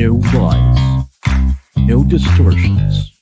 No 0.00 0.14
lies. 0.32 1.04
No 1.76 2.02
distortions. 2.02 3.12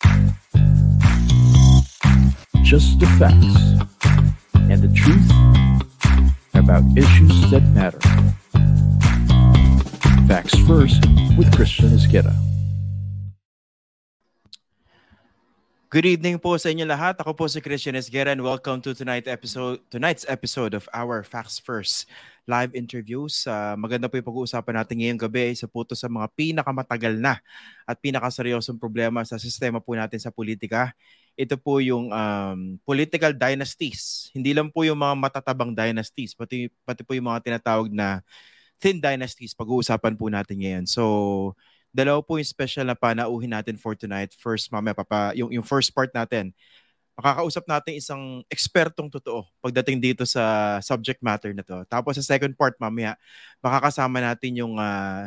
Just 2.63 3.01
the 3.01 3.07
facts 3.19 3.59
and 4.71 4.81
the 4.81 4.93
truth 4.95 5.29
about 6.55 6.85
issues 6.97 7.51
that 7.51 7.65
matter. 7.75 7.99
Facts 10.29 10.57
First 10.69 11.05
with 11.37 11.53
Christian 11.57 11.89
Esqueda. 11.89 12.48
Good 15.89 16.05
evening 16.05 16.37
po 16.37 16.53
sa 16.61 16.69
inyo 16.69 16.85
lahat. 16.85 17.17
Ako 17.17 17.33
po 17.33 17.49
si 17.49 17.65
Christian 17.65 17.97
Esguera 17.97 18.37
and 18.37 18.45
welcome 18.45 18.77
to 18.85 18.93
tonight 18.93 19.25
episode, 19.25 19.81
tonight's 19.89 20.29
episode 20.29 20.77
of 20.77 20.85
our 20.93 21.25
Facts 21.25 21.57
First 21.57 22.05
live 22.45 22.77
interviews. 22.77 23.49
Uh, 23.49 23.73
maganda 23.73 24.05
po 24.05 24.21
yung 24.21 24.29
pag-uusapan 24.29 24.85
natin 24.85 25.01
ngayong 25.01 25.17
gabi 25.25 25.57
sa 25.57 25.65
po 25.65 25.89
sa 25.97 26.13
mga 26.13 26.29
pinakamatagal 26.37 27.17
na 27.17 27.41
at 27.89 27.97
pinakaseryosong 28.05 28.77
problema 28.77 29.25
sa 29.25 29.41
sistema 29.41 29.81
po 29.81 29.97
natin 29.97 30.21
sa 30.21 30.29
politika. 30.29 30.93
Ito 31.41 31.57
po 31.57 31.81
yung 31.81 32.13
um, 32.13 32.77
political 32.85 33.33
dynasties. 33.33 34.29
Hindi 34.37 34.53
lang 34.53 34.69
po 34.69 34.85
yung 34.85 35.01
mga 35.01 35.17
matatabang 35.17 35.73
dynasties, 35.73 36.37
pati, 36.37 36.69
pati 36.85 37.01
po 37.01 37.17
yung 37.17 37.33
mga 37.33 37.49
tinatawag 37.49 37.89
na 37.89 38.21
thin 38.77 39.01
dynasties 39.01 39.57
pag-uusapan 39.57 40.21
po 40.21 40.29
natin 40.29 40.61
ngayon. 40.61 40.85
So, 40.85 41.57
dalawa 41.93 42.21
po 42.21 42.37
yung 42.37 42.49
special 42.49 42.87
na 42.87 42.97
panauhin 42.97 43.53
natin 43.53 43.77
for 43.81 43.97
tonight. 43.97 44.33
First, 44.37 44.69
mamaya, 44.71 44.95
papa, 44.97 45.33
yung, 45.35 45.51
yung 45.53 45.65
first 45.65 45.93
part 45.97 46.13
natin, 46.13 46.53
makakausap 47.19 47.67
natin 47.67 47.99
isang 47.99 48.23
ekspertong 48.47 49.11
totoo 49.11 49.43
pagdating 49.59 49.99
dito 49.99 50.23
sa 50.23 50.79
subject 50.79 51.19
matter 51.19 51.51
na 51.51 51.67
to. 51.67 51.83
Tapos 51.91 52.15
sa 52.15 52.23
second 52.23 52.55
part, 52.55 52.79
mamaya, 52.79 53.19
makakasama 53.59 54.23
natin 54.23 54.55
yung 54.55 54.79
uh, 54.79 55.27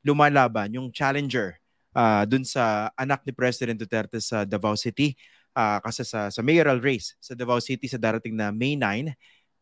lumalaban, 0.00 0.72
yung 0.72 0.88
challenger 0.88 1.60
uh, 1.92 2.24
dun 2.24 2.48
sa 2.48 2.88
anak 2.96 3.20
ni 3.28 3.32
President 3.36 3.76
Duterte 3.76 4.18
sa 4.24 4.48
Davao 4.48 4.72
City. 4.72 5.12
Uh, 5.52 5.84
kasi 5.84 6.00
sa, 6.00 6.32
sa 6.32 6.40
mayoral 6.40 6.80
race 6.80 7.12
sa 7.20 7.36
Davao 7.36 7.60
City 7.60 7.84
sa 7.84 8.00
darating 8.00 8.32
na 8.32 8.48
May 8.48 8.72
9, 8.72 9.12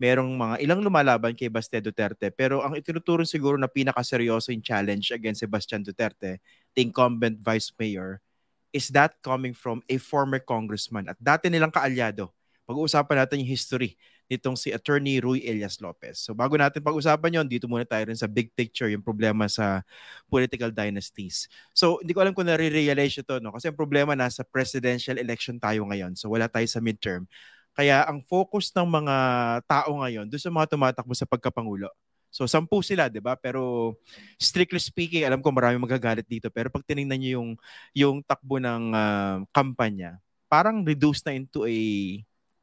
merong 0.01 0.33
mga 0.33 0.55
ilang 0.65 0.81
lumalaban 0.81 1.37
kay 1.37 1.53
Baste 1.53 1.77
Duterte. 1.77 2.33
Pero 2.33 2.65
ang 2.65 2.73
itinuturo 2.73 3.29
siguro 3.29 3.61
na 3.61 3.69
pinakaseryoso 3.69 4.49
yung 4.49 4.65
challenge 4.65 5.13
against 5.13 5.45
Sebastian 5.45 5.85
Duterte, 5.85 6.41
the 6.73 6.81
incumbent 6.81 7.37
vice 7.37 7.69
mayor, 7.77 8.25
is 8.73 8.89
that 8.89 9.21
coming 9.21 9.53
from 9.53 9.85
a 9.93 10.01
former 10.01 10.41
congressman 10.41 11.13
at 11.13 11.21
dati 11.21 11.53
nilang 11.53 11.69
kaalyado. 11.69 12.33
Pag-uusapan 12.65 13.27
natin 13.27 13.45
yung 13.45 13.53
history 13.53 14.01
nitong 14.31 14.55
si 14.55 14.71
Attorney 14.71 15.19
Rui 15.19 15.43
Elias 15.43 15.83
Lopez. 15.83 16.23
So 16.23 16.39
bago 16.39 16.55
natin 16.55 16.79
pag-usapan 16.87 17.43
yon, 17.43 17.47
dito 17.51 17.67
muna 17.67 17.83
tayo 17.83 18.07
rin 18.07 18.15
sa 18.15 18.31
big 18.31 18.55
picture, 18.55 18.87
yung 18.87 19.03
problema 19.03 19.51
sa 19.51 19.83
political 20.31 20.71
dynasties. 20.71 21.51
So 21.75 21.99
hindi 21.99 22.15
ko 22.15 22.23
alam 22.23 22.33
kung 22.33 22.47
nare-realize 22.47 23.27
ito, 23.27 23.43
no? 23.43 23.51
kasi 23.51 23.69
ang 23.69 23.77
problema 23.77 24.15
nasa 24.15 24.47
presidential 24.47 25.19
election 25.19 25.59
tayo 25.59 25.83
ngayon. 25.91 26.15
So 26.15 26.31
wala 26.31 26.47
tayo 26.47 26.65
sa 26.71 26.79
midterm. 26.79 27.27
Kaya 27.75 28.05
ang 28.05 28.21
focus 28.27 28.75
ng 28.75 28.87
mga 28.87 29.17
tao 29.65 29.91
ngayon 30.03 30.27
doon 30.27 30.43
sa 30.43 30.53
mga 30.53 30.67
tumatakbo 30.71 31.15
sa 31.15 31.29
pagkapangulo. 31.29 31.89
So, 32.31 32.47
sampu 32.47 32.79
sila, 32.87 33.11
di 33.11 33.19
ba? 33.19 33.35
Pero 33.35 33.95
strictly 34.39 34.79
speaking, 34.79 35.27
alam 35.27 35.43
ko 35.43 35.51
marami 35.51 35.83
magagalit 35.83 36.27
dito. 36.31 36.47
Pero 36.47 36.71
pag 36.71 36.87
tinignan 36.87 37.19
niyo 37.19 37.43
yung, 37.43 37.51
yung 37.91 38.17
takbo 38.23 38.63
ng 38.63 38.95
uh, 38.95 39.37
kampanya, 39.51 40.23
parang 40.47 40.87
reduced 40.87 41.27
na 41.27 41.35
into 41.35 41.67
a 41.67 41.79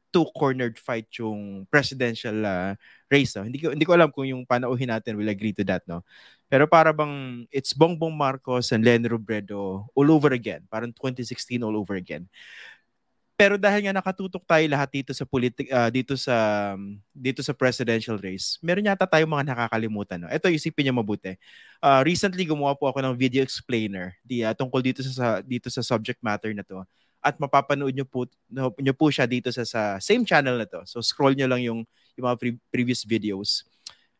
two-cornered 0.08 0.80
fight 0.80 1.04
yung 1.20 1.68
presidential 1.68 2.36
uh, 2.44 2.72
race. 3.12 3.36
No? 3.36 3.44
Hindi, 3.44 3.60
ko, 3.60 3.76
hindi 3.76 3.84
ko 3.84 3.92
alam 3.92 4.08
kung 4.08 4.24
yung 4.24 4.48
panauhin 4.48 4.88
natin 4.88 5.20
will 5.20 5.28
agree 5.28 5.52
to 5.52 5.64
that. 5.68 5.84
No? 5.84 6.00
Pero 6.48 6.64
para 6.64 6.96
bang 6.96 7.44
it's 7.52 7.76
Bongbong 7.76 8.16
Marcos 8.16 8.72
and 8.72 8.80
Lenny 8.80 9.08
Robredo 9.08 9.84
all 9.92 10.08
over 10.08 10.32
again. 10.32 10.64
Parang 10.72 10.96
2016 10.96 11.60
all 11.60 11.76
over 11.76 12.00
again. 12.00 12.24
Pero 13.38 13.54
dahil 13.54 13.86
nga 13.86 13.94
nakatutok 13.94 14.42
tayo 14.42 14.66
lahat 14.66 14.90
dito 14.90 15.14
sa 15.14 15.22
politik 15.22 15.70
uh, 15.70 15.86
dito 15.94 16.18
sa 16.18 16.34
um, 16.74 16.98
dito 17.14 17.38
sa 17.38 17.54
presidential 17.54 18.18
race, 18.18 18.58
meron 18.58 18.90
yata 18.90 19.06
tayong 19.06 19.30
mga 19.30 19.54
nakakalimutan. 19.54 20.26
No? 20.26 20.26
Ito 20.26 20.50
isipin 20.50 20.90
niyo 20.90 20.98
mabuti. 20.98 21.38
Uh, 21.78 22.02
recently 22.02 22.42
gumawa 22.42 22.74
po 22.74 22.90
ako 22.90 22.98
ng 22.98 23.14
video 23.14 23.38
explainer 23.46 24.18
di 24.26 24.42
uh, 24.42 24.50
tungkol 24.58 24.82
dito 24.82 25.06
sa, 25.06 25.12
sa 25.14 25.26
dito 25.38 25.70
sa 25.70 25.86
subject 25.86 26.18
matter 26.18 26.50
na 26.50 26.66
to. 26.66 26.82
At 27.22 27.38
mapapanood 27.38 27.94
niyo 27.94 28.10
po 28.10 28.26
niyo 28.82 28.94
po 28.98 29.06
siya 29.06 29.30
dito 29.30 29.54
sa, 29.54 29.62
sa 29.62 30.02
same 30.02 30.26
channel 30.26 30.58
na 30.58 30.66
to. 30.66 30.82
So 30.82 30.98
scroll 30.98 31.38
niyo 31.38 31.46
lang 31.46 31.62
yung 31.62 31.86
yung 32.18 32.26
mga 32.26 32.38
pre- 32.42 32.62
previous 32.74 33.06
videos. 33.06 33.62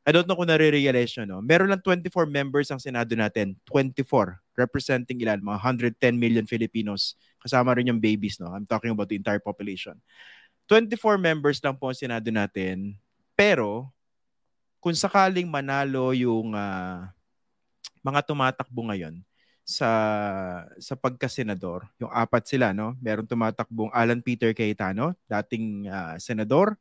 I 0.08 0.10
don't 0.10 0.24
know 0.24 0.40
kung 0.40 0.48
nare-realize 0.48 1.20
nyo, 1.20 1.36
no? 1.36 1.40
Meron 1.44 1.68
lang 1.68 1.84
24 1.84 2.24
members 2.24 2.72
ang 2.72 2.80
Senado 2.80 3.12
natin. 3.12 3.52
24. 3.68 4.40
Representing 4.56 5.20
ilan? 5.20 5.36
Mga 5.44 5.58
110 6.00 6.16
million 6.16 6.48
Filipinos. 6.48 7.12
Kasama 7.36 7.76
rin 7.76 7.92
yung 7.92 8.00
babies, 8.00 8.40
no? 8.40 8.48
I'm 8.48 8.64
talking 8.64 8.88
about 8.88 9.12
the 9.12 9.20
entire 9.20 9.36
population. 9.36 10.00
24 10.64 11.20
members 11.20 11.60
lang 11.60 11.76
po 11.76 11.92
ang 11.92 11.98
Senado 12.00 12.24
natin. 12.32 12.96
Pero, 13.36 13.92
kung 14.80 14.96
sakaling 14.96 15.44
manalo 15.44 16.16
yung 16.16 16.56
uh, 16.56 17.04
mga 18.00 18.24
tumatakbo 18.24 18.88
ngayon 18.88 19.20
sa 19.60 19.92
sa 20.80 20.96
pagka-senador, 20.96 21.84
yung 22.00 22.08
apat 22.08 22.48
sila, 22.48 22.72
no? 22.72 22.96
Meron 23.04 23.28
tumatakbong 23.28 23.92
Alan 23.92 24.24
Peter 24.24 24.56
Cayetano, 24.56 25.12
dating 25.28 25.84
uh, 25.84 26.16
senador. 26.16 26.80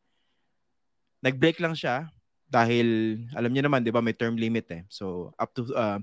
Nag-break 1.20 1.60
lang 1.60 1.76
siya 1.76 2.08
dahil 2.48 3.20
alam 3.36 3.52
niyo 3.52 3.68
naman 3.68 3.84
'di 3.84 3.92
ba 3.92 4.00
may 4.00 4.16
term 4.16 4.40
limit 4.40 4.68
eh. 4.72 4.84
So 4.88 5.36
up 5.36 5.52
to 5.54 5.68
uh, 5.76 6.00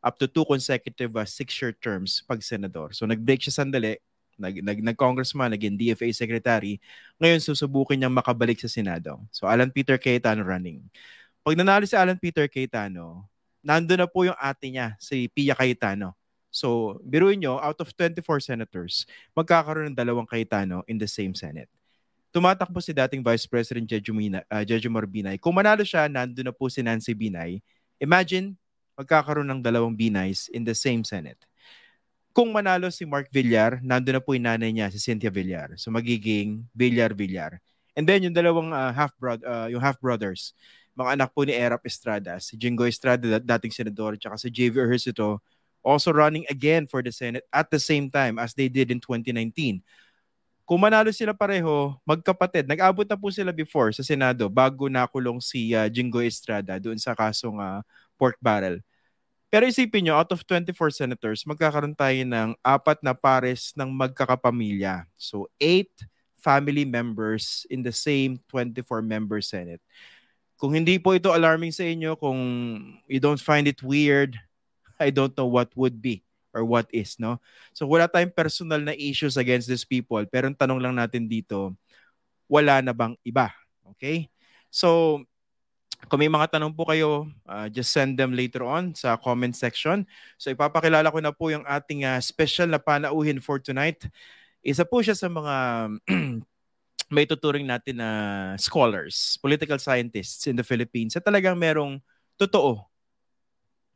up 0.00 0.16
to 0.22 0.30
two 0.30 0.46
consecutive 0.46 1.12
uh, 1.18 1.26
six-year 1.26 1.74
terms 1.76 2.22
pag 2.24 2.40
senador. 2.40 2.94
So 2.96 3.04
nag-break 3.04 3.42
siya 3.44 3.60
sandali, 3.60 4.00
nag, 4.40 4.64
nag 4.64 4.78
nag-congressman, 4.94 5.52
naging 5.52 5.76
DFA 5.76 6.08
secretary. 6.14 6.80
Ngayon 7.20 7.42
susubukin 7.42 8.00
niyang 8.00 8.14
makabalik 8.14 8.56
sa 8.62 8.70
Senado. 8.70 9.20
So 9.34 9.44
Alan 9.44 9.68
Peter 9.68 10.00
Cayetano 10.00 10.46
running. 10.46 10.80
Pag 11.44 11.58
nanalo 11.58 11.84
si 11.84 11.98
Alan 11.98 12.16
Peter 12.16 12.48
Cayetano, 12.48 13.28
nando 13.60 13.92
na 13.96 14.08
po 14.08 14.24
yung 14.24 14.36
ate 14.40 14.72
niya, 14.72 14.96
si 14.96 15.28
Pia 15.28 15.56
Cayetano. 15.56 16.16
So, 16.50 16.98
biruin 17.06 17.38
nyo, 17.38 17.62
out 17.62 17.78
of 17.78 17.94
24 17.94 18.42
senators, 18.42 19.06
magkakaroon 19.38 19.94
ng 19.94 19.96
dalawang 19.96 20.26
Cayetano 20.26 20.82
in 20.90 20.98
the 20.98 21.06
same 21.06 21.30
Senate 21.32 21.70
tumatakbo 22.30 22.78
si 22.78 22.94
dating 22.94 23.22
Vice 23.22 23.46
President 23.46 23.86
Jeju, 23.86 24.14
Mina, 24.14 24.42
uh, 24.50 24.62
Jeju. 24.62 24.90
Kung 25.42 25.54
manalo 25.54 25.82
siya, 25.82 26.06
nandun 26.06 26.50
na 26.50 26.54
po 26.54 26.70
si 26.70 26.82
Nancy 26.82 27.14
Binay. 27.14 27.58
Imagine, 27.98 28.54
magkakaroon 28.94 29.46
ng 29.50 29.60
dalawang 29.62 29.94
Binays 29.94 30.46
in 30.54 30.62
the 30.62 30.74
same 30.74 31.02
Senate. 31.02 31.38
Kung 32.30 32.54
manalo 32.54 32.88
si 32.94 33.02
Mark 33.02 33.26
Villar, 33.34 33.82
nandun 33.82 34.18
na 34.18 34.22
po 34.22 34.38
yung 34.38 34.46
nanay 34.46 34.70
niya, 34.70 34.86
si 34.94 35.02
Cynthia 35.02 35.34
Villar. 35.34 35.74
So 35.74 35.90
magiging 35.90 36.62
Villar-Villar. 36.78 37.58
And 37.98 38.06
then 38.06 38.22
yung 38.22 38.36
dalawang 38.36 38.70
uh, 38.70 38.94
half 38.94 39.10
brother, 39.18 39.44
uh, 39.44 39.66
yung 39.66 39.82
half 39.82 39.98
brothers, 39.98 40.54
mga 40.94 41.18
anak 41.18 41.34
po 41.34 41.42
ni 41.42 41.56
Erap 41.56 41.82
Estrada, 41.82 42.38
si 42.38 42.54
Jingo 42.54 42.86
Estrada, 42.86 43.42
dating 43.42 43.74
senador, 43.74 44.14
at 44.14 44.38
si 44.38 44.46
JV 44.46 44.78
Ejercito, 44.86 45.42
also 45.82 46.12
running 46.12 46.46
again 46.46 46.86
for 46.86 47.02
the 47.02 47.10
Senate 47.10 47.42
at 47.50 47.66
the 47.72 47.80
same 47.80 48.12
time 48.12 48.38
as 48.38 48.54
they 48.54 48.68
did 48.68 48.92
in 48.92 49.00
2019. 49.00 49.82
Kung 50.70 50.78
manalo 50.78 51.10
sila 51.10 51.34
pareho, 51.34 51.98
magkapatid. 52.06 52.62
Nag-abot 52.70 53.02
na 53.02 53.18
po 53.18 53.26
sila 53.34 53.50
before 53.50 53.90
sa 53.90 54.06
Senado 54.06 54.46
bago 54.46 54.86
nakulong 54.86 55.42
si 55.42 55.74
uh, 55.74 55.90
Jingo 55.90 56.22
Estrada 56.22 56.78
doon 56.78 56.94
sa 56.94 57.10
kasong 57.10 57.58
uh, 57.58 57.82
pork 58.14 58.38
barrel. 58.38 58.78
Pero 59.50 59.66
isipin 59.66 60.06
nyo, 60.06 60.14
out 60.14 60.30
of 60.30 60.46
24 60.46 60.94
senators, 60.94 61.42
magkakaroon 61.42 61.98
tayo 61.98 62.22
ng 62.22 62.54
apat 62.62 63.02
na 63.02 63.10
pares 63.10 63.74
ng 63.74 63.90
magkakapamilya. 63.90 65.10
So, 65.18 65.50
eight 65.58 65.90
family 66.38 66.86
members 66.86 67.66
in 67.66 67.82
the 67.82 67.90
same 67.90 68.38
24-member 68.46 69.42
Senate. 69.42 69.82
Kung 70.54 70.78
hindi 70.78 71.02
po 71.02 71.18
ito 71.18 71.34
alarming 71.34 71.74
sa 71.74 71.82
inyo, 71.82 72.14
kung 72.14 72.38
you 73.10 73.18
don't 73.18 73.42
find 73.42 73.66
it 73.66 73.82
weird, 73.82 74.38
I 75.02 75.10
don't 75.10 75.34
know 75.34 75.50
what 75.50 75.74
would 75.74 75.98
be 75.98 76.22
or 76.50 76.66
what 76.66 76.86
is, 76.90 77.16
no? 77.16 77.38
So 77.72 77.86
wala 77.86 78.10
tayong 78.10 78.34
personal 78.34 78.82
na 78.82 78.94
issues 78.94 79.38
against 79.38 79.70
these 79.70 79.86
people, 79.86 80.22
pero 80.26 80.50
ang 80.50 80.58
tanong 80.58 80.82
lang 80.82 80.94
natin 80.98 81.30
dito, 81.30 81.74
wala 82.50 82.82
na 82.82 82.90
bang 82.90 83.14
iba? 83.22 83.54
Okay? 83.94 84.26
So, 84.70 85.20
kung 86.08 86.22
may 86.22 86.32
mga 86.32 86.56
tanong 86.56 86.72
po 86.72 86.88
kayo, 86.88 87.28
uh, 87.44 87.68
just 87.68 87.92
send 87.92 88.16
them 88.16 88.32
later 88.32 88.64
on 88.64 88.96
sa 88.96 89.20
comment 89.20 89.52
section. 89.52 90.08
So 90.40 90.48
ipapakilala 90.48 91.12
ko 91.12 91.20
na 91.20 91.34
po 91.34 91.52
yung 91.52 91.66
ating 91.68 92.08
uh, 92.08 92.16
special 92.24 92.72
na 92.72 92.80
panauhin 92.80 93.36
for 93.42 93.60
tonight. 93.60 94.00
Isa 94.64 94.88
po 94.88 95.04
siya 95.04 95.12
sa 95.12 95.28
mga 95.28 95.54
may 97.14 97.26
tuturing 97.28 97.68
natin 97.68 98.00
na 98.00 98.10
scholars, 98.56 99.36
political 99.44 99.76
scientists 99.76 100.48
in 100.48 100.56
the 100.56 100.64
Philippines 100.64 101.12
sa 101.12 101.20
talagang 101.20 101.58
merong 101.58 102.00
totoo 102.40 102.89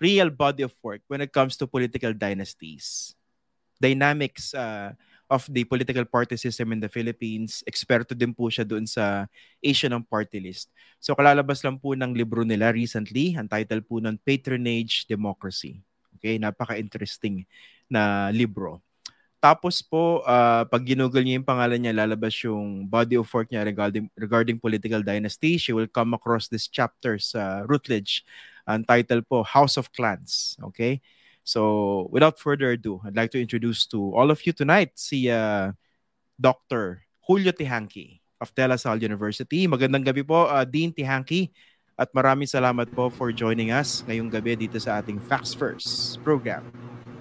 real 0.01 0.31
body 0.31 0.63
of 0.63 0.75
work 0.83 1.03
when 1.07 1.21
it 1.21 1.33
comes 1.33 1.57
to 1.59 1.67
political 1.67 2.13
dynasties. 2.13 3.15
Dynamics 3.81 4.55
uh, 4.55 4.95
of 5.31 5.49
the 5.51 5.65
political 5.65 6.05
party 6.05 6.37
system 6.37 6.73
in 6.73 6.81
the 6.81 6.89
Philippines. 6.89 7.65
Eksperto 7.67 8.13
din 8.13 8.37
po 8.37 8.53
siya 8.53 8.63
doon 8.63 8.85
sa 8.87 9.27
Asian 9.65 9.97
Party 10.05 10.39
List. 10.39 10.71
So 11.01 11.17
kalalabas 11.17 11.65
lang 11.65 11.81
po 11.81 11.97
ng 11.97 12.13
libro 12.15 12.45
nila 12.45 12.71
recently. 12.71 13.35
Ang 13.35 13.49
title 13.49 13.83
po 13.83 13.99
ng 13.99 14.21
Patronage 14.23 15.09
Democracy. 15.09 15.81
Okay, 16.21 16.39
napaka-interesting 16.41 17.45
na 17.91 18.33
libro. 18.33 18.81
Tapos 19.45 19.85
po, 19.85 20.25
uh, 20.25 20.65
pag 20.65 20.81
ginugol 20.89 21.21
niya 21.21 21.37
yung 21.37 21.45
pangalan 21.45 21.77
niya, 21.77 21.93
lalabas 21.93 22.33
yung 22.41 22.89
body 22.89 23.21
of 23.21 23.29
work 23.29 23.53
niya 23.53 23.61
regarding, 23.61 24.09
regarding 24.17 24.57
political 24.57 25.05
dynasty. 25.05 25.61
She 25.61 25.77
will 25.77 25.85
come 25.85 26.17
across 26.17 26.49
this 26.49 26.65
chapter 26.65 27.21
sa 27.21 27.61
Routledge. 27.69 28.25
Ang 28.65 28.85
title 28.85 29.23
po, 29.23 29.45
House 29.45 29.77
of 29.77 29.93
Clans. 29.93 30.57
Okay? 30.73 31.01
So, 31.45 32.09
without 32.09 32.41
further 32.41 32.73
ado, 32.73 33.05
I'd 33.05 33.17
like 33.17 33.31
to 33.37 33.41
introduce 33.41 33.85
to 33.93 34.01
all 34.17 34.33
of 34.33 34.41
you 34.49 34.57
tonight 34.57 34.97
si 34.97 35.29
uh, 35.29 35.77
Dr. 36.41 37.05
Julio 37.21 37.53
Tihanki 37.53 38.25
of 38.41 38.49
De 38.57 38.65
La 38.65 38.81
Salle 38.81 39.05
University. 39.05 39.69
Magandang 39.69 40.09
gabi 40.09 40.25
po, 40.25 40.49
uh, 40.49 40.65
Dean 40.65 40.93
Tihanki. 40.93 41.53
At 41.95 42.11
maraming 42.11 42.51
salamat 42.51 42.91
po 42.91 43.07
for 43.07 43.31
joining 43.31 43.71
us 43.71 44.03
ngayong 44.11 44.27
gabi 44.27 44.59
dito 44.59 44.83
sa 44.83 44.99
ating 44.99 45.23
Facts 45.23 45.55
First 45.55 46.19
program. 46.27 46.67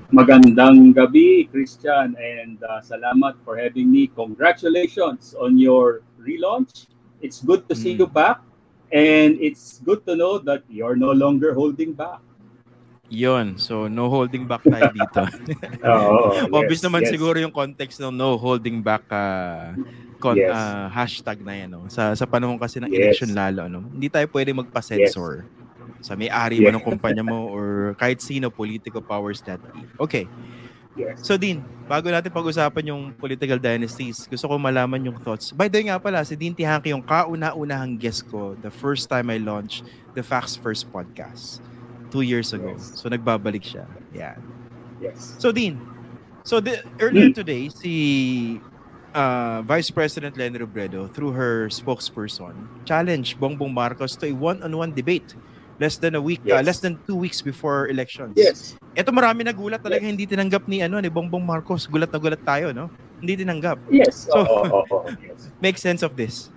Magandang 0.10 0.94
gabi, 0.98 1.45
Christian, 1.50 2.18
and 2.18 2.57
uh, 2.66 2.81
salamat 2.81 3.38
for 3.45 3.54
having 3.57 3.90
me. 3.90 4.10
Congratulations 4.13 5.38
on 5.38 5.62
your 5.62 6.01
relaunch. 6.18 6.90
It's 7.22 7.42
good 7.42 7.69
to 7.69 7.74
see 7.78 7.94
mm. 7.94 8.06
you 8.06 8.07
back, 8.10 8.42
and 8.94 9.42
it's 9.42 9.81
good 9.81 10.06
to 10.06 10.13
know 10.13 10.38
that 10.38 10.62
you're 10.69 10.95
no 10.95 11.12
longer 11.12 11.57
holding 11.57 11.98
back. 11.98 12.22
Yon, 13.10 13.57
so 13.57 13.90
no 13.90 14.10
holding 14.10 14.45
back 14.45 14.62
tayo 14.63 14.90
dito. 14.98 15.22
oh, 15.86 16.48
Obvious 16.54 16.81
yes, 16.81 16.88
naman 16.88 17.01
yes. 17.04 17.12
siguro 17.13 17.38
yung 17.42 17.54
context 17.54 17.98
ng 18.00 18.13
no 18.13 18.38
holding 18.38 18.80
back 18.86 19.06
uh, 19.12 19.74
con, 20.22 20.38
yes. 20.38 20.54
uh, 20.54 20.88
hashtag 20.90 21.42
na 21.42 21.54
yan. 21.57 21.69
No? 21.74 21.86
Sa, 21.90 22.13
sa 22.13 22.25
panahon 22.25 22.57
kasi 22.62 22.80
ng 22.80 22.90
yes. 22.90 23.18
election 23.18 23.34
lalo, 23.36 23.66
no? 23.69 23.86
hindi 23.86 24.07
tayo 24.07 24.30
pwede 24.30 24.54
magpa-censor. 24.54 25.44
Yes 25.44 25.62
sa 26.04 26.19
may-ari 26.19 26.60
yeah. 26.60 26.68
mo 26.68 26.75
ng 26.75 26.84
kumpanya 26.84 27.24
mo 27.24 27.48
or 27.48 27.95
kahit 27.95 28.19
sino 28.19 28.51
political 28.51 29.00
powers 29.00 29.40
that 29.48 29.63
be. 29.72 29.88
Okay. 29.95 30.28
Yes. 30.94 31.25
So 31.25 31.34
Dean, 31.38 31.66
bago 31.90 32.10
natin 32.13 32.30
pag-usapan 32.30 32.94
yung 32.94 33.18
political 33.18 33.57
dynasties, 33.57 34.30
gusto 34.30 34.45
ko 34.45 34.62
malaman 34.62 35.10
yung 35.10 35.18
thoughts. 35.18 35.50
By 35.50 35.66
the 35.66 35.81
way 35.81 35.90
nga 35.90 35.98
pala, 35.98 36.22
si 36.22 36.38
Dean 36.38 36.54
Tihanki 36.54 36.94
yung 36.94 37.01
kauna-unahang 37.01 37.98
guest 37.98 38.30
ko 38.30 38.54
the 38.62 38.69
first 38.69 39.10
time 39.10 39.34
I 39.34 39.42
launched 39.42 39.86
the 40.13 40.22
Facts 40.22 40.54
First 40.54 40.90
podcast. 40.94 41.66
Two 42.13 42.22
years 42.22 42.54
ago. 42.54 42.78
Yes. 42.78 42.94
So 43.01 43.10
nagbabalik 43.10 43.66
siya. 43.66 43.90
Yeah. 44.13 44.38
Yes. 45.01 45.34
So 45.42 45.50
Dean, 45.50 45.81
so 46.45 46.62
the, 46.62 46.86
earlier 47.01 47.34
today, 47.34 47.74
si 47.74 48.62
uh, 49.18 49.66
Vice 49.66 49.90
President 49.90 50.38
Lenny 50.38 50.62
Robredo, 50.62 51.10
through 51.10 51.34
her 51.34 51.74
spokesperson, 51.74 52.54
challenged 52.86 53.42
Bongbong 53.42 53.74
Marcos 53.74 54.13
to 54.22 54.30
a 54.30 54.34
one-on-one 54.34 54.94
debate 54.94 55.34
less 55.79 55.97
than 55.97 56.15
a 56.15 56.21
week, 56.21 56.41
uh, 56.45 56.55
yes. 56.55 56.59
uh, 56.59 56.63
less 56.63 56.79
than 56.79 56.99
two 57.05 57.17
weeks 57.17 57.41
before 57.41 57.89
elections. 57.89 58.33
Yes. 58.37 58.77
Ito 58.93 59.09
marami 59.09 59.45
nagulat 59.45 59.81
talaga 59.81 60.05
yes. 60.05 60.11
hindi 60.13 60.25
tinanggap 60.29 60.69
ni 60.69 60.85
ano 60.85 61.01
ni 61.01 61.09
Bongbong 61.09 61.45
Marcos. 61.45 61.89
Gulat 61.89 62.13
na 62.13 62.19
gulat 62.21 62.41
tayo, 62.45 62.69
no? 62.75 62.89
Hindi 63.23 63.41
tinanggap. 63.41 63.79
Yes. 63.89 64.29
So, 64.29 64.43
oh, 64.43 64.83
oh, 64.83 64.85
oh, 64.91 65.03
yes. 65.23 65.49
make 65.65 65.79
sense 65.79 66.05
of 66.05 66.13
this. 66.13 66.53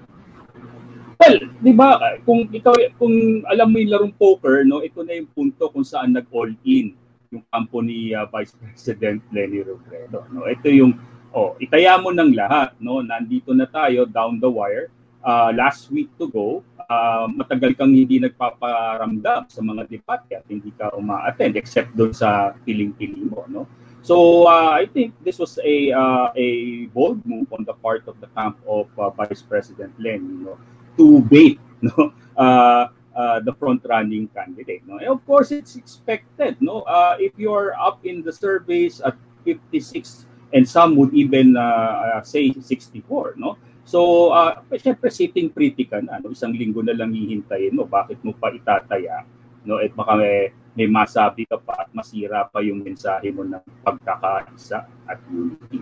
Well, 1.17 1.49
'di 1.65 1.73
ba, 1.73 1.97
kung 2.29 2.45
ikaw 2.53 2.77
kung 3.01 3.41
alam 3.49 3.73
mo 3.73 3.81
yung 3.81 3.93
larong 3.93 4.15
poker, 4.21 4.69
no, 4.69 4.85
ito 4.85 5.01
na 5.01 5.17
yung 5.17 5.29
punto 5.33 5.65
kung 5.73 5.87
saan 5.87 6.13
nag-all 6.13 6.53
in 6.69 6.93
yung 7.33 7.43
kampo 7.51 7.83
ni 7.83 8.13
uh, 8.13 8.29
Vice 8.31 8.55
President 8.61 9.25
Lenny 9.33 9.65
Robredo, 9.65 10.29
no. 10.29 10.45
Ito 10.45 10.69
yung 10.69 10.93
oh, 11.33 11.57
itaya 11.57 11.97
mo 11.97 12.13
ng 12.13 12.37
lahat, 12.37 12.77
no. 12.77 13.01
Nandito 13.01 13.57
na 13.57 13.65
tayo 13.65 14.05
down 14.05 14.37
the 14.39 14.51
wire. 14.51 14.93
Uh, 15.27 15.51
last 15.57 15.91
week 15.91 16.07
to 16.21 16.31
go, 16.31 16.63
uh, 16.91 17.27
matagal 17.31 17.75
kang 17.79 17.93
hindi 17.95 18.19
nagpaparamdam 18.23 19.47
sa 19.51 19.61
mga 19.63 19.83
debate 19.91 20.43
at 20.43 20.45
hindi 20.47 20.71
ka 20.75 20.95
uma-attend 20.95 21.59
except 21.59 21.95
doon 21.95 22.15
sa 22.15 22.55
piling-piling 22.67 23.31
mo, 23.31 23.45
no? 23.51 23.63
So 24.07 24.47
uh, 24.47 24.71
I 24.71 24.87
think 24.87 25.19
this 25.27 25.43
was 25.43 25.59
a 25.59 25.91
uh, 25.91 26.31
a 26.39 26.87
bold 26.95 27.27
move 27.27 27.51
on 27.51 27.67
the 27.67 27.75
part 27.75 28.07
of 28.07 28.15
the 28.23 28.31
camp 28.39 28.55
of 28.63 28.87
uh, 28.95 29.11
Vice 29.11 29.43
President 29.43 29.91
Len, 29.99 30.23
you 30.23 30.41
know, 30.47 30.59
to 30.95 31.27
bait, 31.27 31.59
no, 31.83 32.15
uh, 32.39 32.87
uh, 33.19 33.39
the 33.43 33.51
front-running 33.59 34.31
candidate. 34.31 34.87
No, 34.87 35.03
and 35.03 35.11
of 35.11 35.27
course 35.27 35.51
it's 35.51 35.75
expected. 35.75 36.55
No, 36.63 36.87
uh, 36.87 37.19
if 37.19 37.35
you're 37.35 37.75
up 37.75 38.07
in 38.07 38.23
the 38.23 38.31
surveys 38.31 39.03
at 39.03 39.19
56, 39.43 40.27
and 40.55 40.63
some 40.63 40.95
would 40.95 41.11
even 41.11 41.57
uh, 41.57 42.23
say 42.23 42.55
64, 42.55 43.35
no, 43.37 43.59
So, 43.87 44.35
uh, 44.35 44.67
syempre 44.83 45.15
sitting 45.15 45.47
pretty 45.47 45.87
ka 45.87 46.03
na. 46.03 46.19
No? 46.19 46.35
Isang 46.35 46.51
linggo 46.51 46.83
na 46.83 46.91
lang 46.91 47.15
hihintayin 47.15 47.71
mo. 47.71 47.87
Bakit 47.87 48.19
mo 48.27 48.35
pa 48.35 48.51
itataya? 48.51 49.23
No? 49.63 49.79
At 49.79 49.95
baka 49.95 50.19
may, 50.19 50.51
may 50.75 50.91
masabi 50.91 51.47
ka 51.47 51.55
pa 51.55 51.87
at 51.87 51.95
masira 51.95 52.51
pa 52.51 52.59
yung 52.67 52.83
mensahe 52.83 53.31
mo 53.31 53.47
ng 53.47 53.63
pagkakaisa 53.87 54.91
at 55.07 55.19
unity. 55.31 55.79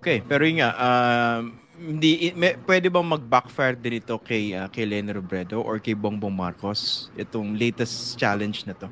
Okay, 0.00 0.24
pero 0.24 0.48
yun 0.48 0.64
nga, 0.64 0.72
uh, 0.80 1.40
hindi, 1.76 2.32
may, 2.32 2.56
pwede 2.64 2.88
bang 2.88 3.04
mag-backfire 3.04 3.76
din 3.76 4.00
ito 4.00 4.16
kay, 4.16 4.56
uh, 4.56 4.72
kay 4.72 4.88
Lene 4.88 5.12
Robredo 5.12 5.60
or 5.60 5.76
kay 5.76 5.92
Bongbong 5.92 6.32
Marcos? 6.32 7.12
Itong 7.20 7.52
latest 7.52 8.16
challenge 8.16 8.64
na 8.64 8.72
to? 8.72 8.88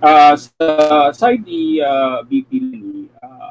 Uh, 0.00 0.32
sa 0.32 0.64
side 1.12 1.44
ni 1.44 1.76
uh, 1.84 2.24
uh, 2.24 2.24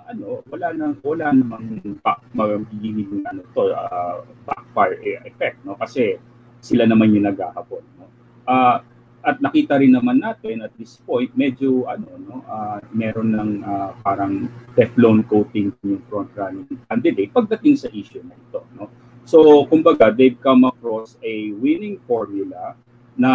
ano 0.10 0.42
wala 0.50 0.68
nang 0.74 0.98
wala 1.06 1.30
namang 1.30 1.80
back, 2.02 2.26
magiging 2.34 3.22
ano 3.30 3.46
to 3.54 3.70
uh, 3.70 4.26
backfire 4.44 4.98
effect 5.24 5.62
no? 5.62 5.78
Kasi 5.78 6.18
sila 6.60 6.90
naman 6.90 7.14
yung 7.14 7.30
naghahapon 7.30 7.86
no? 8.02 8.10
Uh, 8.50 8.82
at 9.20 9.38
nakita 9.44 9.76
rin 9.78 9.94
naman 9.94 10.24
natin 10.24 10.64
at 10.64 10.74
this 10.80 10.98
point 11.06 11.30
medyo 11.38 11.86
ano 11.86 12.10
no? 12.18 12.36
Uh, 12.50 12.82
meron 12.90 13.38
ng 13.38 13.52
uh, 13.62 13.94
parang 14.02 14.50
Teflon 14.74 15.22
coating 15.30 15.70
yung 15.86 16.02
front 16.10 16.34
running 16.34 16.66
candidate 16.90 17.30
pagdating 17.30 17.78
sa 17.78 17.88
issue 17.94 18.26
na 18.26 18.34
ito 18.34 18.66
no? 18.74 18.90
So 19.30 19.70
kumbaga 19.70 20.10
they've 20.10 20.40
come 20.42 20.66
across 20.66 21.14
a 21.22 21.54
winning 21.62 22.02
formula 22.10 22.74
na 23.20 23.34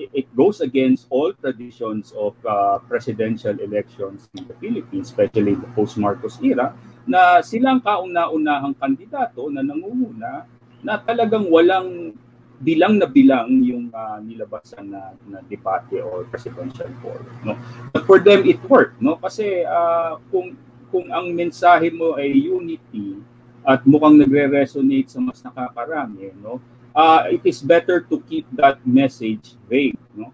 it 0.00 0.24
goes 0.32 0.64
against 0.64 1.04
all 1.12 1.36
traditions 1.36 2.16
of 2.16 2.32
uh, 2.48 2.80
presidential 2.88 3.52
elections 3.60 4.32
in 4.32 4.48
the 4.48 4.56
Philippines, 4.56 5.12
especially 5.12 5.52
the 5.52 5.68
post-Marcos 5.76 6.40
era, 6.40 6.72
na 7.04 7.44
silang 7.44 7.84
kauna-unahang 7.84 8.72
kandidato 8.72 9.52
na 9.52 9.60
nangunguna 9.60 10.48
na 10.80 10.96
talagang 10.96 11.44
walang 11.52 12.16
bilang 12.62 12.96
na 12.96 13.04
bilang 13.04 13.52
yung 13.60 13.92
uh, 13.92 14.16
nilabasan 14.22 14.88
na, 14.88 15.12
na 15.28 15.44
debate 15.44 16.00
or 16.00 16.24
presidential 16.32 16.88
forum. 17.04 17.28
No? 17.44 17.58
But 17.92 18.08
for 18.08 18.16
them, 18.22 18.48
it 18.48 18.64
worked. 18.64 19.02
No? 19.02 19.20
Kasi 19.20 19.66
uh, 19.66 20.16
kung, 20.32 20.56
kung 20.88 21.10
ang 21.12 21.36
mensahe 21.36 21.92
mo 21.92 22.16
ay 22.16 22.32
unity 22.32 23.18
at 23.66 23.82
mukhang 23.84 24.16
nagre-resonate 24.16 25.10
sa 25.10 25.18
mas 25.20 25.42
nakakarami, 25.42 26.34
no? 26.38 26.58
Uh, 26.94 27.28
it 27.28 27.42
is 27.44 27.60
better 27.60 28.00
to 28.00 28.20
keep 28.28 28.46
that 28.56 28.80
message 28.86 29.56
vague, 29.68 29.98
no? 30.16 30.32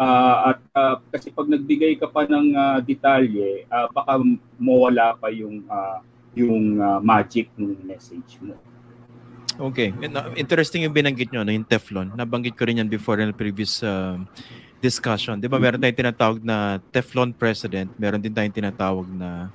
Uh, 0.00 0.56
at 0.56 0.58
uh, 0.72 0.96
kasi 1.12 1.28
pag 1.28 1.44
nagbigay 1.44 2.00
ka 2.00 2.08
pa 2.08 2.24
ng 2.24 2.56
uh, 2.56 2.80
detalye, 2.80 3.68
uh, 3.68 3.84
baka 3.92 4.16
mawala 4.56 5.12
pa 5.20 5.28
yung 5.28 5.60
uh, 5.68 6.00
yung 6.32 6.80
uh, 6.80 6.96
magic 7.04 7.52
ng 7.60 7.76
message 7.84 8.40
mo. 8.40 8.56
Okay. 9.60 9.92
Interesting 10.40 10.88
yung 10.88 10.96
binanggit 10.96 11.28
nyo, 11.28 11.44
no, 11.44 11.52
yung 11.52 11.68
Teflon. 11.68 12.16
Nabanggit 12.16 12.56
ko 12.56 12.64
rin 12.64 12.80
yan 12.80 12.88
before 12.88 13.20
in 13.20 13.28
the 13.28 13.36
previous 13.36 13.84
uh, 13.84 14.16
discussion. 14.80 15.36
Di 15.36 15.52
ba, 15.52 15.60
meron 15.60 15.76
tayong 15.76 16.00
tinatawag 16.00 16.40
na 16.40 16.80
Teflon 16.88 17.36
president. 17.36 17.92
Meron 18.00 18.24
din 18.24 18.32
tayong 18.32 18.56
tinatawag 18.56 19.04
na, 19.12 19.52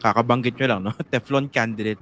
kakabanggit 0.00 0.56
nyo 0.56 0.66
lang, 0.72 0.80
no? 0.88 0.92
Teflon 1.12 1.52
candidate. 1.52 2.00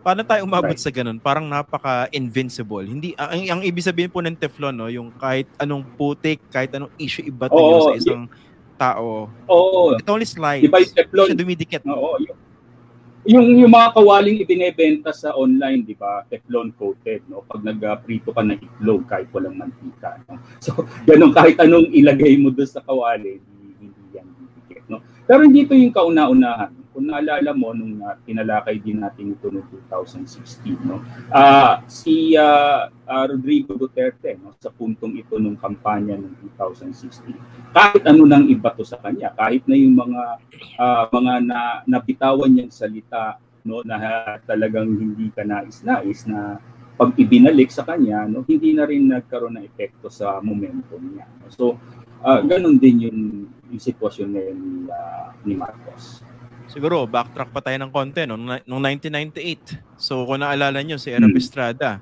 Paano 0.00 0.24
tayo 0.24 0.40
umabot 0.48 0.72
right. 0.72 0.80
sa 0.80 0.88
ganun? 0.88 1.20
Parang 1.20 1.44
napaka-invincible. 1.44 2.88
Hindi 2.88 3.12
ang, 3.20 3.60
ang 3.60 3.60
ibig 3.60 3.84
sabihin 3.84 4.08
po 4.08 4.24
ng 4.24 4.32
Teflon 4.32 4.72
no, 4.72 4.88
yung 4.88 5.12
kahit 5.12 5.44
anong 5.60 5.84
putik, 6.00 6.40
kahit 6.48 6.72
anong 6.72 6.88
issue 6.96 7.28
iba 7.28 7.52
oh, 7.52 7.92
sa 7.92 8.00
isang 8.00 8.24
y- 8.24 8.32
tao. 8.80 9.28
Oo. 9.44 9.92
Oh, 9.92 10.00
It 10.00 10.08
only 10.08 10.24
slides. 10.24 10.64
Diba 10.64 10.80
yung 10.80 10.96
Teflon? 10.96 11.26
Siya 11.28 11.36
dumidikit. 11.36 11.84
Oo. 11.84 12.16
Yung, 12.16 12.38
yung, 13.28 13.46
yung 13.60 13.72
mga 13.76 13.92
kawaling 13.92 14.40
ibinebenta 14.40 15.12
sa 15.12 15.36
online, 15.36 15.84
di 15.84 15.92
ba? 15.92 16.24
Teflon 16.32 16.72
coated, 16.80 17.20
no? 17.28 17.44
Pag 17.44 17.60
nag-prito 17.60 18.32
ka 18.32 18.40
ng 18.40 18.56
itlog 18.56 19.04
kahit 19.04 19.28
walang 19.36 19.60
mantika, 19.60 20.16
no? 20.24 20.40
So, 20.64 20.88
ganun 21.04 21.36
kahit 21.36 21.60
anong 21.60 21.92
ilagay 21.92 22.40
mo 22.40 22.48
doon 22.48 22.70
sa 22.72 22.80
kawali, 22.80 23.36
hindi, 23.36 23.68
hindi 23.84 24.16
yan 24.16 24.24
didikit, 24.24 24.84
no? 24.88 25.04
Pero 25.28 25.44
dito 25.44 25.76
yung 25.76 25.92
kauna-unahan 25.92 26.79
kung 26.90 27.06
naalala 27.06 27.54
mo 27.54 27.70
nung 27.70 28.02
uh, 28.02 28.18
tinalakay 28.26 28.82
din 28.82 28.98
natin 28.98 29.34
ito 29.34 29.46
noong 29.46 29.66
2016 29.90 30.86
no 30.86 30.98
uh, 31.30 31.82
si 31.86 32.34
uh, 32.34 32.90
uh, 32.90 33.24
Rodrigo 33.30 33.78
Duterte 33.78 34.34
no 34.38 34.54
sa 34.58 34.74
puntong 34.74 35.14
ito 35.14 35.38
nung 35.38 35.54
kampanya 35.54 36.18
ng 36.18 36.34
2016 36.58 37.30
kahit 37.70 38.02
ano 38.06 38.26
nang 38.26 38.50
iba 38.50 38.74
to 38.74 38.82
sa 38.82 38.98
kanya 38.98 39.30
kahit 39.38 39.62
na 39.70 39.78
yung 39.78 39.94
mga 39.94 40.22
uh, 40.78 41.04
mga 41.14 41.32
na, 41.46 41.60
nabitawan 41.86 42.50
niyang 42.50 42.74
salita 42.74 43.38
no 43.62 43.86
na 43.86 44.36
talagang 44.48 44.88
hindi 44.90 45.30
ka 45.30 45.46
nais-nais 45.46 46.26
na 46.26 46.58
pag 46.98 47.16
ibinalik 47.16 47.70
sa 47.70 47.86
kanya 47.86 48.26
no 48.26 48.42
hindi 48.44 48.74
na 48.74 48.84
rin 48.84 49.08
nagkaroon 49.08 49.56
ng 49.56 49.66
epekto 49.66 50.10
sa 50.10 50.42
momentum 50.42 51.00
niya 51.00 51.30
so 51.48 51.78
uh, 52.24 52.40
ganun 52.44 52.76
din 52.76 53.08
yung 53.08 53.20
yung 53.70 53.82
sitwasyon 53.82 54.28
ngayon 54.34 54.58
ni, 54.58 54.74
uh, 54.90 55.28
ni 55.46 55.54
Marcos. 55.54 56.26
Siguro, 56.70 57.02
backtrack 57.02 57.50
pa 57.50 57.58
tayo 57.58 57.82
ng 57.82 57.90
konti, 57.90 58.22
no? 58.30 58.38
Noong 58.38 58.82
1998. 58.94 59.98
So, 59.98 60.22
kung 60.22 60.38
naalala 60.38 60.78
nyo, 60.86 61.02
si 61.02 61.10
Erap 61.10 61.34
hmm. 61.34 61.42
Estrada, 61.42 61.98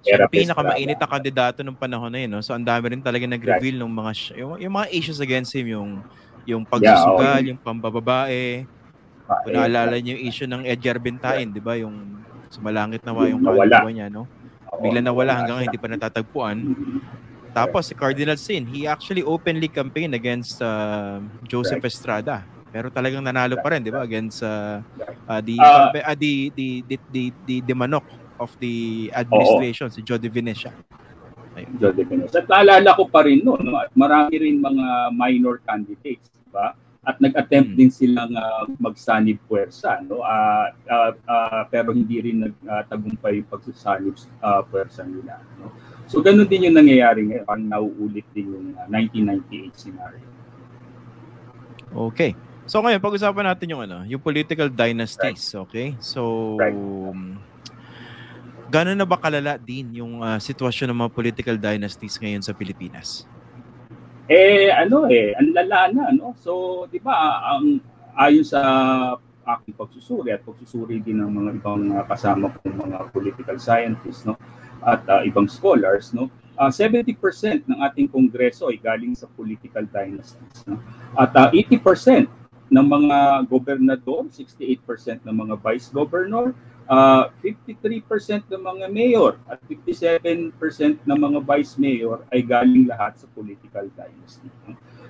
siya 0.00 0.24
ang 0.24 0.32
pinakamainit 0.32 0.96
na 0.96 1.08
kandidato 1.08 1.60
ng 1.60 1.76
panahon 1.76 2.08
na 2.08 2.24
yun. 2.24 2.30
No? 2.32 2.40
So, 2.40 2.56
ang 2.56 2.64
dami 2.64 2.96
rin 2.96 3.04
talaga 3.04 3.28
nag-reveal 3.28 3.76
ng 3.84 3.92
mga, 3.92 4.10
yung, 4.40 4.52
yung 4.64 4.74
mga 4.80 4.88
issues 4.96 5.20
against 5.20 5.52
him, 5.52 5.68
yung, 5.68 6.00
yung 6.48 6.64
pagsusugal, 6.64 7.44
yeah, 7.44 7.52
yung 7.52 7.60
pambababae. 7.60 8.64
Kung 9.44 9.52
naalala 9.52 10.00
niyo 10.00 10.16
yung 10.16 10.24
issue 10.24 10.48
ng 10.48 10.64
Edgar 10.64 10.96
Bentain, 10.96 11.52
di 11.52 11.60
ba? 11.60 11.76
Yung 11.76 12.24
sumalangit 12.48 13.04
nawa 13.04 13.28
yung 13.28 13.44
kaluluwa 13.44 13.92
niya, 13.92 14.08
no? 14.08 14.24
Bigla 14.80 15.04
nawala 15.04 15.36
hanggang 15.36 15.68
hindi 15.68 15.76
pa 15.76 15.88
natatagpuan. 15.92 16.64
Tapos 17.52 17.92
si 17.92 17.92
Cardinal 17.92 18.40
Sin, 18.40 18.64
he 18.64 18.88
actually 18.88 19.20
openly 19.20 19.68
campaigned 19.68 20.16
against 20.16 20.64
uh, 20.64 21.20
Joseph 21.44 21.84
Estrada 21.84 22.48
pero 22.68 22.92
talagang 22.92 23.24
nanalo 23.24 23.56
pa 23.60 23.72
rin, 23.72 23.80
'di 23.80 23.92
ba, 23.92 24.04
against 24.04 24.44
uh, 24.44 24.84
uh, 25.24 25.40
the, 25.40 25.56
uh, 25.56 25.88
uh, 25.88 26.16
the, 26.16 26.52
the, 26.52 26.68
the 26.84 26.96
the 27.12 27.22
the 27.48 27.56
the 27.64 27.74
manok 27.74 28.04
of 28.38 28.52
the 28.60 29.08
administration, 29.16 29.88
oo. 29.88 29.94
si 29.94 30.00
Jody 30.04 30.28
Venecia. 30.28 30.70
Ayun. 31.56 31.74
Jody 31.80 32.04
Venecia. 32.04 32.44
At 32.44 32.46
naalala 32.46 32.92
ko 32.94 33.08
pa 33.08 33.24
rin 33.24 33.42
no, 33.42 33.56
no, 33.58 33.80
at 33.80 33.90
marami 33.96 34.36
rin 34.36 34.60
mga 34.60 35.16
minor 35.16 35.64
candidates, 35.64 36.28
'di 36.28 36.50
ba? 36.52 36.76
At 37.08 37.16
nag-attempt 37.24 37.72
hmm. 37.72 37.78
din 37.78 37.88
silang 37.88 38.36
uh, 38.36 38.68
magsanib 38.76 39.40
puwersa, 39.48 40.04
no? 40.04 40.20
Uh, 40.20 40.68
uh, 40.92 41.12
uh, 41.24 41.62
pero 41.72 41.96
hindi 41.96 42.20
rin 42.20 42.44
nagtagumpay 42.44 43.32
uh, 43.32 43.38
yung 43.40 43.48
pagsasanib 43.48 44.16
uh, 44.44 44.60
puwersa 44.68 45.08
nila, 45.08 45.40
no? 45.56 45.72
So 46.04 46.20
ganun 46.20 46.44
din 46.48 46.68
yung 46.68 46.76
nangyayari 46.76 47.24
ngayon, 47.24 47.44
parang 47.48 47.64
nauulit 47.64 48.28
din 48.36 48.52
yung 48.52 48.68
uh, 48.76 48.84
1998 48.92 49.72
scenario. 49.72 50.26
Okay. 51.88 52.36
So 52.68 52.84
ngayon, 52.84 53.00
pag-usapan 53.00 53.48
natin 53.48 53.72
yung 53.72 53.80
ano, 53.80 54.04
yung 54.04 54.20
political 54.20 54.68
dynasties, 54.68 55.56
okay? 55.56 55.96
So 56.04 56.54
um, 56.60 57.40
gano'n 58.68 58.92
na 59.00 59.08
ba 59.08 59.16
kalala 59.16 59.56
din 59.56 60.04
yung 60.04 60.20
uh, 60.20 60.36
sitwasyon 60.36 60.92
ng 60.92 60.98
mga 61.00 61.12
political 61.16 61.56
dynasties 61.56 62.20
ngayon 62.20 62.44
sa 62.44 62.52
Pilipinas? 62.52 63.24
Eh 64.28 64.68
ano 64.68 65.08
eh, 65.08 65.32
ang 65.32 65.56
lala 65.56 65.88
na 65.88 66.12
no. 66.12 66.36
So 66.36 66.84
'di 66.92 67.00
ba 67.00 67.40
ang 67.56 67.80
ayon 68.20 68.44
sa 68.44 68.60
aking 69.48 69.72
pagsusuri 69.72 70.36
at 70.36 70.44
pagsusuri 70.44 71.00
din 71.00 71.24
ng 71.24 71.32
mga 71.32 71.50
ibang 71.64 71.88
uh, 71.96 72.04
kasama 72.04 72.52
kong 72.60 72.76
mga 72.84 72.98
political 73.16 73.56
scientists 73.56 74.28
no 74.28 74.36
at 74.84 75.00
uh, 75.08 75.24
ibang 75.24 75.48
scholars 75.48 76.12
no 76.12 76.28
uh, 76.60 76.68
70% 76.68 77.16
ng 77.64 77.78
ating 77.88 78.12
kongreso 78.12 78.68
ay 78.68 78.76
galing 78.76 79.16
sa 79.16 79.24
political 79.32 79.88
dynasties 79.88 80.68
no 80.68 80.76
at 81.16 81.32
uh, 81.32 81.48
80% 81.48 82.28
ng 82.68 82.86
mga 82.86 83.48
gobernador, 83.48 84.28
68% 84.28 85.24
ng 85.24 85.34
mga 85.34 85.54
vice 85.60 85.88
governor, 85.88 86.52
uh, 86.88 87.28
53% 87.40 88.48
ng 88.48 88.62
mga 88.64 88.86
mayor 88.88 89.32
at 89.44 89.60
57% 89.68 90.52
ng 91.04 91.18
mga 91.18 91.38
vice 91.44 91.74
mayor 91.76 92.24
ay 92.32 92.40
galing 92.40 92.88
lahat 92.88 93.20
sa 93.20 93.26
political 93.36 93.88
dynasty. 93.92 94.48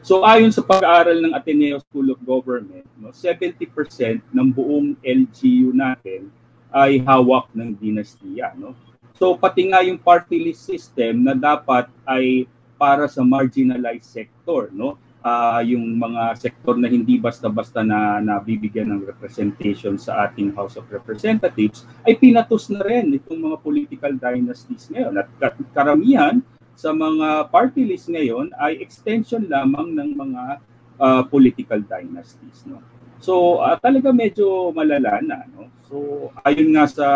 So 0.02 0.22
ayon 0.26 0.54
sa 0.54 0.62
pag-aaral 0.62 1.18
ng 1.22 1.32
Ateneo 1.34 1.78
School 1.82 2.14
of 2.14 2.18
Government, 2.22 2.86
no, 2.98 3.10
70% 3.10 4.22
ng 4.30 4.48
buong 4.54 4.94
LGU 5.02 5.74
natin 5.74 6.30
ay 6.70 7.02
hawak 7.02 7.50
ng 7.54 7.74
dinastiya. 7.74 8.54
No? 8.54 8.74
So 9.18 9.34
pati 9.34 9.66
nga 9.70 9.82
yung 9.82 9.98
party 9.98 10.38
list 10.38 10.66
system 10.66 11.26
na 11.26 11.34
dapat 11.34 11.90
ay 12.06 12.46
para 12.78 13.10
sa 13.10 13.26
marginalized 13.26 14.06
sector. 14.06 14.70
No? 14.70 14.94
Uh, 15.22 15.60
yung 15.64 15.98
mga 15.98 16.36
sektor 16.38 16.78
na 16.78 16.86
hindi 16.86 17.18
basta-basta 17.18 17.82
na 17.82 18.22
nabibigyan 18.22 18.90
ng 18.94 19.02
representation 19.06 19.98
sa 19.98 20.28
ating 20.28 20.54
House 20.54 20.78
of 20.78 20.86
Representatives 20.90 21.86
ay 22.06 22.18
pinatos 22.18 22.70
na 22.70 22.82
rin 22.82 23.14
itong 23.16 23.38
mga 23.38 23.56
political 23.62 24.12
dynasties 24.14 24.90
ngayon. 24.90 25.14
At 25.18 25.28
karamihan 25.74 26.42
sa 26.78 26.94
mga 26.94 27.50
party 27.50 27.82
list 27.82 28.06
ngayon 28.06 28.54
ay 28.58 28.78
extension 28.78 29.42
lamang 29.46 29.94
ng 29.94 30.10
mga 30.14 30.42
uh, 30.98 31.22
political 31.26 31.82
dynasties. 31.82 32.62
No? 32.66 32.78
So 33.18 33.58
uh, 33.58 33.74
talaga 33.78 34.14
medyo 34.14 34.70
malala 34.70 35.18
na. 35.18 35.42
No? 35.50 35.66
So 35.90 35.96
ayon 36.46 36.70
nga 36.74 36.86
sa 36.86 37.08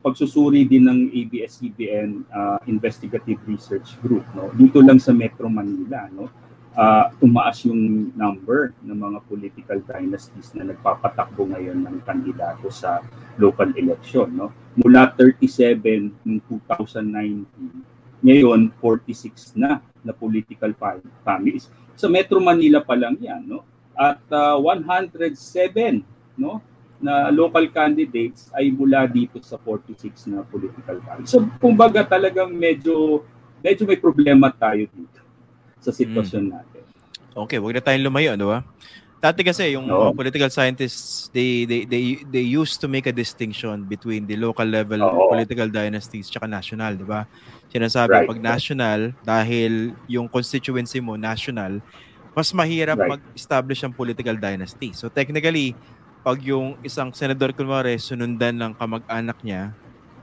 pagsusuri 0.00 0.64
din 0.64 0.88
ng 0.88 1.00
ABS-CBN 1.12 2.24
uh, 2.32 2.58
Investigative 2.64 3.36
Research 3.44 4.00
Group 4.00 4.24
no 4.32 4.48
dito 4.56 4.80
lang 4.80 4.96
sa 4.96 5.12
Metro 5.12 5.44
Manila 5.52 6.08
no 6.08 6.32
uh, 6.80 7.12
tumaas 7.20 7.60
yung 7.68 8.08
number 8.16 8.72
ng 8.80 8.96
mga 8.96 9.18
political 9.28 9.78
dynasties 9.84 10.56
na 10.56 10.72
nagpapatakbo 10.72 11.52
ngayon 11.52 11.84
ng 11.84 12.00
kandidato 12.08 12.72
sa 12.72 13.04
local 13.36 13.68
election. 13.76 14.32
No? 14.32 14.48
Mula 14.80 15.12
37 15.12 16.24
noong 16.24 16.40
2019, 16.48 18.24
ngayon 18.24 18.72
46 18.80 19.60
na 19.60 19.84
na 20.00 20.16
political 20.16 20.72
families. 21.20 21.68
Sa 21.92 22.08
Metro 22.08 22.40
Manila 22.40 22.80
pa 22.80 22.96
lang 22.96 23.20
yan. 23.20 23.44
No? 23.44 23.60
At 23.92 24.24
uh, 24.32 24.56
ah, 24.56 24.72
107 24.72 26.00
no? 26.40 26.64
na 27.00 27.32
local 27.32 27.64
candidates 27.72 28.48
ay 28.56 28.72
mula 28.72 29.08
dito 29.08 29.40
sa 29.44 29.60
46 29.60 30.32
na 30.32 30.44
political 30.44 31.00
families. 31.04 31.28
So 31.28 31.44
kumbaga 31.60 32.04
talagang 32.04 32.52
medyo 32.52 33.24
medyo 33.60 33.84
may 33.84 34.00
problema 34.00 34.48
tayo 34.52 34.84
dito 34.88 35.20
sa 35.80 35.90
sitwasyon 35.90 36.44
mm. 36.44 36.52
natin. 36.52 36.69
Okay, 37.34 37.58
wag 37.62 37.74
na 37.78 37.82
tayong 37.82 38.06
lumayo, 38.10 38.34
di 38.34 38.46
ba? 38.46 38.60
Dati 39.20 39.44
kasi 39.44 39.76
yung 39.76 39.84
no. 39.84 40.16
political 40.16 40.48
scientists 40.48 41.28
they 41.36 41.68
they 41.68 41.84
they 41.84 42.24
they 42.24 42.40
used 42.40 42.80
to 42.80 42.88
make 42.88 43.04
a 43.04 43.12
distinction 43.12 43.84
between 43.84 44.24
the 44.24 44.32
local 44.32 44.64
level 44.64 44.96
Oo. 45.04 45.28
political 45.28 45.68
dynasties 45.68 46.32
tsaka 46.32 46.48
national, 46.48 46.96
'di 46.96 47.04
ba? 47.04 47.28
Sinasabi 47.68 48.16
right. 48.16 48.24
pag 48.24 48.40
national 48.40 49.12
dahil 49.20 49.92
yung 50.08 50.24
constituency 50.24 51.04
mo 51.04 51.20
national, 51.20 51.84
mas 52.32 52.48
mahirap 52.56 52.96
right. 52.96 53.20
mag-establish 53.20 53.84
ang 53.84 53.92
political 53.92 54.40
dynasty. 54.40 54.96
So 54.96 55.12
technically, 55.12 55.76
pag 56.24 56.40
yung 56.40 56.80
isang 56.80 57.12
senador 57.12 57.52
kunwari 57.52 58.00
sunundan 58.00 58.56
ng 58.56 58.72
kamag-anak 58.72 59.36
niya 59.44 59.76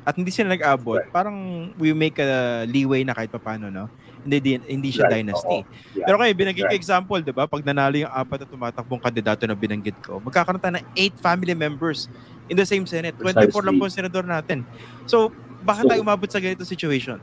at 0.10 0.18
hindi 0.18 0.34
sila 0.34 0.58
nag-abot, 0.58 1.06
right. 1.06 1.12
parang 1.14 1.70
we 1.78 1.94
make 1.94 2.18
a 2.18 2.66
leeway 2.66 3.06
na 3.06 3.14
kahit 3.14 3.30
paano, 3.30 3.70
no? 3.70 3.92
Hindi 4.24 4.38
din 4.40 4.60
hindi 4.66 4.90
siya 4.90 5.06
right. 5.10 5.22
dynasty. 5.22 5.60
Yeah. 5.94 6.08
Pero 6.08 6.16
kayo 6.22 6.32
binanggit 6.34 6.66
right. 6.66 6.74
ko 6.74 6.82
example, 6.82 7.20
'di 7.22 7.34
ba? 7.34 7.46
Pag 7.46 7.62
nanalo 7.66 7.96
yung 7.98 8.14
apat 8.14 8.44
na 8.44 8.48
tumatakbong 8.48 9.02
kandidato 9.02 9.44
na 9.46 9.58
binanggit 9.58 9.98
ko, 10.02 10.18
magkakaroon 10.24 10.62
tayo 10.62 10.80
ng 10.80 10.88
eight 10.98 11.16
family 11.20 11.54
members 11.54 12.08
in 12.48 12.56
the 12.56 12.66
same 12.66 12.88
Senate. 12.88 13.16
24 13.20 13.24
Precisely. 13.24 13.64
lang 13.64 13.76
po 13.78 13.84
ang 13.86 13.94
senador 13.94 14.26
natin. 14.26 14.64
So, 15.06 15.32
bakit 15.64 15.84
so, 15.86 15.90
tayo 15.92 16.00
umabot 16.02 16.30
sa 16.32 16.40
ganito 16.40 16.64
situation? 16.64 17.20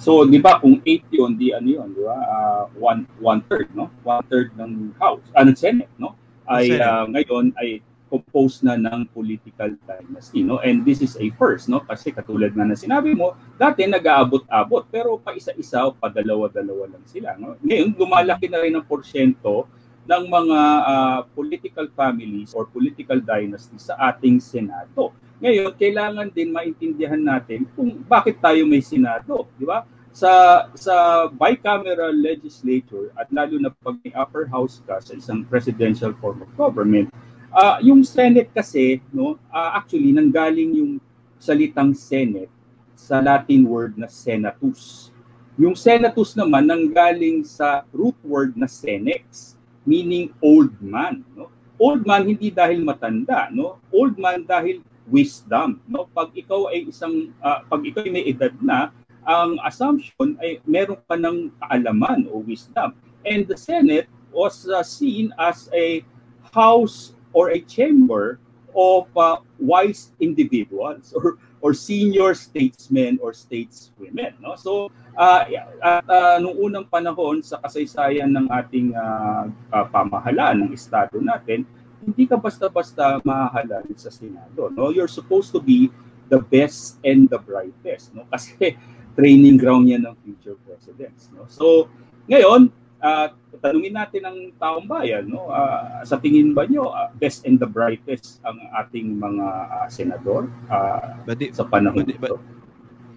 So, 0.00 0.24
di 0.24 0.40
ba, 0.40 0.56
kung 0.56 0.80
8 0.80 1.12
yun, 1.12 1.36
di 1.36 1.52
ano 1.52 1.68
yun, 1.68 1.92
di 1.92 2.00
ba? 2.00 2.16
Uh, 2.16 2.64
one, 2.80 3.04
one 3.20 3.44
third, 3.52 3.68
no? 3.76 3.92
One 4.00 4.24
third 4.32 4.48
ng 4.56 4.96
House, 4.96 5.20
ng 5.36 5.52
Senate, 5.52 5.92
no? 6.00 6.16
Ay, 6.48 6.80
uh, 6.80 7.04
ngayon, 7.04 7.52
ay 7.60 7.84
composed 8.10 8.66
na 8.66 8.74
ng 8.74 9.06
political 9.14 9.70
dynasty. 9.86 10.42
No? 10.42 10.58
And 10.58 10.82
this 10.82 10.98
is 10.98 11.14
a 11.14 11.30
first, 11.38 11.70
no? 11.70 11.86
kasi 11.86 12.10
katulad 12.10 12.52
nga 12.52 12.66
na 12.66 12.74
sinabi 12.74 13.14
mo, 13.14 13.38
dati 13.54 13.86
nag-aabot-abot, 13.86 14.90
pero 14.90 15.16
pa 15.22 15.30
isa-isa 15.32 15.86
o 15.86 15.94
pa 15.94 16.10
dalawa-dalawa 16.10 16.90
lang 16.98 17.04
sila. 17.06 17.38
No? 17.38 17.54
Ngayon, 17.62 17.94
lumalaki 17.94 18.50
na 18.50 18.60
rin 18.60 18.74
ang 18.74 18.84
porsyento 18.84 19.70
ng 20.10 20.24
mga 20.26 20.60
uh, 20.82 21.20
political 21.38 21.86
families 21.94 22.50
or 22.50 22.66
political 22.66 23.22
dynasties 23.22 23.86
sa 23.86 23.94
ating 24.10 24.42
Senado. 24.42 25.14
Ngayon, 25.38 25.72
kailangan 25.78 26.28
din 26.34 26.50
maintindihan 26.50 27.20
natin 27.20 27.64
kung 27.78 28.02
bakit 28.04 28.42
tayo 28.42 28.66
may 28.66 28.82
Senado, 28.82 29.46
di 29.54 29.64
ba? 29.64 29.86
Sa 30.10 30.66
sa 30.74 31.30
bicameral 31.30 32.10
legislature 32.10 33.14
at 33.14 33.30
lalo 33.30 33.54
na 33.62 33.70
pag 33.70 33.94
may 34.02 34.10
upper 34.10 34.50
house 34.50 34.82
ka 34.82 34.98
sa 34.98 35.14
isang 35.14 35.46
presidential 35.46 36.10
form 36.18 36.42
of 36.42 36.50
government, 36.58 37.06
Uh, 37.50 37.82
yung 37.82 38.06
Senate 38.06 38.46
kasi, 38.54 39.02
no, 39.10 39.34
uh, 39.50 39.70
actually, 39.74 40.14
nanggaling 40.14 40.70
yung 40.78 40.92
salitang 41.34 41.90
Senate 41.98 42.50
sa 42.94 43.18
Latin 43.18 43.66
word 43.66 43.98
na 43.98 44.06
senatus. 44.06 45.10
Yung 45.58 45.74
senatus 45.74 46.38
naman 46.38 46.68
nanggaling 46.68 47.42
sa 47.42 47.82
root 47.90 48.14
word 48.22 48.54
na 48.54 48.70
senex, 48.70 49.58
meaning 49.82 50.30
old 50.38 50.70
man. 50.78 51.26
No? 51.34 51.50
Old 51.80 52.06
man 52.06 52.28
hindi 52.28 52.54
dahil 52.54 52.86
matanda, 52.86 53.50
no? 53.50 53.82
Old 53.90 54.14
man 54.20 54.46
dahil 54.46 54.84
wisdom. 55.10 55.82
No? 55.90 56.06
Pag 56.12 56.30
ikaw 56.36 56.70
ay 56.70 56.86
isang, 56.86 57.34
uh, 57.42 57.66
pag 57.66 57.82
ikaw 57.82 58.06
ay 58.06 58.12
may 58.14 58.24
edad 58.30 58.54
na, 58.62 58.94
ang 59.26 59.58
assumption 59.66 60.38
ay 60.38 60.62
meron 60.64 61.00
ka 61.04 61.18
ng 61.18 61.50
kaalaman 61.60 62.30
o 62.30 62.40
wisdom. 62.40 62.94
And 63.26 63.44
the 63.44 63.58
Senate 63.58 64.08
was 64.30 64.64
uh, 64.64 64.86
seen 64.86 65.34
as 65.36 65.68
a 65.74 66.06
house 66.54 67.12
or 67.32 67.50
a 67.50 67.60
chamber 67.64 68.38
of 68.74 69.10
uh, 69.16 69.38
wise 69.58 70.12
individuals 70.20 71.12
or 71.18 71.38
or 71.60 71.76
senior 71.76 72.32
statesmen 72.32 73.20
or 73.20 73.32
stateswomen. 73.32 74.32
No? 74.40 74.56
So, 74.56 74.88
uh, 75.16 75.44
at 75.84 76.08
uh, 76.08 76.40
nung 76.40 76.56
unang 76.56 76.88
panahon 76.88 77.44
sa 77.44 77.60
kasaysayan 77.60 78.32
ng 78.32 78.48
ating 78.48 78.96
uh, 78.96 79.44
uh, 79.68 79.84
pamahalaan 79.92 80.64
ng 80.64 80.70
Estado 80.72 81.20
natin, 81.20 81.68
hindi 82.00 82.24
ka 82.24 82.40
basta-basta 82.40 83.20
mahahalal 83.20 83.84
sa 84.00 84.08
Senado. 84.08 84.72
No? 84.72 84.88
You're 84.88 85.10
supposed 85.10 85.52
to 85.52 85.60
be 85.60 85.92
the 86.32 86.40
best 86.40 86.96
and 87.04 87.28
the 87.28 87.36
brightest. 87.36 88.16
No? 88.16 88.24
Kasi 88.32 88.80
training 89.12 89.60
ground 89.60 89.92
yan 89.92 90.08
ng 90.08 90.16
future 90.24 90.56
presidents. 90.64 91.28
No? 91.36 91.44
So, 91.52 91.92
ngayon, 92.24 92.72
uh, 93.04 93.36
tanungin 93.58 93.94
natin 93.98 94.22
ang 94.22 94.38
taong 94.54 94.86
bayan, 94.86 95.26
no? 95.26 95.50
Uh, 95.50 96.04
sa 96.06 96.20
tingin 96.22 96.54
ba 96.54 96.68
nyo, 96.70 96.94
uh, 96.94 97.10
best 97.18 97.42
and 97.42 97.58
the 97.58 97.66
brightest 97.66 98.38
ang 98.46 98.62
ating 98.78 99.18
mga 99.18 99.46
uh, 99.66 99.88
senador 99.90 100.46
uh, 100.70 101.18
badi, 101.26 101.50
sa 101.50 101.66
panahon 101.66 102.06
badi, 102.06 102.14
ito? 102.14 102.38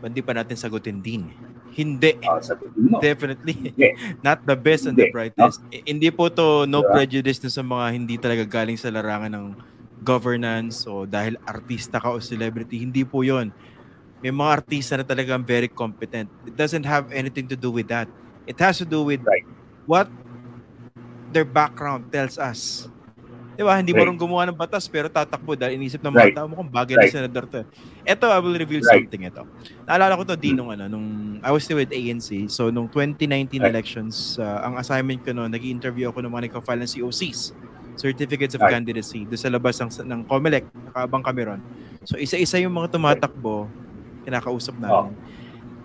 Badi 0.02 0.20
pa 0.26 0.34
natin 0.34 0.58
sagutin 0.58 1.00
din. 1.00 1.30
Hindi. 1.74 2.22
Uh, 2.22 2.38
mo. 2.78 3.02
Definitely. 3.02 3.74
Yeah. 3.74 3.98
Not 4.26 4.46
the 4.46 4.58
best 4.58 4.86
and 4.86 4.94
the 4.94 5.10
brightest. 5.10 5.62
No? 5.62 5.74
Hindi 5.74 6.10
po 6.14 6.30
to 6.30 6.70
no 6.70 6.86
diba? 6.86 7.02
prejudice 7.02 7.42
na 7.42 7.50
sa 7.50 7.66
mga 7.66 7.86
hindi 7.90 8.16
talaga 8.22 8.46
galing 8.46 8.78
sa 8.78 8.94
larangan 8.94 9.34
ng 9.34 9.48
governance 10.06 10.86
o 10.86 11.10
dahil 11.10 11.40
artista 11.50 11.98
ka 11.98 12.14
o 12.14 12.22
celebrity. 12.22 12.78
Hindi 12.82 13.02
po 13.02 13.26
yon 13.26 13.50
may 14.24 14.32
mga 14.32 14.64
artista 14.64 14.96
na 14.96 15.04
talagang 15.04 15.44
very 15.44 15.68
competent. 15.68 16.32
It 16.48 16.56
doesn't 16.56 16.88
have 16.88 17.12
anything 17.12 17.44
to 17.52 17.60
do 17.60 17.68
with 17.68 17.92
that. 17.92 18.08
It 18.48 18.56
has 18.64 18.80
to 18.80 18.88
do 18.88 19.04
with 19.04 19.20
right. 19.28 19.44
what 19.84 20.08
their 21.34 21.48
background 21.48 22.14
tells 22.14 22.38
us. 22.38 22.86
Di 23.54 23.62
ba? 23.62 23.78
Hindi 23.78 23.94
right. 23.94 24.02
marunong 24.02 24.18
gumawa 24.18 24.50
ng 24.50 24.58
batas 24.58 24.90
pero 24.90 25.06
tatakbo 25.06 25.54
dahil 25.54 25.78
inisip 25.78 26.02
ng 26.02 26.10
mga 26.10 26.26
right. 26.26 26.38
tao 26.38 26.50
mo 26.50 26.58
kung 26.58 26.70
bagay 26.74 26.98
right. 26.98 27.10
na 27.10 27.14
senador 27.14 27.46
to. 27.46 27.62
Ito, 28.02 28.26
I 28.26 28.40
will 28.42 28.58
reveal 28.58 28.82
right. 28.82 29.06
something 29.06 29.30
ito. 29.30 29.46
Naalala 29.86 30.18
ko 30.18 30.24
to 30.26 30.38
din 30.38 30.58
nung 30.58 30.74
ano, 30.74 30.90
nung 30.90 31.38
I 31.46 31.54
was 31.54 31.62
still 31.62 31.78
with 31.78 31.94
ANC. 31.94 32.50
So, 32.50 32.74
nung 32.74 32.90
2019 32.90 33.62
right. 33.62 33.70
elections, 33.70 34.42
uh, 34.42 34.66
ang 34.66 34.82
assignment 34.82 35.22
ko 35.22 35.38
noon, 35.38 35.54
nag-interview 35.54 36.10
ako 36.10 36.26
ng 36.26 36.32
mga 36.34 36.44
nagka-file 36.50 36.82
ng 36.82 36.90
COCs. 36.98 37.54
Certificates 37.94 38.58
of 38.58 38.66
right. 38.66 38.74
Candidacy. 38.74 39.30
Doon 39.30 39.38
sa 39.38 39.54
labas 39.54 39.78
ng, 39.78 39.90
ng 40.02 40.22
COMELEC. 40.26 40.66
Nakaabang 40.90 41.22
kami 41.22 41.42
ron. 41.46 41.62
So, 42.10 42.18
isa-isa 42.18 42.58
yung 42.58 42.74
mga 42.74 42.90
tumatakbo, 42.90 43.70
kinakausap 44.26 44.74
namin. 44.82 45.14
Oh 45.14 45.42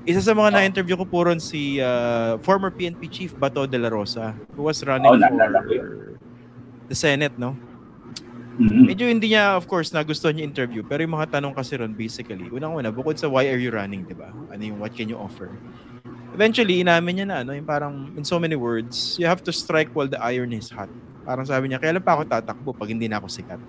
isa 0.08 0.24
sa 0.24 0.32
mga 0.32 0.56
na-interview 0.56 0.96
ko 0.96 1.04
po 1.04 1.28
ron 1.28 1.36
si 1.36 1.84
uh, 1.84 2.40
former 2.40 2.72
PNP 2.72 3.12
Chief 3.12 3.32
Bato 3.36 3.68
de 3.68 3.76
la 3.76 3.92
Rosa 3.92 4.32
who 4.56 4.64
was 4.64 4.80
running 4.80 5.04
oh, 5.04 5.20
for 5.20 6.16
the 6.88 6.96
Senate, 6.96 7.36
no? 7.36 7.52
Mm-hmm. 8.56 8.84
Medyo 8.88 9.04
hindi 9.06 9.36
niya, 9.36 9.52
of 9.52 9.68
course, 9.68 9.92
nagustuhan 9.92 10.34
niya 10.34 10.48
interview. 10.48 10.80
Pero 10.80 11.04
yung 11.04 11.12
mga 11.12 11.38
tanong 11.38 11.52
kasi 11.52 11.76
ron, 11.76 11.92
basically, 11.92 12.48
unang-una, 12.48 12.88
bukod 12.88 13.20
sa 13.20 13.28
why 13.28 13.46
are 13.52 13.60
you 13.60 13.68
running, 13.68 14.02
di 14.08 14.16
ba? 14.16 14.32
Ano 14.48 14.62
yung 14.64 14.80
what 14.80 14.96
can 14.96 15.06
you 15.12 15.14
offer? 15.14 15.52
Eventually, 16.32 16.80
inamin 16.80 17.22
niya 17.22 17.26
na, 17.28 17.36
ano, 17.46 17.52
yung 17.54 17.68
parang, 17.68 18.10
in 18.16 18.24
so 18.24 18.40
many 18.40 18.56
words, 18.56 19.14
you 19.20 19.28
have 19.28 19.44
to 19.44 19.52
strike 19.54 19.92
while 19.92 20.08
the 20.08 20.18
iron 20.18 20.50
is 20.56 20.72
hot. 20.72 20.90
Parang 21.22 21.44
sabi 21.46 21.70
niya, 21.70 21.78
kailan 21.78 22.02
pa 22.02 22.18
ako 22.18 22.26
tatakbo 22.26 22.72
pag 22.74 22.90
hindi 22.90 23.06
na 23.06 23.20
ako 23.20 23.30
sikat? 23.30 23.60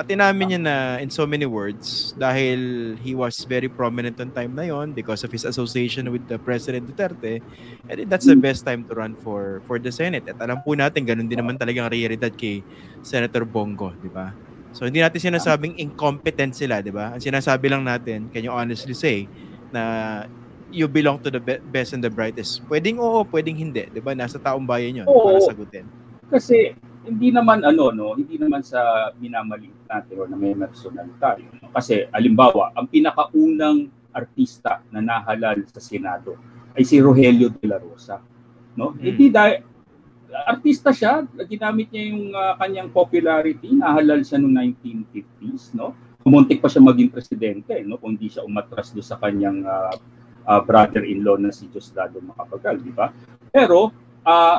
At 0.00 0.08
inamin 0.08 0.56
niya 0.56 0.60
na 0.64 0.76
in 0.96 1.12
so 1.12 1.28
many 1.28 1.44
words 1.44 2.16
dahil 2.16 2.96
he 3.04 3.12
was 3.12 3.44
very 3.44 3.68
prominent 3.68 4.16
on 4.16 4.32
time 4.32 4.56
na 4.56 4.64
yon 4.64 4.96
because 4.96 5.28
of 5.28 5.28
his 5.28 5.44
association 5.44 6.08
with 6.08 6.24
the 6.24 6.40
President 6.40 6.88
Duterte 6.88 7.44
and 7.84 8.08
that's 8.08 8.24
the 8.24 8.32
best 8.32 8.64
time 8.64 8.88
to 8.88 8.96
run 8.96 9.12
for 9.20 9.60
for 9.68 9.76
the 9.76 9.92
Senate. 9.92 10.24
At 10.24 10.40
alam 10.40 10.64
po 10.64 10.72
natin 10.72 11.04
ganun 11.04 11.28
din 11.28 11.36
naman 11.36 11.60
talagang 11.60 11.92
realidad 11.92 12.32
kay 12.32 12.64
Senator 13.04 13.44
Bongo, 13.44 13.92
di 14.00 14.08
ba? 14.08 14.32
So 14.72 14.88
hindi 14.88 15.04
natin 15.04 15.20
sinasabing 15.20 15.76
incompetent 15.76 16.56
sila, 16.56 16.80
di 16.80 16.88
ba? 16.88 17.12
Ang 17.12 17.20
sinasabi 17.20 17.68
lang 17.68 17.84
natin, 17.84 18.32
can 18.32 18.40
you 18.40 18.52
honestly 18.56 18.96
say 18.96 19.28
na 19.68 20.24
you 20.72 20.88
belong 20.88 21.20
to 21.20 21.28
the 21.28 21.42
be- 21.44 21.60
best 21.68 21.92
and 21.92 22.00
the 22.00 22.08
brightest. 22.08 22.64
Pwedeng 22.70 22.96
oo, 23.02 23.20
pwedeng 23.28 23.58
hindi, 23.58 23.84
'di 23.90 24.00
ba? 24.00 24.16
Nasa 24.16 24.40
taong 24.40 24.64
bayan 24.64 25.02
'yon 25.02 25.06
para 25.06 25.44
sagutin. 25.44 25.84
Kasi 26.30 26.72
hindi 27.04 27.32
naman 27.32 27.64
ano 27.64 27.88
no, 27.90 28.12
hindi 28.12 28.36
naman 28.36 28.60
sa 28.60 29.10
minamaliit 29.16 29.88
natin 29.88 30.14
o 30.20 30.28
na 30.28 30.36
may 30.36 30.52
personal 30.52 31.08
tayo. 31.16 31.48
No? 31.60 31.72
Kasi 31.72 32.04
alimbawa, 32.12 32.76
ang 32.76 32.86
pinakaunang 32.90 33.88
artista 34.12 34.84
na 34.92 35.00
nahalal 35.00 35.64
sa 35.70 35.80
Senado 35.80 36.36
ay 36.76 36.84
si 36.84 37.00
Rogelio 37.00 37.48
de 37.50 37.66
la 37.66 37.80
Rosa. 37.80 38.20
No? 38.76 38.92
Hmm. 38.92 39.00
Hindi 39.00 39.32
dahil 39.32 39.64
artista 40.46 40.94
siya, 40.94 41.26
ginamit 41.48 41.90
niya 41.90 42.04
yung 42.14 42.24
uh, 42.30 42.54
kanyang 42.54 42.90
popularity, 42.94 43.74
nahalal 43.74 44.22
siya 44.22 44.38
noong 44.38 44.78
1950s, 44.78 45.74
no? 45.74 45.94
Kumuntik 46.20 46.62
pa 46.62 46.70
siya 46.70 46.84
maging 46.84 47.10
presidente, 47.10 47.74
no? 47.82 47.98
Kung 47.98 48.14
hindi 48.14 48.30
siya 48.30 48.46
umatras 48.46 48.94
do 48.94 49.02
sa 49.02 49.18
kanyang 49.18 49.66
uh, 49.66 49.90
uh, 50.46 50.60
brother-in-law 50.62 51.40
na 51.40 51.50
si 51.50 51.66
Diosdado 51.66 52.22
Macapagal, 52.22 52.78
di 52.78 52.92
ba? 52.94 53.10
Pero 53.50 53.90
uh, 54.22 54.58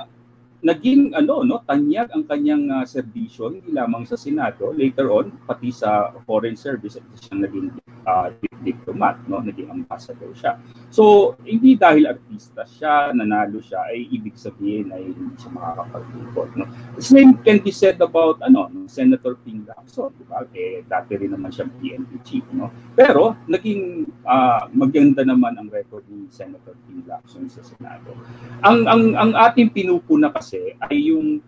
naging 0.61 1.17
ano 1.17 1.41
no 1.41 1.57
tanyag 1.65 2.13
ang 2.13 2.21
kanyang 2.29 2.69
uh, 2.69 2.85
serbisyo 2.85 3.49
hindi 3.49 3.73
lamang 3.73 4.05
sa 4.05 4.13
Senado 4.13 4.69
later 4.69 5.09
on 5.09 5.33
pati 5.49 5.73
sa 5.73 6.13
foreign 6.21 6.53
service 6.53 7.01
at 7.01 7.05
siya 7.17 7.41
naging 7.41 7.73
uh, 8.05 8.29
diplomat 8.61 9.25
no 9.25 9.41
naging 9.41 9.73
ambassador 9.73 10.29
siya. 10.37 10.61
So 10.93 11.33
hindi 11.41 11.73
dahil 11.75 12.05
artista 12.05 12.61
siya 12.63 13.09
nanalo 13.11 13.57
siya 13.59 13.89
ay 13.89 14.05
ibig 14.13 14.37
sabihin 14.37 14.93
ay 14.93 15.11
hindi 15.11 15.35
siya 15.41 15.51
makakapag-ikot 15.51 16.49
no. 16.55 16.65
The 16.97 17.03
same 17.03 17.41
can 17.41 17.59
be 17.65 17.73
said 17.73 17.97
about 17.99 18.39
ano 18.45 18.69
no, 18.69 18.85
Senator 18.85 19.35
Ping 19.41 19.65
Lacson 19.65 20.13
di 20.13 20.23
ba? 20.29 20.45
Eh 20.53 20.85
dati 20.85 21.17
rin 21.17 21.33
naman 21.33 21.49
siya 21.49 21.65
PNP 21.65 22.11
chief 22.21 22.45
no. 22.53 22.69
Pero 22.93 23.33
naging 23.49 24.05
uh, 24.25 24.69
maganda 24.71 25.25
naman 25.25 25.57
ang 25.57 25.67
record 25.73 26.05
ni 26.05 26.29
Senator 26.29 26.77
Ping 26.85 27.01
Lacson 27.09 27.49
sa 27.49 27.65
Senado. 27.65 28.13
Ang 28.61 28.85
ang 28.85 29.03
ang 29.17 29.31
ating 29.49 29.73
pinupuna 29.73 30.29
kasi 30.29 30.77
ay 30.77 31.09
yung 31.09 31.41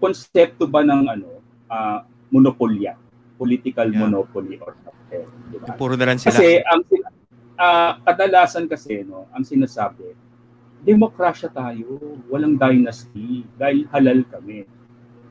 konsepto 0.00 0.64
ba 0.64 0.80
ng 0.80 1.04
ano 1.08 1.28
uh, 1.68 2.00
monopolya, 2.32 2.96
political 3.36 3.88
yeah. 3.92 4.00
monopoly 4.00 4.56
or 4.62 4.72
cartel, 4.80 4.99
di 5.50 5.58
ba? 5.58 5.74
Puro 5.74 5.98
na 5.98 6.06
lang 6.06 6.18
sila. 6.22 6.38
Kasi 6.38 6.62
ang 6.62 6.80
uh, 7.60 7.92
kadalasan 8.06 8.64
kasi 8.70 9.02
no, 9.04 9.28
ang 9.34 9.44
sinasabi, 9.44 10.16
demokrasya 10.80 11.52
tayo, 11.52 12.16
walang 12.32 12.56
dynasty 12.56 13.44
dahil 13.60 13.84
halal 13.92 14.24
kami. 14.30 14.64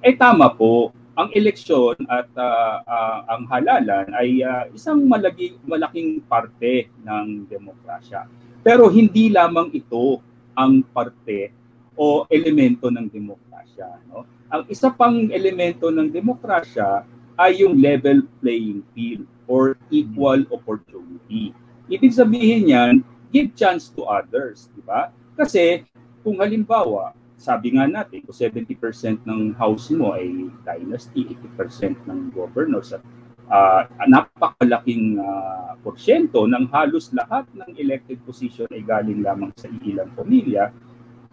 Eh 0.06 0.14
tama 0.16 0.54
po, 0.54 0.94
ang 1.20 1.28
eleksyon 1.36 2.00
at 2.08 2.32
uh, 2.40 2.80
uh, 2.88 3.20
ang 3.28 3.44
halalan 3.52 4.08
ay 4.16 4.40
uh, 4.40 4.72
isang 4.72 5.04
malagi, 5.04 5.60
malaking 5.68 6.24
parte 6.24 6.88
ng 7.04 7.44
demokrasya. 7.50 8.24
Pero 8.64 8.88
hindi 8.88 9.28
lamang 9.28 9.74
ito 9.76 10.24
ang 10.56 10.80
parte 10.96 11.52
o 12.00 12.24
elemento 12.32 12.88
ng 12.88 13.12
demokrasya. 13.12 14.00
No? 14.08 14.24
Ang 14.48 14.64
isa 14.72 14.88
pang 14.96 15.28
elemento 15.28 15.92
ng 15.92 16.08
demokrasya 16.08 17.04
ay 17.36 17.68
yung 17.68 17.76
level 17.76 18.24
playing 18.40 18.84
field 18.96 19.28
or 19.50 19.74
equal 19.90 20.46
opportunity. 20.54 21.52
Ibig 21.90 22.14
sabihin 22.14 22.70
yan, 22.70 22.94
give 23.34 23.50
chance 23.58 23.90
to 23.90 24.06
others, 24.06 24.70
di 24.78 24.86
ba? 24.86 25.10
Kasi 25.34 25.82
kung 26.22 26.38
halimbawa, 26.38 27.18
sabi 27.34 27.74
nga 27.74 27.90
natin, 27.90 28.22
kung 28.22 28.38
70% 28.38 29.26
ng 29.26 29.58
house 29.58 29.90
mo 29.90 30.14
ay 30.14 30.54
dynasty, 30.62 31.26
80% 31.58 32.06
ng 32.06 32.30
governors 32.30 32.94
at 32.94 33.02
uh, 33.50 33.90
napakalaking 34.06 35.18
uh, 35.18 35.74
porsyento 35.82 36.46
ng 36.46 36.70
halos 36.70 37.10
lahat 37.16 37.50
ng 37.58 37.74
elected 37.82 38.22
position 38.22 38.70
ay 38.70 38.86
galing 38.86 39.26
lamang 39.26 39.50
sa 39.58 39.72
ilang 39.82 40.14
pamilya, 40.14 40.70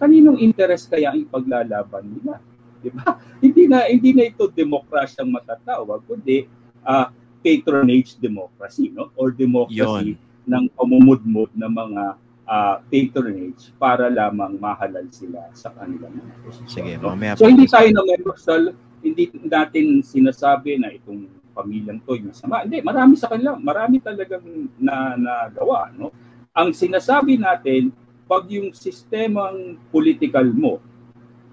kaninong 0.01 0.41
interest 0.41 0.89
kaya 0.89 1.13
ang 1.13 1.21
ipaglalaban 1.21 2.05
nila? 2.07 2.41
Di 2.81 2.89
ba? 2.93 3.19
Hindi 3.45 3.69
na 3.69 3.85
hindi 3.91 4.17
na 4.17 4.25
ito 4.31 4.49
demokrasyang 4.49 5.29
matatawag, 5.29 6.07
kundi 6.09 6.49
uh, 6.87 7.11
patronage 7.47 8.19
democracy, 8.19 8.91
no? 8.91 9.15
Or 9.15 9.31
democracy 9.31 10.19
Yon. 10.19 10.19
ng 10.51 10.65
pamumudmod 10.75 11.55
ng 11.55 11.71
mga 11.71 12.05
uh, 12.43 12.77
patronage 12.91 13.71
para 13.79 14.11
lamang 14.11 14.59
mahalal 14.59 15.07
sila 15.15 15.47
sa 15.55 15.71
kanilang 15.79 16.11
mga 16.11 16.35
posisyon. 16.43 16.75
Sige, 16.75 16.93
no? 16.99 17.15
So 17.39 17.47
hindi 17.47 17.71
tayo 17.71 17.87
na 17.95 18.03
universal, 18.03 18.75
hindi 19.07 19.31
natin 19.47 20.03
sinasabi 20.03 20.83
na 20.83 20.91
itong 20.91 21.31
pamilyang 21.55 22.03
to 22.03 22.19
yung 22.19 22.35
masama. 22.35 22.67
Hindi, 22.67 22.83
marami 22.83 23.15
sa 23.15 23.31
kanila, 23.31 23.55
marami 23.55 24.03
talagang 24.03 24.45
na 24.83 25.15
nagawa, 25.15 25.95
no? 25.95 26.11
Ang 26.51 26.75
sinasabi 26.75 27.39
natin, 27.39 27.95
pag 28.27 28.51
yung 28.51 28.75
sistemang 28.75 29.79
political 29.95 30.51
mo 30.51 30.83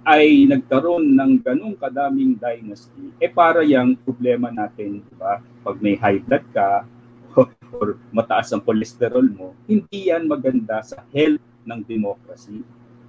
ay 0.04 0.44
nagkaroon 0.52 1.16
ng 1.16 1.32
ganong 1.40 1.76
kadaming 1.80 2.36
dynasty, 2.36 3.16
eh 3.24 3.32
para 3.32 3.64
yung 3.64 3.96
problema 3.96 4.52
natin, 4.52 5.00
di 5.00 5.16
ba? 5.16 5.40
Pag 5.64 5.80
may 5.80 5.96
high 5.96 6.20
blood 6.20 6.44
ka 6.52 6.84
or 7.80 7.96
mataas 8.12 8.52
ang 8.52 8.62
cholesterol 8.62 9.24
mo, 9.32 9.56
hindi 9.64 10.12
yan 10.12 10.28
maganda 10.28 10.84
sa 10.84 11.02
health 11.16 11.42
ng 11.64 11.80
democracy, 11.88 12.60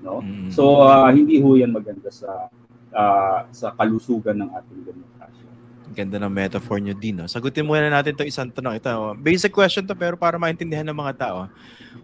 no? 0.01 0.23
Mm. 0.23 0.55
So 0.55 0.87
uh, 0.87 1.11
hindi 1.11 1.43
ho 1.43 1.59
yan 1.59 1.75
maganda 1.75 2.09
sa 2.15 2.47
uh, 2.95 3.41
sa 3.51 3.75
kalusugan 3.75 4.39
ng 4.39 4.51
ating 4.55 4.81
demokrasya. 4.87 5.44
Ganda 5.93 6.17
ng 6.17 6.33
metaphor 6.33 6.81
nyo 6.81 6.97
din. 6.97 7.21
No? 7.21 7.29
Sagutin 7.29 7.69
muna 7.69 7.93
natin 7.93 8.17
to 8.17 8.25
isang 8.25 8.49
tanong. 8.49 8.81
Ito, 8.81 9.13
basic 9.21 9.53
question 9.53 9.85
to 9.85 9.93
pero 9.93 10.17
para 10.17 10.41
maintindihan 10.41 10.89
ng 10.89 10.97
mga 10.97 11.29
tao. 11.29 11.39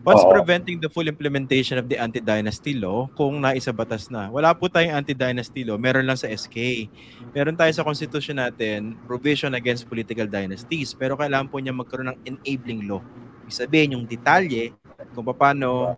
What's 0.04 0.20
Oo. 0.20 0.32
preventing 0.32 0.80
the 0.80 0.92
full 0.92 1.08
implementation 1.08 1.80
of 1.80 1.88
the 1.88 1.96
anti-dynasty 1.96 2.76
law 2.76 3.08
kung 3.16 3.40
naisa 3.40 3.72
batas 3.72 4.12
na? 4.12 4.28
Wala 4.28 4.52
po 4.52 4.68
tayong 4.68 5.00
anti-dynasty 5.00 5.64
law. 5.64 5.80
Meron 5.80 6.04
lang 6.04 6.20
sa 6.20 6.28
SK. 6.28 6.88
Meron 7.32 7.56
tayo 7.56 7.72
sa 7.72 7.80
constitution 7.80 8.36
natin, 8.36 9.00
provision 9.08 9.56
against 9.56 9.88
political 9.88 10.28
dynasties. 10.28 10.92
Pero 10.92 11.16
kailangan 11.16 11.48
po 11.48 11.56
niya 11.56 11.72
magkaroon 11.72 12.12
ng 12.12 12.20
enabling 12.28 12.84
law. 12.84 13.00
Ibig 13.48 13.56
sabihin, 13.56 13.94
yung 13.96 14.04
detalye 14.04 14.76
kung 15.16 15.24
paano 15.32 15.96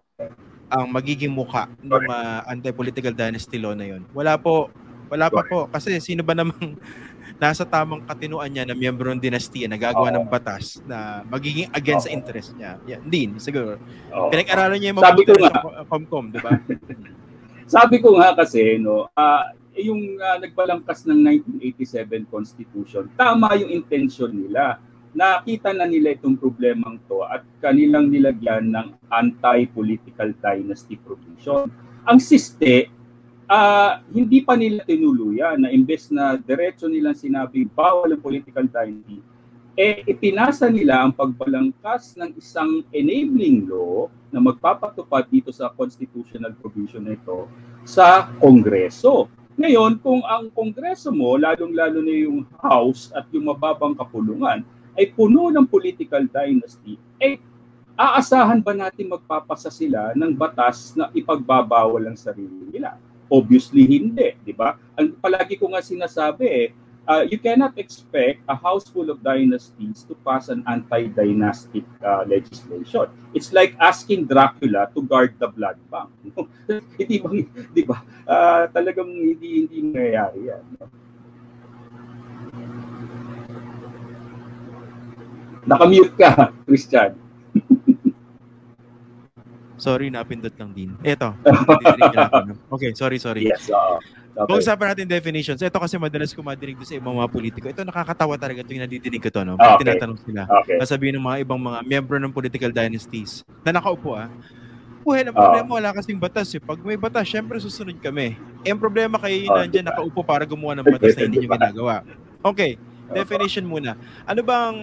ang 0.72 0.88
magiging 0.88 1.28
muka 1.28 1.68
ng 1.84 2.08
uh, 2.08 2.40
anti-political 2.48 3.12
dynasty 3.12 3.60
law 3.60 3.76
na 3.76 3.84
yon. 3.84 4.08
Wala 4.16 4.40
po. 4.40 4.72
Wala 5.12 5.28
pa 5.28 5.44
po. 5.44 5.68
Kasi 5.68 6.00
sino 6.00 6.24
ba 6.24 6.32
namang 6.32 6.80
nasa 7.38 7.66
tamang 7.66 8.02
katinuan 8.06 8.50
niya 8.50 8.64
na 8.66 8.74
miyembro 8.76 9.10
ng 9.10 9.22
dinastiya 9.22 9.66
na 9.66 9.78
gagawa 9.80 10.10
ng 10.12 10.26
batas 10.26 10.78
na 10.86 11.26
magiging 11.26 11.70
against 11.74 12.06
sa 12.06 12.14
interest 12.14 12.54
niya. 12.54 12.78
Yeah, 12.86 13.00
hindi, 13.02 13.30
siguro. 13.38 13.78
Oo. 14.14 14.28
Pinag-aralan 14.30 14.78
niya 14.78 14.90
yung 14.94 15.00
Sabi 15.00 15.22
mabuti 15.22 15.28
ko 15.28 15.32
rin 15.38 15.44
nga. 15.46 15.62
sa 15.62 15.84
Comcom, 15.88 16.26
di 16.30 16.40
ba? 16.42 16.50
Sabi 17.74 17.96
ko 18.04 18.20
nga 18.20 18.36
kasi, 18.36 18.76
no, 18.76 19.08
ah, 19.16 19.48
yung 19.78 20.20
ah, 20.20 20.36
nagbalangkas 20.36 21.08
ng 21.08 21.18
1987 21.56 22.28
Constitution, 22.28 23.08
tama 23.16 23.56
yung 23.56 23.72
intention 23.72 24.28
nila. 24.28 24.76
Nakita 25.12 25.76
na 25.76 25.84
nila 25.84 26.16
itong 26.16 26.40
problemang 26.40 26.96
to 27.04 27.20
at 27.24 27.44
kanilang 27.60 28.08
nilagyan 28.08 28.72
ng 28.72 28.96
anti-political 29.12 30.32
dynasty 30.40 30.96
provision. 30.96 31.68
Ang 32.08 32.18
siste, 32.18 32.88
ah, 33.52 34.00
hindi 34.08 34.40
pa 34.40 34.56
nila 34.56 34.80
tinuluyan 34.88 35.60
na 35.60 35.68
imbes 35.68 36.08
na 36.08 36.40
diretso 36.40 36.88
nilang 36.88 37.12
sinabi 37.12 37.68
bawal 37.68 38.08
ang 38.08 38.22
political 38.24 38.64
dynasty, 38.64 39.20
eh 39.76 40.00
ipinasa 40.08 40.72
nila 40.72 41.04
ang 41.04 41.12
pagbalangkas 41.12 42.16
ng 42.16 42.32
isang 42.40 42.80
enabling 42.88 43.68
law 43.68 44.08
na 44.32 44.40
magpapatupad 44.40 45.28
dito 45.28 45.52
sa 45.52 45.68
constitutional 45.68 46.56
provision 46.56 47.04
na 47.04 47.12
ito 47.12 47.44
sa 47.84 48.32
Kongreso. 48.40 49.28
Ngayon, 49.60 50.00
kung 50.00 50.24
ang 50.24 50.48
Kongreso 50.48 51.12
mo, 51.12 51.36
lalong-lalo 51.36 52.00
na 52.00 52.14
yung 52.16 52.48
House 52.56 53.12
at 53.12 53.28
yung 53.36 53.52
mababang 53.52 53.92
kapulungan, 53.92 54.64
ay 54.96 55.12
puno 55.12 55.52
ng 55.52 55.68
political 55.68 56.24
dynasty, 56.24 56.96
eh 57.20 57.36
aasahan 57.96 58.64
ba 58.64 58.72
natin 58.72 59.12
magpapasa 59.12 59.68
sila 59.68 60.16
ng 60.16 60.32
batas 60.32 60.96
na 60.96 61.12
ipagbabawal 61.12 62.08
ang 62.08 62.16
sarili 62.16 62.72
nila? 62.72 62.96
Obviously 63.32 63.88
hindi, 63.88 64.36
di 64.44 64.52
ba? 64.52 64.76
Ang 65.00 65.16
palagi 65.16 65.56
ko 65.56 65.72
nga 65.72 65.80
sinasabi 65.80 66.44
eh, 66.44 66.68
uh, 67.08 67.24
you 67.26 67.38
cannot 67.38 67.74
expect 67.78 68.44
a 68.48 68.56
house 68.56 68.86
full 68.88 69.08
of 69.10 69.22
dynasties 69.22 70.04
to 70.04 70.14
pass 70.20 70.48
an 70.48 70.62
anti-dynastic 70.68 71.84
uh, 72.04 72.24
legislation. 72.26 73.08
It's 73.34 73.52
like 73.52 73.74
asking 73.80 74.28
Dracula 74.28 74.90
to 74.94 75.00
guard 75.02 75.34
the 75.38 75.48
blood 75.48 75.78
bank. 75.90 76.10
no? 76.36 76.48
hindi 77.00 77.16
ba, 77.18 77.28
di 77.72 77.82
ba? 77.82 77.98
Ah, 78.28 78.64
talagang 78.68 79.08
hindi 79.08 79.64
hindi 79.64 79.76
nangyayari 79.80 80.40
yan. 80.52 80.64
no? 80.76 80.86
Nakamute 85.62 86.14
ka, 86.18 86.50
Christian. 86.66 87.21
Sorry, 89.82 90.14
napindot 90.14 90.54
lang 90.54 90.70
din. 90.70 90.94
Eto. 91.02 91.34
Okay, 92.78 92.94
sorry, 92.94 93.18
sorry. 93.18 93.50
Yes, 93.50 93.66
oo. 93.66 93.98
Okay. 94.32 94.48
Pag-usapan 94.48 94.86
natin 94.94 95.06
definitions. 95.10 95.60
Ito 95.60 95.76
kasi 95.76 95.98
madalas 95.98 96.30
ko 96.32 96.40
madinig 96.40 96.78
sa 96.86 96.96
ibang 96.96 97.18
mga 97.18 97.28
politiko. 97.28 97.66
Ito 97.68 97.82
nakakatawa 97.84 98.38
talaga 98.40 98.64
ito 98.64 98.72
yung 98.72 98.86
nadidinig 98.86 99.20
ko 99.20 99.28
to. 99.28 99.42
No? 99.44 99.58
Pag 99.60 99.76
okay. 99.76 99.84
tinatanong 99.84 100.18
sila. 100.24 100.42
Okay. 100.62 100.78
Sasabihin 100.80 101.18
ng 101.20 101.24
mga 101.26 101.38
ibang 101.44 101.60
mga 101.60 101.78
miyembro 101.84 102.16
ng 102.16 102.32
political 102.32 102.70
dynasties 102.72 103.42
na 103.66 103.76
nakaupo 103.76 104.16
ah. 104.16 104.30
Buhay 105.02 105.26
Ah. 105.26 105.34
ang 105.34 105.36
problema, 105.36 105.68
wala 105.82 105.90
kasing 105.98 106.16
batas 106.16 106.48
eh. 106.54 106.62
Pag 106.62 106.78
may 106.80 106.96
batas, 106.96 107.26
syempre 107.26 107.58
susunod 107.58 107.98
kami. 107.98 108.38
Eh, 108.62 108.70
ang 108.70 108.78
problema 108.78 109.18
kayo 109.18 109.34
yun 109.36 109.50
Ah, 109.50 109.66
nandyan 109.66 109.84
diba? 109.84 109.90
nakaupo 109.98 110.22
para 110.22 110.46
gumawa 110.46 110.78
ng 110.78 110.86
batas 110.86 111.12
na 111.18 111.26
hindi 111.26 111.42
nyo 111.42 111.50
ginagawa. 111.58 111.94
Okay, 112.40 112.78
definition 113.12 113.66
muna. 113.66 113.98
Ano 114.24 114.40
bang 114.46 114.76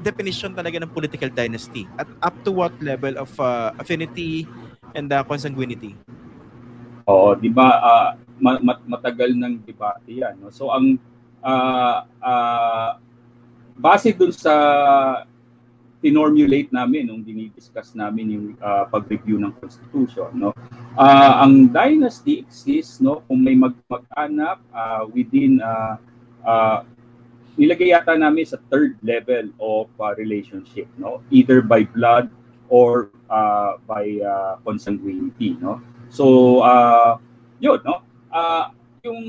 definition 0.00 0.56
talaga 0.56 0.80
ng 0.80 0.90
political 0.90 1.28
dynasty? 1.30 1.84
At 2.00 2.08
up 2.24 2.34
to 2.44 2.50
what 2.50 2.74
level 2.80 3.20
of 3.20 3.30
uh, 3.36 3.76
affinity 3.78 4.48
and 4.96 5.12
uh, 5.12 5.22
consanguinity? 5.22 5.94
Oo, 7.06 7.36
'di 7.38 7.50
ba? 7.52 7.68
ma- 8.40 8.62
mat- 8.64 8.86
matagal 8.88 9.36
ng 9.36 9.60
debate 9.62 10.08
'yan, 10.08 10.34
no? 10.40 10.48
So 10.48 10.72
ang 10.72 10.96
ah, 11.44 12.08
ah, 12.18 12.90
base 13.76 14.16
dun 14.16 14.32
sa 14.32 14.54
tinormulate 16.00 16.72
namin 16.72 17.04
nung 17.04 17.20
dinidiscuss 17.20 17.92
namin 17.92 18.26
yung 18.32 18.46
ah, 18.58 18.88
pag-review 18.88 19.36
ng 19.36 19.52
constitution, 19.60 20.32
no? 20.32 20.50
Ah, 20.96 21.44
ang 21.44 21.68
dynasty 21.68 22.40
exists, 22.40 22.98
no, 22.98 23.20
kung 23.28 23.44
may 23.44 23.54
mag- 23.54 23.84
mag-anak 23.86 24.58
ah, 24.72 25.04
within 25.12 25.60
ah, 25.60 26.00
ah, 26.42 26.78
nilagay 27.60 27.92
yata 27.92 28.16
namin 28.16 28.48
sa 28.48 28.56
third 28.72 28.96
level 29.04 29.52
of 29.60 29.92
ah, 30.00 30.16
relationship, 30.16 30.88
no? 30.96 31.20
Either 31.28 31.60
by 31.60 31.84
blood 31.84 32.32
or 32.72 33.12
ah, 33.28 33.76
by 33.84 34.16
ah, 34.24 34.56
consanguinity, 34.64 35.60
no? 35.60 35.84
So, 36.08 36.64
uh, 36.64 37.20
yun, 37.60 37.84
no? 37.84 38.00
Ah, 38.32 38.72
yung 39.04 39.20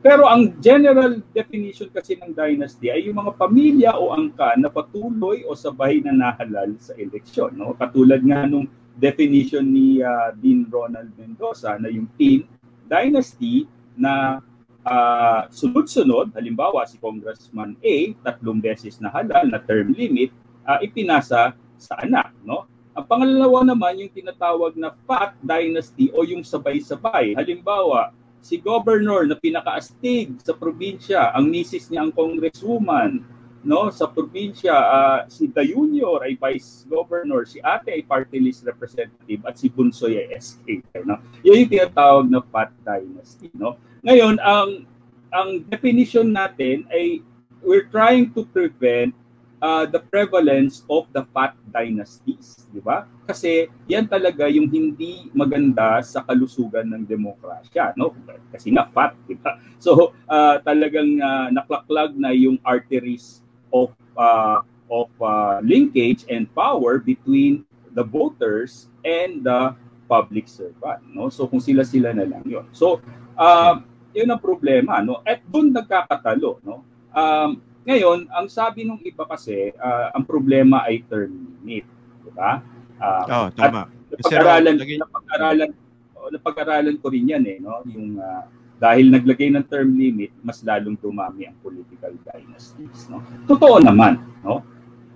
pero 0.00 0.24
ang 0.28 0.56
general 0.64 1.20
definition 1.32 1.92
kasi 1.92 2.16
ng 2.16 2.32
dynasty 2.32 2.88
ay 2.88 3.04
yung 3.08 3.20
mga 3.20 3.36
pamilya 3.36 3.90
o 4.00 4.16
angkan 4.16 4.56
na 4.56 4.72
patuloy 4.72 5.44
o 5.44 5.52
sabay 5.52 6.00
na 6.00 6.12
nahalal 6.12 6.72
sa 6.76 6.92
eleksyon, 7.00 7.56
no? 7.56 7.72
Katulad 7.80 8.20
nga 8.20 8.44
nung 8.44 8.68
definition 9.00 9.64
ni 9.64 10.04
ah, 10.04 10.36
Dean 10.36 10.68
Ronald 10.68 11.16
Mendoza 11.16 11.80
na 11.80 11.88
yung 11.88 12.12
teen 12.20 12.44
dynasty 12.84 13.64
na 13.96 14.44
ah, 14.84 15.46
sunod-sunod, 15.52 16.32
halimbawa 16.32 16.84
si 16.88 16.96
Congressman 16.96 17.76
A, 17.80 18.16
tatlong 18.24 18.60
beses 18.60 18.96
na 19.00 19.12
halal 19.12 19.48
na 19.48 19.60
term 19.60 19.92
limit, 19.92 20.32
ah, 20.64 20.80
ipinasa 20.80 21.52
sa 21.80 21.94
anak, 22.00 22.32
no? 22.44 22.68
Ang 22.90 23.06
pangalawa 23.06 23.62
naman 23.64 24.02
yung 24.02 24.12
tinatawag 24.12 24.74
na 24.76 24.92
fat 25.06 25.38
dynasty 25.40 26.10
o 26.10 26.26
yung 26.26 26.42
sabay-sabay. 26.42 27.38
Halimbawa, 27.38 28.12
si 28.42 28.58
governor 28.58 29.24
na 29.28 29.36
pinakaastig 29.38 30.36
sa 30.42 30.56
probinsya, 30.56 31.32
ang 31.32 31.48
misis 31.48 31.88
niya 31.88 32.04
ang 32.04 32.12
congresswoman, 32.12 33.24
no? 33.60 33.92
Sa 33.92 34.08
probinsya, 34.08 34.74
ah, 34.74 35.20
si 35.28 35.48
The 35.48 35.64
Junior 35.64 36.24
ay 36.24 36.36
vice 36.40 36.88
governor, 36.88 37.44
si 37.44 37.60
ate 37.60 37.92
ay 37.92 38.02
party 38.04 38.40
list 38.40 38.64
representative 38.64 39.40
at 39.44 39.54
si 39.60 39.68
Bunsoy 39.68 40.16
ay 40.16 40.40
SK, 40.40 41.00
no? 41.04 41.20
Yan 41.44 41.64
yung 41.64 41.72
tinatawag 41.72 42.26
na 42.28 42.40
fat 42.40 42.72
dynasty, 42.80 43.52
no? 43.52 43.76
Ngayon, 44.00 44.40
ang 44.40 44.88
ang 45.30 45.50
definition 45.68 46.32
natin 46.32 46.88
ay 46.90 47.22
we're 47.60 47.86
trying 47.92 48.32
to 48.32 48.48
prevent 48.48 49.12
uh, 49.60 49.84
the 49.84 50.00
prevalence 50.00 50.82
of 50.88 51.06
the 51.12 51.22
fat 51.30 51.54
dynasties, 51.68 52.66
di 52.72 52.80
ba? 52.80 53.04
Kasi 53.28 53.68
yan 53.86 54.08
talaga 54.08 54.48
yung 54.48 54.66
hindi 54.66 55.28
maganda 55.36 56.00
sa 56.00 56.24
kalusugan 56.24 56.88
ng 56.90 57.04
demokrasya, 57.04 57.94
no? 57.94 58.16
Kasi 58.50 58.72
nga 58.74 58.88
fat, 58.90 59.14
di 59.28 59.36
ba? 59.36 59.60
So 59.84 60.12
uh, 60.28 60.60
talagang 60.60 61.20
uh, 61.24 61.48
naklaklag 61.48 62.12
na 62.12 62.36
yung 62.36 62.60
arteries 62.64 63.40
of 63.72 63.96
uh, 64.12 64.60
of 64.92 65.08
uh, 65.22 65.62
linkage 65.64 66.28
and 66.28 66.50
power 66.52 67.00
between 67.00 67.64
the 67.96 68.04
voters 68.04 68.92
and 69.06 69.40
the 69.40 69.72
public 70.04 70.52
servant, 70.52 71.00
no? 71.16 71.32
So 71.32 71.48
kung 71.48 71.64
sila-sila 71.64 72.12
na 72.12 72.28
lang 72.28 72.44
'yon. 72.44 72.68
So 72.76 73.00
uh, 73.40 73.80
yun 74.14 74.28
ang 74.30 74.42
problema, 74.42 74.98
no? 75.02 75.22
At 75.22 75.42
doon 75.46 75.70
nagkakatalo, 75.70 76.58
no? 76.66 76.82
Um, 77.10 77.62
ngayon, 77.86 78.28
ang 78.30 78.46
sabi 78.50 78.84
nung 78.84 79.00
iba 79.00 79.24
kasi, 79.24 79.72
ah, 79.80 80.12
ang 80.14 80.26
problema 80.26 80.84
ay 80.84 81.02
term 81.08 81.32
limit, 81.64 81.86
di 82.22 82.30
ba? 82.34 82.60
Ah, 83.00 83.24
Oo, 83.24 83.46
tama. 83.56 83.88
Kasi 84.10 84.36
napag-aralan, 84.36 84.74
napag-aralan, 84.76 85.70
oh, 86.18 86.28
napag-aralan 86.28 86.96
ko 87.00 87.06
rin 87.08 87.30
yan 87.30 87.44
eh, 87.46 87.58
no? 87.62 87.80
Yung 87.88 88.20
ah, 88.20 88.44
dahil 88.80 89.12
naglagay 89.12 89.52
ng 89.52 89.66
term 89.68 89.92
limit, 89.92 90.32
mas 90.40 90.60
lalong 90.64 90.96
dumami 90.96 91.48
ang 91.48 91.56
political 91.64 92.12
dynasties, 92.20 93.08
no? 93.08 93.24
Totoo 93.48 93.80
naman, 93.80 94.20
no? 94.44 94.60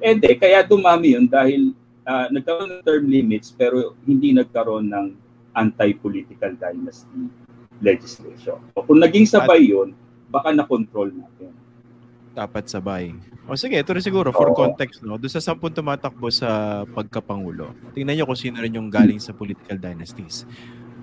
Eh 0.00 0.16
di, 0.16 0.36
kaya 0.36 0.64
dumami 0.64 1.16
yun 1.16 1.26
dahil 1.28 1.72
ah, 2.08 2.28
nagkaroon 2.32 2.80
ng 2.80 2.82
term 2.84 3.04
limits 3.08 3.52
pero 3.52 3.96
hindi 4.04 4.36
nagkaroon 4.36 4.88
ng 4.88 5.06
anti-political 5.54 6.58
dynasty 6.58 7.43
legislation. 7.82 8.58
O 8.74 8.82
kung 8.84 9.00
naging 9.00 9.26
sabay 9.26 9.70
yun, 9.70 9.94
baka 10.28 10.50
na-control 10.50 11.14
natin. 11.14 11.50
dapat 12.34 12.66
sabay. 12.66 13.14
O 13.46 13.54
sige, 13.54 13.78
ito 13.78 13.94
rin 13.94 14.02
siguro 14.02 14.34
for 14.34 14.50
Oo. 14.50 14.58
context, 14.58 15.06
no? 15.06 15.14
Doon 15.14 15.30
sa 15.30 15.38
sampung 15.38 15.70
tumatakbo 15.70 16.26
sa 16.34 16.82
pagkapangulo, 16.90 17.70
tingnan 17.94 18.18
nyo 18.18 18.26
kung 18.26 18.34
sino 18.34 18.58
rin 18.58 18.74
yung 18.74 18.90
galing 18.90 19.22
sa 19.22 19.30
political 19.30 19.78
dynasties. 19.78 20.42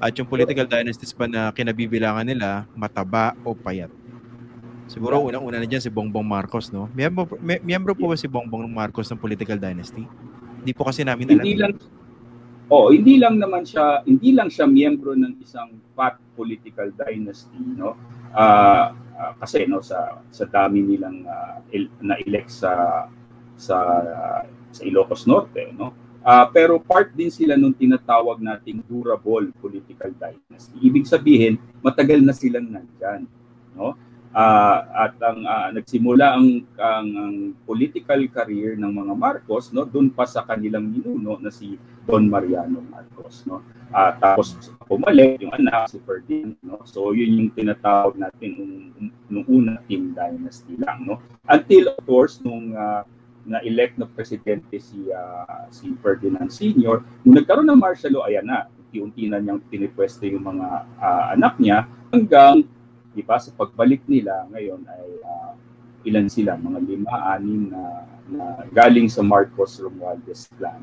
At 0.03 0.11
yung 0.19 0.27
political 0.27 0.67
dynasties 0.67 1.15
pa 1.15 1.31
na 1.31 1.55
kinabibilangan 1.55 2.27
nila, 2.27 2.67
mataba 2.75 3.31
o 3.47 3.55
payat. 3.55 3.87
Siguro 4.91 5.23
unang-una 5.23 5.63
na 5.63 5.69
dyan 5.69 5.79
si 5.79 5.87
Bongbong 5.87 6.27
Marcos, 6.27 6.67
no? 6.67 6.91
Miyembro, 6.91 7.23
miyembro 7.39 7.95
po 7.95 8.11
ba 8.11 8.19
si 8.19 8.27
Bongbong 8.27 8.67
Marcos 8.67 9.07
ng 9.07 9.15
political 9.15 9.55
dynasty? 9.55 10.03
Hindi 10.59 10.71
po 10.75 10.83
kasi 10.83 11.07
namin 11.07 11.31
alam. 11.31 11.39
Hindi 11.39 11.55
lang 11.55 11.79
Oh, 12.67 12.93
hindi 12.93 13.17
lang 13.17 13.39
naman 13.41 13.65
siya 13.65 14.05
hindi 14.05 14.35
lang 14.35 14.51
siya 14.51 14.69
miyembro 14.69 15.17
ng 15.17 15.41
isang 15.41 15.79
fat 15.95 16.19
political 16.37 16.91
dynasty, 16.93 17.59
no? 17.77 17.97
Uh, 18.31 18.95
uh, 19.17 19.33
kasi 19.41 19.67
no 19.67 19.83
sa 19.83 20.23
sa 20.31 20.47
dami 20.47 20.79
nilang 20.81 21.27
uh, 21.27 21.59
il, 21.73 21.91
na-elect 21.99 22.49
sa 22.51 23.05
sa 23.59 23.77
uh, 24.01 24.43
sa 24.71 24.81
Ilocos 24.87 25.27
Norte, 25.27 25.69
no? 25.75 25.91
Uh, 26.21 26.45
pero 26.53 26.77
part 26.77 27.09
din 27.17 27.33
sila 27.33 27.57
nung 27.57 27.73
tinatawag 27.73 28.37
nating 28.37 28.85
durable 28.85 29.49
political 29.57 30.13
dynasty. 30.13 30.77
Ibig 30.77 31.09
sabihin, 31.09 31.57
matagal 31.81 32.21
na 32.21 32.31
silang 32.31 32.69
nandyan, 32.69 33.25
no? 33.73 33.97
Uh, 34.31 34.79
at 34.95 35.19
ang 35.19 35.43
uh, 35.43 35.75
nagsimula 35.75 36.39
ang, 36.39 36.63
ang 36.79 37.07
ang 37.19 37.35
political 37.67 38.23
career 38.31 38.79
ng 38.79 38.87
mga 38.87 39.11
Marcos 39.11 39.75
no 39.75 39.83
doon 39.83 40.07
pa 40.07 40.23
sa 40.23 40.47
kanilang 40.47 40.87
ninuno 40.87 41.35
na 41.35 41.51
si 41.51 41.75
Don 42.07 42.31
Mariano 42.31 42.79
Marcos 42.79 43.43
no 43.43 43.59
uh, 43.91 44.11
tapos 44.23 44.71
pumalik 44.87 45.35
yung 45.43 45.51
anak 45.51 45.91
si 45.91 45.99
Ferdinand 46.07 46.55
no 46.63 46.79
so 46.87 47.11
yun 47.11 47.43
yung 47.43 47.51
tinatawag 47.51 48.15
natin 48.15 48.55
nung, 48.55 49.11
nung 49.27 49.45
una 49.51 49.83
team 49.83 50.15
dynasty 50.15 50.79
lang 50.79 51.03
no 51.03 51.19
until 51.51 51.91
of 51.91 51.99
course 52.07 52.39
nung 52.39 52.71
uh, 52.71 53.03
na-elect 53.43 53.99
na 53.99 54.07
presidente 54.07 54.79
si 54.79 55.11
uh, 55.11 55.67
si 55.75 55.91
Ferdinand 55.99 56.47
Sr. 56.47 57.03
nung 57.27 57.35
nagkaroon 57.35 57.67
ng 57.67 57.83
martial 57.83 58.15
law 58.15 58.31
ayan 58.31 58.47
na 58.47 58.71
unti-unti 58.87 59.27
na 59.27 59.43
niyang 59.43 59.59
pinipwesto 59.67 60.23
yung 60.23 60.47
mga 60.55 60.87
uh, 61.03 61.25
anak 61.35 61.59
niya 61.59 61.83
hanggang 62.15 62.63
Di 63.11 63.21
ba? 63.23 63.35
Sa 63.39 63.51
pagbalik 63.51 64.03
nila 64.07 64.47
ngayon 64.51 64.81
ay 64.87 65.07
uh, 65.23 65.51
ilan 66.07 66.27
sila? 66.31 66.55
Mga 66.55 66.79
lima, 66.87 67.15
anim 67.35 67.71
na, 67.71 67.83
na 68.31 68.43
galing 68.71 69.11
sa 69.11 69.21
Marcos 69.21 69.79
Romualdez 69.79 70.47
plan 70.55 70.79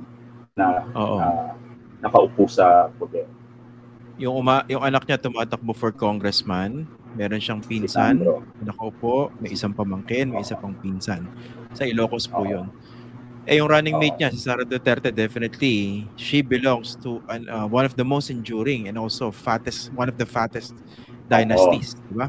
na 0.53 0.85
uh, 0.93 1.55
nakaupo 2.03 2.47
sa 2.51 2.91
poder. 2.99 3.27
Yung 4.19 4.35
uma, 4.35 4.67
yung 4.67 4.83
anak 4.83 5.07
niya 5.07 5.19
tumatakbo 5.19 5.71
for 5.71 5.95
congressman, 5.95 6.91
meron 7.15 7.39
siyang 7.39 7.63
pinsan, 7.63 8.19
si 8.19 8.63
nakaupo, 8.67 9.31
may 9.39 9.55
isang 9.55 9.71
pamangkin, 9.71 10.35
may 10.35 10.43
isa 10.43 10.59
pang 10.59 10.75
pinsan. 10.75 11.23
Sa 11.71 11.87
Ilocos 11.87 12.27
po 12.27 12.43
uh, 12.43 12.51
'yon. 12.51 12.69
Eh 13.49 13.57
yung 13.65 13.73
running 13.73 13.97
mate 13.97 14.21
niya 14.21 14.29
si 14.29 14.45
Sara 14.45 14.61
Duterte 14.61 15.09
definitely 15.09 16.05
she 16.21 16.45
belongs 16.45 17.01
to 17.01 17.25
uh, 17.33 17.65
one 17.65 17.89
of 17.89 17.97
the 17.97 18.05
most 18.05 18.29
enduring 18.29 18.93
and 18.93 19.01
also 19.01 19.33
fattest 19.33 19.89
one 19.97 20.05
of 20.05 20.21
the 20.21 20.29
fattest 20.29 20.77
dynasties, 21.29 21.95
di 22.09 22.17
ba? 22.17 22.27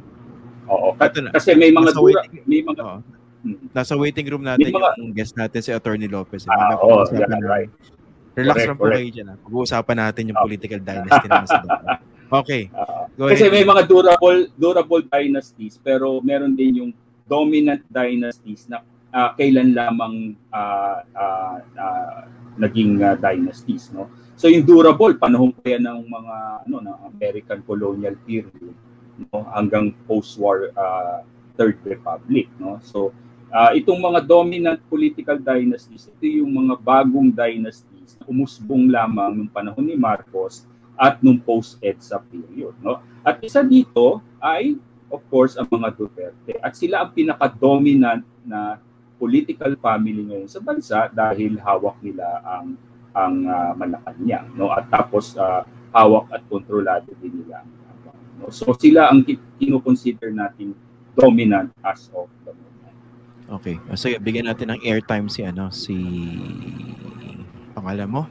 Oo. 0.69 0.93
Kasi 1.33 1.57
may 1.57 1.73
mga 1.73 1.95
dura, 1.95 2.21
waiting, 2.21 2.43
may 2.45 2.61
mga 2.61 2.81
oh, 2.85 3.01
Nasa 3.71 3.95
waiting 3.95 4.27
room 4.27 4.43
natin 4.43 4.67
mga, 4.67 4.99
yung 4.99 5.15
guest 5.15 5.33
natin 5.39 5.63
si 5.63 5.71
Attorney 5.71 6.11
Lopez. 6.11 6.43
Eh. 6.43 6.51
Ah, 6.51 6.75
oh, 6.83 7.07
yeah, 7.07 7.23
right. 7.47 7.71
Relax 8.35 8.67
lang 8.67 8.75
po 8.75 8.91
kayo 8.91 9.07
dyan. 9.07 9.27
Ha? 9.31 9.35
Pag-uusapan 9.39 9.97
natin 9.99 10.23
yung 10.31 10.39
political 10.43 10.79
dynasty 10.83 11.27
naman 11.27 11.47
sa 11.47 11.63
Okay. 12.45 12.69
Uh, 12.77 13.09
kasi 13.33 13.49
may 13.49 13.65
mga 13.65 13.89
durable 13.89 14.45
durable 14.53 15.01
dynasties 15.09 15.81
pero 15.81 16.21
meron 16.21 16.53
din 16.53 16.77
yung 16.77 16.91
dominant 17.25 17.81
dynasties 17.89 18.69
na 18.69 18.85
uh, 19.09 19.33
kailan 19.33 19.73
lamang 19.73 20.37
uh, 20.53 21.01
uh, 21.09 21.57
uh, 21.57 22.19
naging 22.61 23.01
uh, 23.01 23.17
dynasties 23.17 23.89
no. 23.89 24.13
So 24.37 24.45
yung 24.45 24.61
durable 24.61 25.17
panahon 25.17 25.57
pa 25.57 25.73
yan 25.73 25.89
ng 25.89 26.05
mga 26.05 26.35
ano 26.69 26.77
ng 26.85 26.97
American 27.17 27.65
colonial 27.65 28.13
period 28.21 28.77
no 29.27 29.43
hanggang 29.51 29.91
post-war 30.07 30.71
uh, 30.73 31.19
Third 31.59 31.79
Republic 31.83 32.47
no? 32.55 32.79
So 32.79 33.11
uh, 33.51 33.71
itong 33.75 33.99
mga 33.99 34.23
dominant 34.23 34.79
political 34.87 35.35
dynasties 35.35 36.07
ito 36.07 36.25
yung 36.25 36.51
mga 36.55 36.79
bagong 36.79 37.29
dynasties 37.35 38.15
na 38.15 38.23
umusbong 38.31 38.87
lamang 38.87 39.35
nung 39.35 39.51
panahon 39.51 39.83
ni 39.83 39.99
Marcos 39.99 40.63
at 40.95 41.19
nung 41.19 41.39
post-EDSA 41.39 42.23
period 42.31 42.75
no? 42.79 43.03
At 43.23 43.43
isa 43.43 43.59
dito 43.59 44.23
ay 44.39 44.79
of 45.09 45.25
course 45.27 45.57
ang 45.57 45.67
mga 45.67 45.89
Duterte. 45.97 46.53
At 46.61 46.77
sila 46.77 47.03
ang 47.03 47.11
pinaka-dominant 47.11 48.23
na 48.45 48.77
political 49.19 49.75
family 49.75 50.23
ngayon 50.23 50.47
sa 50.47 50.63
bansa 50.63 51.11
dahil 51.11 51.59
hawak 51.59 51.99
nila 51.99 52.39
ang 52.45 52.67
ang 53.11 53.35
uh, 53.43 53.73
Malacanang 53.75 54.53
no? 54.55 54.71
At 54.71 54.87
tapos 54.87 55.35
uh, 55.35 55.65
hawak 55.91 56.29
at 56.29 56.45
kontrolado 56.45 57.09
din 57.19 57.43
nila 57.43 57.65
No? 58.39 58.49
So 58.49 58.71
sila 58.79 59.11
ang 59.11 59.27
kino-consider 59.59 60.31
natin 60.31 60.73
dominant 61.13 61.75
as 61.83 62.07
of 62.15 62.31
the 62.47 62.55
moment. 62.55 62.95
Okay. 63.59 63.75
So 63.99 64.07
bigyan 64.17 64.47
natin 64.47 64.71
ng 64.73 64.81
airtime 64.87 65.27
si 65.27 65.43
ano 65.43 65.67
si 65.69 65.95
pangalan 67.75 68.07
mo? 68.07 68.23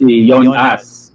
Si 0.00 0.04
Yon, 0.04 0.48
Yon 0.48 0.56
As. 0.56 1.12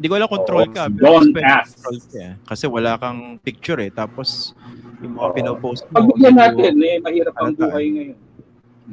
Hindi 0.00 0.06
ko 0.08 0.14
alam 0.16 0.30
control 0.30 0.64
oh, 0.64 0.72
ka. 0.72 0.88
Si 0.88 0.96
Yon 1.02 1.24
As. 1.42 1.70
Ka, 2.08 2.54
kasi 2.54 2.64
wala 2.70 2.96
kang 2.96 3.36
picture 3.42 3.82
eh. 3.82 3.90
Tapos 3.90 4.54
yung 5.02 5.18
mga 5.18 5.28
oh. 5.28 5.34
pinopost 5.34 5.82
mo. 5.90 5.98
Pagbigyan 5.98 6.34
natin 6.38 6.74
eh. 6.80 6.96
Mahirap 7.02 7.34
ang 7.36 7.52
buhay 7.58 7.86
ngayon. 7.90 8.18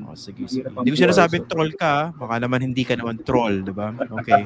Oh, 0.06 0.14
sige, 0.14 0.46
sige. 0.46 0.70
Hindi 0.70 0.94
ko 0.94 0.98
sinasabing 1.10 1.50
troll 1.50 1.74
ka, 1.74 2.14
baka 2.14 2.38
naman 2.38 2.62
hindi 2.62 2.86
ka 2.86 2.94
naman 2.94 3.18
troll, 3.26 3.66
di 3.66 3.74
ba? 3.74 3.90
Okay. 4.18 4.42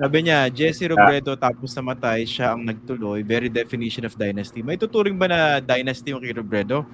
Sabi 0.00 0.18
niya, 0.24 0.48
Jesse 0.48 0.88
Robredo 0.88 1.36
tapos 1.36 1.76
namatay, 1.76 2.24
siya 2.24 2.56
ang 2.56 2.64
nagtuloy. 2.64 3.20
Very 3.20 3.52
definition 3.52 4.08
of 4.08 4.16
dynasty. 4.16 4.64
May 4.64 4.80
tuturing 4.80 5.20
ba 5.20 5.28
na 5.28 5.40
dynasty 5.60 6.16
yung 6.16 6.24
kay 6.24 6.32
Robredo? 6.32 6.88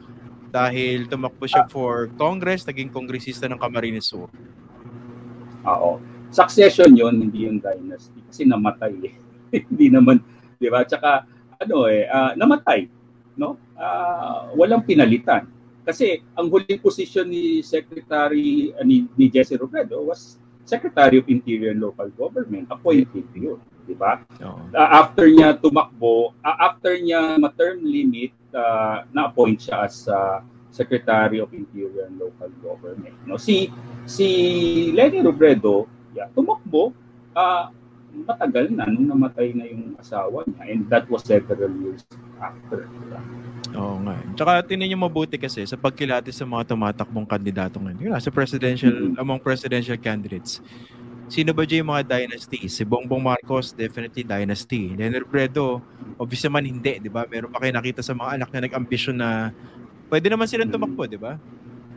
Dahil 0.48 1.06
tumakbo 1.06 1.44
siya 1.46 1.68
for 1.68 2.10
Congress, 2.18 2.66
naging 2.66 2.90
kongresista 2.90 3.46
ng 3.46 3.60
Camarines 3.60 4.08
Sur. 4.08 4.32
Oo. 5.68 6.00
Succession 6.32 6.92
yon 6.96 7.20
hindi 7.20 7.46
yung 7.46 7.60
dynasty. 7.60 8.20
Kasi 8.28 8.42
namatay 8.48 8.94
eh. 9.04 9.14
hindi 9.70 9.88
naman, 9.92 10.20
di 10.56 10.68
ba? 10.68 10.82
Tsaka, 10.84 11.24
ano 11.60 11.86
eh, 11.88 12.08
uh, 12.08 12.32
namatay. 12.34 12.88
No? 13.38 13.54
Uh, 13.78 14.50
walang 14.58 14.82
pinalitan 14.82 15.57
kasi 15.88 16.20
ang 16.36 16.52
huling 16.52 16.76
posisyon 16.84 17.24
ni 17.24 17.64
Secretary 17.64 18.76
uh, 18.76 18.84
ni, 18.84 19.08
ni 19.16 19.32
Jesse 19.32 19.56
Robredo 19.56 20.04
was 20.04 20.36
Secretary 20.68 21.16
of 21.16 21.24
Interior 21.32 21.72
and 21.72 21.80
Local 21.80 22.12
Government. 22.12 22.68
Appointed 22.68 23.24
yun, 23.32 23.56
di 23.88 23.96
ba? 23.96 24.20
Uh, 24.36 24.60
after 24.76 25.24
niya 25.24 25.56
tumakbo, 25.56 26.36
uh, 26.44 26.56
after 26.60 26.92
niya 27.00 27.40
ma-term 27.40 27.80
limit, 27.80 28.36
uh, 28.52 29.08
na-appoint 29.16 29.56
siya 29.64 29.88
as 29.88 30.04
uh, 30.12 30.44
Secretary 30.68 31.40
of 31.40 31.48
Interior 31.56 32.04
and 32.04 32.20
Local 32.20 32.52
Government. 32.60 33.16
No, 33.24 33.40
si 33.40 33.72
si 34.04 34.28
Lenny 34.92 35.24
Robredo, 35.24 35.88
yeah, 36.12 36.28
tumakbo 36.36 36.92
uh, 37.32 37.72
matagal 38.12 38.68
na 38.68 38.92
nung 38.92 39.08
namatay 39.08 39.56
na 39.56 39.64
yung 39.64 39.96
asawa 39.96 40.44
niya 40.44 40.68
and 40.68 40.84
that 40.92 41.08
was 41.08 41.24
several 41.24 41.72
years 41.80 42.04
after. 42.44 42.84
Diba? 42.84 43.20
Oo 43.78 43.96
nga. 44.02 44.16
Tsaka 44.34 44.52
tinan 44.66 44.90
niyo 44.90 44.98
mabuti 44.98 45.38
kasi 45.38 45.62
sa 45.62 45.78
pagkilati 45.78 46.34
sa 46.34 46.42
mga 46.42 46.74
tumatakbong 46.74 47.24
kandidato 47.24 47.78
ngayon. 47.78 48.10
Yun, 48.10 48.12
sa 48.18 48.34
presidential, 48.34 48.90
mm-hmm. 48.90 49.22
among 49.22 49.38
presidential 49.38 49.94
candidates. 49.94 50.58
Sino 51.28 51.52
ba 51.52 51.68
dyan 51.68 51.84
yung 51.84 51.92
mga 51.92 52.04
dynasty? 52.08 52.66
Si 52.72 52.82
Bongbong 52.88 53.20
Marcos, 53.20 53.76
definitely 53.76 54.24
dynasty. 54.24 54.96
Leonard 54.96 55.28
Bredo, 55.28 55.84
obvious 56.16 56.42
naman 56.48 56.64
hindi, 56.64 56.98
di 57.04 57.12
ba? 57.12 57.28
Meron 57.28 57.52
pa 57.52 57.60
kayo 57.60 57.72
nakita 57.76 58.00
sa 58.00 58.16
mga 58.16 58.40
anak 58.40 58.48
na 58.48 58.64
nag-ambisyon 58.64 59.16
na 59.20 59.52
pwede 60.08 60.32
naman 60.32 60.48
silang 60.48 60.72
tumakbo, 60.72 61.04
di 61.04 61.20
ba? 61.20 61.36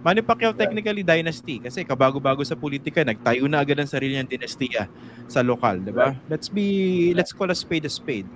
Manny 0.03 0.19
Pacquiao 0.25 0.51
technically 0.51 1.05
dynasty 1.05 1.61
kasi 1.61 1.87
kabago-bago 1.87 2.43
sa 2.43 2.59
politika, 2.59 3.05
nagtayo 3.07 3.47
na 3.47 3.63
agad 3.63 3.79
ang 3.79 3.87
sarili 3.87 4.19
niyang 4.19 4.27
dinastiya 4.27 4.91
sa 5.31 5.39
lokal, 5.39 5.79
di 5.79 5.95
ba? 5.95 6.11
Let's 6.27 6.51
be, 6.51 7.15
let's 7.15 7.31
call 7.31 7.47
a 7.47 7.55
spade 7.55 7.87
a 7.87 7.91
spade. 7.91 8.27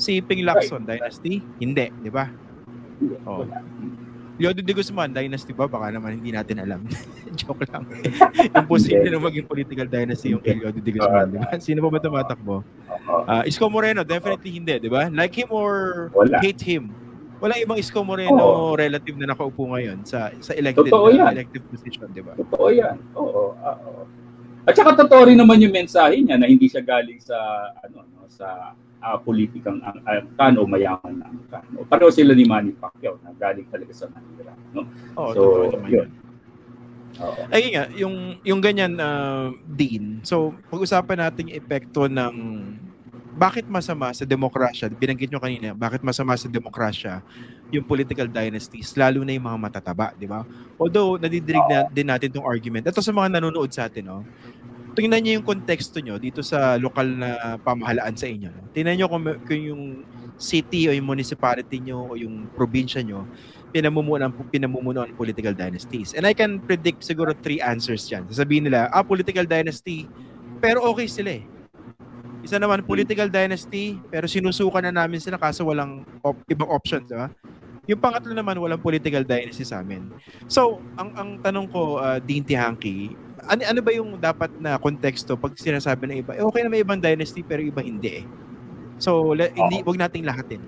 Si 0.00 0.24
Ping 0.24 0.48
Lacson, 0.48 0.88
dynasty? 0.88 1.44
Hindi, 1.60 1.92
di 2.00 2.08
ba? 2.08 2.47
Oh. 3.26 3.46
Leodo 4.38 4.62
de 4.62 4.70
Guzman, 4.70 5.10
dynasty 5.10 5.50
ba? 5.50 5.66
Baka 5.66 5.90
naman 5.90 6.22
hindi 6.22 6.30
natin 6.30 6.62
alam. 6.62 6.86
Joke 7.38 7.66
lang. 7.66 7.82
yung 8.54 8.70
posible 8.70 9.10
na 9.10 9.18
maging 9.18 9.46
political 9.50 9.86
dynasty 9.90 10.30
yung 10.30 10.38
kay 10.38 10.54
Leodo 10.54 10.78
de 10.78 10.92
Guzman. 10.94 11.26
Uh, 11.26 11.42
diba? 11.42 11.58
Sino 11.58 11.82
pa 11.82 11.88
ba 11.90 11.98
tumatakbo? 11.98 12.62
Uh, 13.26 13.42
Isko 13.50 13.66
Moreno, 13.66 14.06
definitely 14.06 14.54
hindi, 14.54 14.78
di 14.78 14.86
ba? 14.86 15.10
Like 15.10 15.34
him 15.34 15.50
or 15.50 16.06
Wala. 16.14 16.38
hate 16.38 16.62
him. 16.62 16.94
Wala 17.42 17.58
ibang 17.58 17.78
Isko 17.82 18.02
Moreno 18.06 18.38
oh. 18.38 18.72
relative 18.78 19.18
na 19.18 19.34
nakaupo 19.34 19.70
ngayon 19.74 20.02
sa 20.02 20.34
sa 20.42 20.54
elected 20.54 20.90
uh, 20.90 21.30
elective 21.30 21.62
position, 21.70 22.06
di 22.14 22.22
ba? 22.22 22.38
Totoo 22.38 22.66
yan. 22.70 22.98
Oo. 23.18 23.54
oo. 23.58 24.02
At 24.68 24.74
saka 24.76 24.94
totoo 25.02 25.32
rin 25.32 25.38
naman 25.38 25.58
yung 25.64 25.72
mensahe 25.72 26.20
niya 26.20 26.36
na 26.36 26.44
hindi 26.44 26.68
siya 26.68 26.84
galing 26.84 27.18
sa 27.22 27.38
ano 27.82 28.04
no, 28.04 28.28
sa 28.28 28.76
uh, 29.02 29.18
politikang 29.22 29.78
ang 29.82 29.98
uh, 30.02 30.22
kano 30.34 30.66
mayaman 30.66 31.14
na 31.18 31.26
ang 31.30 31.40
kano. 31.50 31.86
Pareho 31.86 32.10
sila 32.10 32.34
ni 32.34 32.44
Manny 32.44 32.74
Pacquiao 32.74 33.18
na 33.22 33.34
galing 33.34 33.66
talaga 33.70 33.92
sa 33.94 34.06
Manila. 34.10 34.52
No? 34.74 34.82
Oh, 35.14 35.30
so, 35.34 35.42
yun. 35.86 36.08
Oo. 37.18 37.42
Ay 37.50 37.74
nga, 37.74 37.90
yung, 37.98 38.38
yung 38.46 38.60
ganyan, 38.62 38.94
uh, 38.98 39.50
Dean, 39.66 40.22
so 40.22 40.54
pag-usapan 40.70 41.18
natin 41.18 41.50
yung 41.50 41.58
epekto 41.58 42.06
ng 42.06 42.34
bakit 43.38 43.70
masama 43.70 44.10
sa 44.10 44.26
demokrasya, 44.26 44.90
binanggit 44.90 45.30
nyo 45.30 45.38
kanina, 45.38 45.70
bakit 45.70 46.02
masama 46.02 46.34
sa 46.34 46.50
demokrasya 46.50 47.22
yung 47.70 47.86
political 47.86 48.26
dynasties, 48.26 48.90
lalo 48.98 49.22
na 49.22 49.30
yung 49.30 49.46
mga 49.46 49.58
matataba, 49.62 50.10
di 50.18 50.26
ba? 50.26 50.42
Although, 50.74 51.22
nadidirig 51.22 51.62
na 51.70 51.86
din 51.86 52.10
natin 52.10 52.34
tong 52.34 52.48
argument. 52.48 52.90
Ito 52.90 52.98
sa 52.98 53.14
mga 53.14 53.38
nanonood 53.38 53.70
sa 53.70 53.86
atin, 53.86 54.10
no? 54.10 54.26
Tingnan 54.98 55.22
niyo 55.22 55.32
yung 55.38 55.46
konteksto 55.46 56.02
nyo 56.02 56.18
dito 56.18 56.42
sa 56.42 56.74
lokal 56.74 57.06
na 57.06 57.54
pamahalaan 57.62 58.18
sa 58.18 58.26
inyo. 58.26 58.50
Tingnan 58.74 58.98
niyo 58.98 59.06
kung, 59.06 59.22
kung 59.46 59.62
yung 59.62 59.82
city 60.34 60.90
o 60.90 60.94
yung 60.94 61.06
municipality 61.06 61.78
nyo 61.78 62.10
o 62.10 62.18
yung 62.18 62.50
probinsya 62.58 63.06
nyo, 63.06 63.22
pinamumuno 63.70 64.26
pinamumuno 64.50 65.06
ng 65.06 65.14
political 65.14 65.54
dynasties. 65.54 66.18
And 66.18 66.26
I 66.26 66.34
can 66.34 66.58
predict 66.58 67.06
siguro 67.06 67.30
three 67.30 67.62
answers 67.62 68.10
dyan. 68.10 68.26
Sasabihin 68.26 68.66
nila, 68.66 68.90
ah, 68.90 69.06
political 69.06 69.46
dynasty, 69.46 70.10
pero 70.58 70.82
okay 70.90 71.06
sila 71.06 71.38
eh. 71.38 71.44
Isa 72.42 72.58
naman, 72.58 72.82
political 72.82 73.30
dynasty, 73.30 73.98
pero 74.10 74.26
sinusukan 74.26 74.82
na 74.82 74.90
namin 74.90 75.22
sila 75.22 75.38
kaso 75.38 75.62
walang 75.62 76.02
op- 76.26 76.42
ibang 76.50 76.70
options, 76.70 77.06
di 77.06 77.14
ba? 77.14 77.30
Yung 77.88 78.02
pangatlo 78.02 78.34
naman, 78.34 78.58
walang 78.60 78.82
political 78.82 79.22
dynasty 79.22 79.62
sa 79.62 79.80
amin. 79.80 80.12
So, 80.50 80.82
ang 80.98 81.14
ang 81.16 81.30
tanong 81.40 81.66
ko, 81.72 82.02
uh, 82.02 82.20
Dean 82.20 82.44
Tihanki, 82.44 83.16
ano, 83.48 83.62
ano 83.64 83.80
ba 83.80 83.90
yung 83.96 84.20
dapat 84.20 84.52
na 84.60 84.76
konteksto 84.76 85.34
pag 85.40 85.56
sinasabi 85.56 86.04
ng 86.06 86.18
iba, 86.20 86.32
eh, 86.36 86.44
okay 86.44 86.60
na 86.62 86.70
may 86.70 86.84
ibang 86.84 87.00
dynasty 87.00 87.40
pero 87.40 87.64
iba 87.64 87.80
hindi 87.80 88.22
eh. 88.22 88.24
So, 89.00 89.32
la, 89.32 89.48
hindi, 89.48 89.80
wag 89.86 89.96
nating 89.96 90.26
lahatin. 90.26 90.62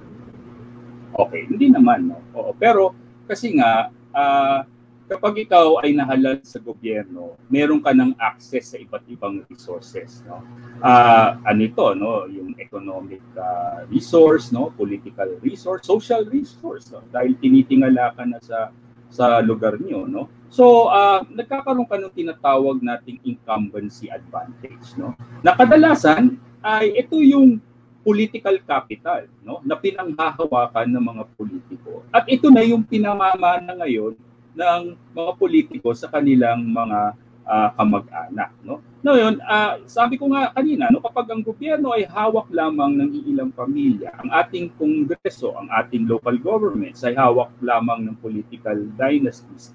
Okay, 1.12 1.45
hindi 1.51 1.69
naman. 1.69 2.14
No? 2.14 2.19
Oo, 2.38 2.57
pero 2.57 2.95
kasi 3.27 3.59
nga, 3.59 3.90
uh, 4.14 4.62
kapag 5.11 5.43
ikaw 5.43 5.83
ay 5.83 5.99
nahalal 5.99 6.38
sa 6.47 6.62
gobyerno, 6.62 7.35
meron 7.51 7.83
ka 7.83 7.90
ng 7.90 8.14
access 8.16 8.73
sa 8.73 8.79
iba't 8.79 9.03
ibang 9.11 9.43
resources, 9.51 10.23
no? 10.23 10.38
Uh, 10.79 11.35
ano 11.43 11.61
ito, 11.66 11.87
no? 11.99 12.31
Yung 12.31 12.55
economic 12.62 13.19
uh, 13.35 13.83
resource, 13.90 14.55
no? 14.55 14.71
Political 14.79 15.43
resource, 15.43 15.83
social 15.83 16.23
resource, 16.31 16.95
no? 16.95 17.03
Dahil 17.11 17.35
tinitingala 17.43 18.14
ka 18.14 18.23
na 18.23 18.38
sa 18.38 18.71
sa 19.11 19.42
lugar 19.42 19.77
niyo, 19.77 20.07
no? 20.07 20.31
So, 20.51 20.90
uh, 20.90 21.23
nagkakaroon 21.31 21.87
ka 21.87 21.99
ng 21.99 22.14
tinatawag 22.14 22.83
nating 22.83 23.23
incumbency 23.27 24.11
advantage, 24.11 24.94
no? 24.99 25.14
Na 25.42 25.55
kadalasan 25.55 26.38
ay 26.62 26.94
ito 26.94 27.18
yung 27.23 27.59
political 28.01 28.57
capital, 28.64 29.29
no? 29.44 29.61
Na 29.66 29.77
pinanghahawakan 29.77 30.88
ng 30.88 31.05
mga 31.05 31.25
politiko. 31.37 32.03
At 32.11 32.27
ito 32.27 32.49
na 32.49 32.64
yung 32.66 32.83
pinamamana 32.83 33.77
ngayon 33.79 34.16
ng 34.55 34.83
mga 35.14 35.33
politiko 35.38 35.94
sa 35.94 36.11
kanilang 36.11 36.66
mga 36.66 37.14
uh, 37.50 37.68
kamag-anak 37.74 38.54
no? 38.62 38.78
Ngayon 39.02 39.42
uh, 39.42 39.82
sabi 39.90 40.14
ko 40.20 40.30
nga 40.30 40.54
kanina 40.54 40.86
no 40.92 41.02
kapag 41.02 41.26
ang 41.34 41.42
gobyerno 41.42 41.90
ay 41.90 42.06
hawak 42.06 42.46
lamang 42.54 42.94
ng 42.94 43.10
iilang 43.10 43.50
pamilya 43.50 44.14
ang 44.14 44.30
ating 44.30 44.70
kongreso 44.78 45.58
ang 45.58 45.66
ating 45.72 46.06
local 46.06 46.36
governments 46.38 47.02
ay 47.02 47.18
hawak 47.18 47.50
lamang 47.58 48.06
ng 48.06 48.16
political 48.22 48.78
dynasties 48.94 49.74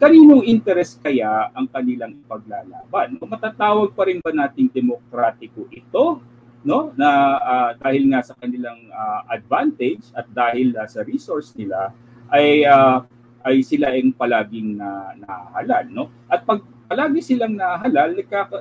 kaninong 0.00 0.42
interest 0.48 0.98
kaya 0.98 1.54
ang 1.54 1.70
kanilang 1.70 2.18
ipaglalaban 2.24 3.14
no 3.14 3.28
matatawag 3.30 3.94
pa 3.94 4.10
rin 4.10 4.18
ba 4.18 4.34
nating 4.34 4.72
demokratiko 4.72 5.70
ito 5.70 6.18
no 6.64 6.90
na 6.96 7.10
uh, 7.38 7.70
dahil 7.76 8.08
nga 8.10 8.24
sa 8.24 8.34
kanilang 8.40 8.80
uh, 8.88 9.28
advantage 9.28 10.08
at 10.16 10.24
dahil 10.32 10.72
uh, 10.72 10.88
sa 10.88 11.04
resource 11.04 11.52
nila 11.52 11.92
ay 12.32 12.64
uh, 12.64 13.04
ay 13.44 13.60
sila 13.60 13.92
ang 13.92 14.16
palaging 14.16 14.80
na 14.80 15.12
nahalal 15.20 15.84
no? 15.92 16.04
At 16.32 16.48
pag 16.48 16.64
palagi 16.84 17.20
silang 17.24 17.56
nahalal 17.56 18.12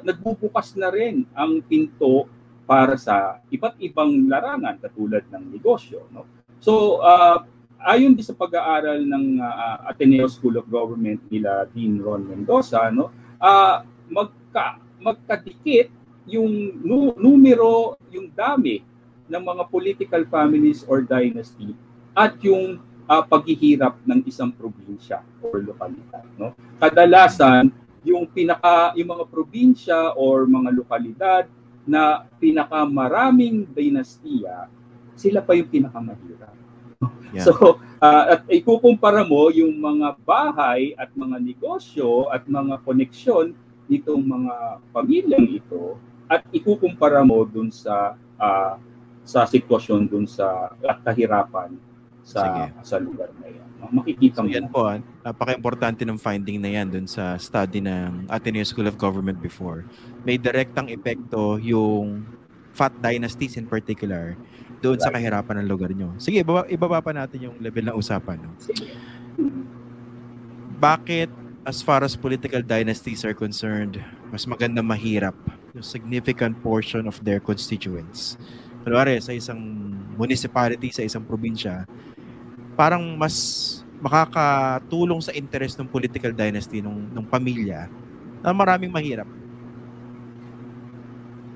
nagbubukas 0.04 0.76
na 0.80 0.90
rin 0.90 1.28
ang 1.36 1.60
pinto 1.64 2.28
para 2.64 2.96
sa 2.96 3.44
iba't 3.52 3.76
ibang 3.84 4.28
larangan 4.32 4.80
katulad 4.80 5.24
ng 5.28 5.44
negosyo 5.52 6.08
no 6.12 6.24
so 6.64 7.04
uh, 7.04 7.44
ayon 7.84 8.16
din 8.16 8.24
sa 8.24 8.32
pag-aaral 8.32 9.04
ng 9.04 9.44
uh, 9.44 9.92
Ateneo 9.92 10.32
School 10.32 10.56
of 10.56 10.72
Government 10.72 11.20
nila 11.28 11.68
Dean 11.76 12.00
Ron 12.00 12.24
Mendoza 12.24 12.88
no 12.90 13.12
uh, 13.44 13.84
magka 14.08 14.80
magkadikit 15.04 15.92
yung 16.24 16.80
nu- 16.80 17.16
numero 17.20 18.00
yung 18.08 18.32
dami 18.32 18.80
ng 19.28 19.44
mga 19.44 19.64
political 19.68 20.24
families 20.32 20.88
or 20.88 21.04
dynasty 21.04 21.76
at 22.16 22.38
yung 22.44 22.80
uh, 23.08 23.24
paghihirap 23.24 24.00
ng 24.08 24.24
isang 24.28 24.52
probinsya 24.54 25.24
or 25.44 25.64
lokalidad. 25.64 26.24
No? 26.38 26.56
Kadalasan, 26.80 27.72
yung 28.04 28.28
pinaka 28.28 28.92
yung 29.00 29.16
mga 29.16 29.26
probinsya 29.32 30.00
or 30.20 30.44
mga 30.46 30.70
lokalidad 30.76 31.44
na 31.84 32.24
pinakamaraming 32.40 33.68
dinastiya, 33.68 34.72
sila 35.16 35.44
pa 35.44 35.52
yung 35.56 35.68
pinakamahirap. 35.68 36.56
Yeah. 37.36 37.44
So, 37.50 37.82
uh, 38.00 38.24
at 38.38 38.42
ikukumpara 38.48 39.26
mo 39.28 39.52
yung 39.52 39.76
mga 39.76 40.16
bahay 40.24 40.96
at 40.96 41.12
mga 41.12 41.42
negosyo 41.44 42.32
at 42.32 42.48
mga 42.48 42.80
koneksyon 42.86 43.58
nitong 43.92 44.24
mga 44.24 44.56
pamilyang 44.96 45.48
ito 45.52 46.00
at 46.32 46.48
ikukumpara 46.56 47.20
mo 47.26 47.44
dun 47.44 47.68
sa 47.68 48.16
uh, 48.40 48.80
sa 49.24 49.48
sitwasyon 49.48 50.08
dun 50.08 50.28
sa 50.28 50.72
at 50.84 51.00
kahirapan 51.04 51.76
sa 52.24 52.42
Sige. 52.42 52.64
sa 52.88 52.96
lugar 53.04 53.30
na 53.38 53.48
yan. 53.52 53.68
Makikita 53.92 54.40
mo. 54.40 54.48
So 54.48 54.56
yan 54.56 54.68
po, 54.72 54.80
ah, 54.88 54.98
napaka-importante 55.28 56.08
ng 56.08 56.16
finding 56.16 56.58
na 56.64 56.72
yan 56.72 56.88
dun 56.88 57.08
sa 57.08 57.36
study 57.36 57.84
ng 57.84 58.32
Ateneo 58.32 58.64
School 58.64 58.88
of 58.88 58.96
Government 58.96 59.44
before. 59.44 59.84
May 60.24 60.40
direktang 60.40 60.88
epekto 60.88 61.60
yung 61.60 62.24
fat 62.72 62.96
dynasties 63.04 63.60
in 63.60 63.68
particular 63.68 64.40
doon 64.80 64.98
right. 64.98 65.04
sa 65.04 65.12
kahirapan 65.12 65.64
ng 65.64 65.68
lugar 65.68 65.92
nyo. 65.92 66.16
Sige, 66.18 66.42
ibaba, 66.42 66.64
ibaba 66.72 67.00
pa 67.04 67.12
natin 67.12 67.52
yung 67.52 67.56
level 67.60 67.92
ng 67.92 67.96
usapan. 67.96 68.40
No? 68.40 68.52
Sige. 68.58 68.96
Bakit 70.80 71.30
as 71.64 71.80
far 71.80 72.04
as 72.04 72.16
political 72.16 72.60
dynasties 72.60 73.24
are 73.24 73.36
concerned, 73.36 74.00
mas 74.32 74.44
maganda 74.44 74.84
mahirap 74.84 75.36
yung 75.72 75.84
significant 75.84 76.60
portion 76.60 77.08
of 77.08 77.16
their 77.24 77.40
constituents. 77.40 78.36
Kunwari, 78.84 79.16
sa 79.24 79.32
isang 79.32 79.60
municipality, 80.20 80.92
sa 80.92 81.08
isang 81.08 81.24
probinsya, 81.24 81.88
parang 82.74 83.02
mas 83.18 83.80
makakatulong 84.04 85.24
sa 85.24 85.32
interest 85.32 85.80
ng 85.80 85.88
political 85.88 86.36
dynasty 86.36 86.84
ng, 86.84 87.08
ng 87.14 87.26
pamilya 87.26 87.88
na 88.44 88.52
maraming 88.52 88.92
mahirap. 88.92 89.30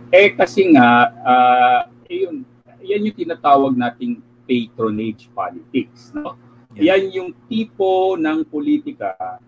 Eh 0.08 0.32
kasi 0.32 0.72
nga, 0.72 1.12
uh, 1.12 1.80
yun, 2.08 2.48
yan 2.80 3.12
yung 3.12 3.18
tinatawag 3.20 3.76
nating 3.76 4.24
patronage 4.48 5.28
politics. 5.36 6.16
No? 6.16 6.40
Yeah. 6.72 6.96
Yan 6.96 7.04
yung 7.12 7.30
tipo 7.52 8.16
ng 8.16 8.48
politika 8.48 9.44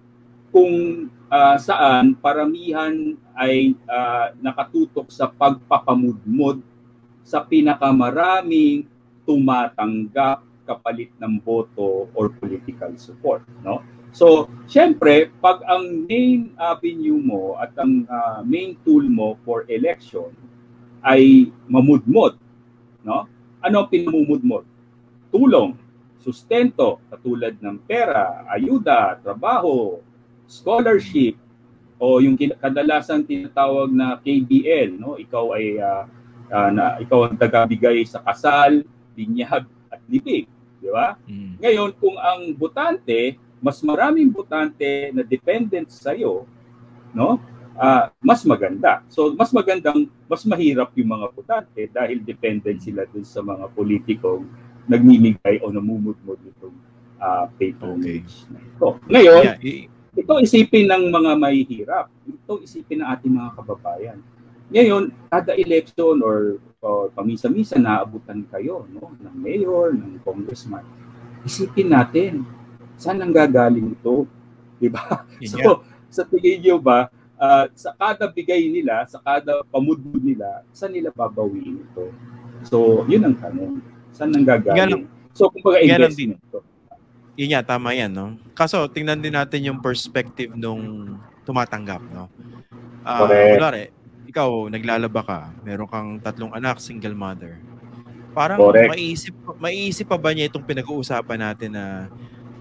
kung 0.52 1.08
uh, 1.32 1.58
saan 1.62 2.18
paramihan 2.20 3.16
ay 3.38 3.78
uh, 3.88 4.36
nakatutok 4.44 5.08
sa 5.08 5.32
pagpapamudmod 5.32 6.60
sa 7.24 7.40
pinakamaraming 7.46 8.84
tumatanggap 9.24 10.49
kapalit 10.70 11.10
ng 11.18 11.42
boto 11.42 12.06
or 12.14 12.30
political 12.30 12.94
support, 13.02 13.42
no? 13.66 13.82
So, 14.14 14.50
syempre, 14.70 15.34
pag 15.42 15.66
ang 15.66 16.06
main 16.06 16.54
avenue 16.58 17.18
mo 17.18 17.58
at 17.58 17.74
ang 17.78 18.06
uh, 18.06 18.42
main 18.46 18.78
tool 18.86 19.06
mo 19.06 19.38
for 19.46 19.66
election 19.70 20.30
ay 21.02 21.50
mamudmod, 21.66 22.38
no? 23.02 23.26
Ano 23.66 23.90
pinamumudmod? 23.90 24.66
Tulong, 25.34 25.74
sustento, 26.22 27.02
katulad 27.10 27.58
ng 27.58 27.82
pera, 27.86 28.46
ayuda, 28.50 29.18
trabaho, 29.22 30.02
scholarship, 30.46 31.38
o 32.00 32.24
yung 32.24 32.40
kadalasan 32.40 33.28
tinatawag 33.28 33.92
na 33.92 34.16
KBL, 34.18 34.96
no? 34.96 35.20
Ikaw 35.20 35.46
ay 35.54 35.66
uh, 35.78 36.04
uh, 36.50 36.70
na 36.74 36.98
ikaw 36.98 37.30
ang 37.30 37.38
tagabigay 37.38 38.04
sa 38.08 38.24
kasal, 38.24 38.82
binyag 39.14 39.68
at 39.92 40.02
libig. 40.10 40.48
Di 40.80 40.90
ba? 40.90 41.20
Mm. 41.28 41.60
Ngayon, 41.60 41.90
kung 42.00 42.16
ang 42.16 42.56
butante, 42.56 43.36
mas 43.60 43.84
maraming 43.84 44.32
butante 44.32 45.12
na 45.12 45.22
dependent 45.22 45.92
sa 45.92 46.16
iyo, 46.16 46.48
no? 47.12 47.38
Uh, 47.80 48.12
mas 48.20 48.44
maganda. 48.44 49.04
So, 49.08 49.32
mas 49.36 49.52
magandang, 49.56 50.12
mas 50.28 50.44
mahirap 50.44 50.92
yung 51.00 51.16
mga 51.16 51.28
butante 51.32 51.82
dahil 51.88 52.20
dependent 52.24 52.80
sila 52.84 53.08
dun 53.08 53.24
sa 53.24 53.40
mga 53.40 53.72
politikong 53.72 54.44
nagmimigay 54.90 55.64
o 55.64 55.72
namumudmod 55.72 56.40
nitong 56.44 56.76
uh, 57.20 57.48
patronage 57.56 58.44
okay. 58.44 58.52
na 58.52 58.60
ito. 58.60 58.88
Ngayon, 59.08 59.44
yeah, 59.48 59.88
ito 60.20 60.34
isipin 60.44 60.92
ng 60.92 61.08
mga 61.08 61.32
mahihirap. 61.40 62.06
Ito 62.28 62.60
isipin 62.66 63.00
ng 63.00 63.08
ating 63.08 63.34
mga 63.36 63.52
kababayan. 63.56 64.20
Ngayon, 64.70 65.10
kada 65.34 65.58
election 65.58 66.22
or, 66.22 66.62
or 66.78 67.10
pamisa-misa 67.18 67.82
naabutan 67.82 68.46
kayo 68.54 68.86
no, 68.94 69.18
ng 69.18 69.36
mayor, 69.36 69.98
ng 69.98 70.22
congressman. 70.22 70.86
Isipin 71.42 71.90
natin, 71.90 72.46
saan 72.94 73.18
ang 73.18 73.34
gagaling 73.34 73.98
ito? 73.98 74.30
Di 74.78 74.88
ba? 74.88 75.26
So, 75.50 75.82
sa 76.14 76.22
tingin 76.26 76.62
nyo 76.62 76.78
ba, 76.78 77.10
uh, 77.42 77.66
sa 77.74 77.98
kada 77.98 78.30
bigay 78.30 78.70
nila, 78.70 79.10
sa 79.10 79.18
kada 79.26 79.66
pamudmud 79.74 80.22
nila, 80.22 80.62
saan 80.70 80.94
nila 80.94 81.10
babawiin 81.10 81.82
ito? 81.82 82.14
So, 82.68 83.08
yun 83.10 83.26
ang 83.26 83.38
tanong. 83.42 83.82
Saan 84.14 84.36
ang 84.38 84.46
gagaling? 84.46 84.78
Ganun, 84.78 85.02
so, 85.34 85.50
kumbaga 85.50 85.82
investment 85.82 86.38
ito. 86.38 86.62
Yun 87.40 87.56
nga, 87.56 87.64
tama 87.64 87.96
yan, 87.96 88.12
no? 88.12 88.36
Kaso, 88.52 88.86
tingnan 88.92 89.24
din 89.24 89.32
natin 89.32 89.64
yung 89.64 89.80
perspective 89.80 90.54
nung 90.54 91.16
tumatanggap, 91.48 92.04
no? 92.12 92.28
Uh, 93.08 93.26
Correct. 93.26 93.50
kunwari, 93.56 93.84
ikaw, 94.30 94.70
naglalaba 94.70 95.22
ka, 95.26 95.40
meron 95.66 95.90
kang 95.90 96.10
tatlong 96.22 96.54
anak, 96.54 96.78
single 96.78 97.18
mother. 97.18 97.58
Parang 98.38 98.62
Correct. 98.62 98.94
maiisip, 98.94 99.34
maiisip 99.58 100.06
pa 100.06 100.22
ba 100.22 100.30
niya 100.30 100.54
itong 100.54 100.62
pinag-uusapan 100.62 101.40
natin 101.42 101.74
na 101.74 102.06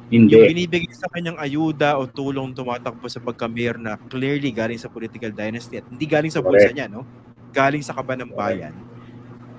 Hindi. 0.09 0.33
yung 0.33 0.49
binibigay 0.49 0.89
sa 0.97 1.13
kanyang 1.13 1.37
ayuda 1.37 2.01
o 2.01 2.09
tulong 2.09 2.57
tumatakbo 2.57 3.05
sa 3.13 3.21
pagka-mayor 3.21 3.77
na 3.77 4.01
clearly 4.09 4.49
galing 4.49 4.81
sa 4.81 4.89
political 4.89 5.29
dynasty 5.29 5.77
at 5.77 5.85
hindi 5.93 6.09
galing 6.09 6.33
sa 6.33 6.41
bulsa 6.41 6.73
Correct. 6.73 6.77
niya, 6.81 6.89
no? 6.89 7.05
Galing 7.53 7.85
sa 7.85 7.93
kaban 7.93 8.25
ng 8.25 8.33
bayan. 8.33 8.73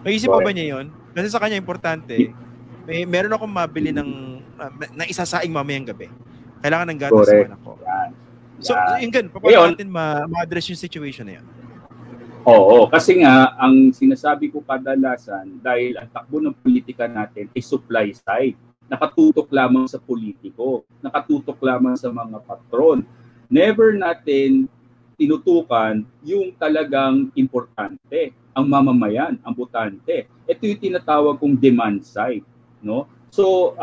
Maiisip 0.01 0.34
pa 0.34 0.41
ba 0.41 0.49
niya 0.49 0.82
yon? 0.82 0.89
Kasi 1.14 1.30
sa 1.30 1.38
kanya 1.38 1.62
importante, 1.62 2.34
may 2.89 3.05
meron 3.05 3.38
akong 3.38 3.53
mabili 3.53 3.93
ng 3.93 4.41
uh, 4.57 4.72
na 4.97 5.05
isasaing 5.05 5.53
mamayang 5.53 5.86
gabi. 5.86 6.10
Kailangan 6.66 6.89
ng 6.89 6.99
gatas 6.99 7.26
sa 7.30 7.38
anak 7.45 7.62
ko. 7.62 7.78
Yan. 7.86 8.10
So, 8.60 8.72
Yan. 8.74 8.97
yun 9.05 9.12
ganun, 9.14 9.30
paano 9.32 9.72
natin 9.72 9.88
ma- 9.88 10.26
ma-address 10.28 10.74
yung 10.74 10.82
situation 10.82 11.30
na 11.30 11.39
yun? 11.39 11.45
Oo, 12.47 12.87
kasi 12.87 13.19
nga 13.19 13.51
ang 13.59 13.91
sinasabi 13.91 14.47
ko 14.47 14.63
kadalasan 14.63 15.59
dahil 15.59 15.99
ang 15.99 16.07
takbo 16.07 16.39
ng 16.39 16.55
politika 16.55 17.03
natin 17.03 17.51
ay 17.51 17.59
supply 17.59 18.15
side. 18.15 18.55
Nakatutok 18.87 19.51
lamang 19.51 19.85
sa 19.85 19.99
politiko, 19.99 20.87
nakatutok 21.03 21.59
lamang 21.59 21.99
sa 21.99 22.07
mga 22.09 22.39
patron. 22.47 23.03
Never 23.51 23.91
natin 23.93 24.71
tinutukan 25.19 26.07
yung 26.23 26.55
talagang 26.55 27.27
importante, 27.35 28.31
ang 28.55 28.65
mamamayan, 28.65 29.35
ang 29.43 29.51
botante. 29.51 30.31
Ito 30.47 30.63
yung 30.63 30.79
tinatawag 30.79 31.35
kong 31.43 31.59
demand 31.59 32.07
side, 32.07 32.47
no? 32.79 33.03
So, 33.29 33.75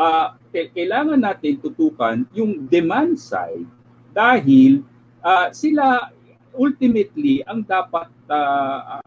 k- 0.51 0.73
kailangan 0.73 1.21
natin 1.21 1.61
tutukan 1.61 2.25
yung 2.33 2.65
demand 2.67 3.15
side 3.21 3.69
dahil 4.11 4.81
ah, 5.21 5.53
sila 5.53 6.09
ultimately 6.57 7.45
ang 7.45 7.63
dapat 7.63 8.09
ah, 8.27 8.99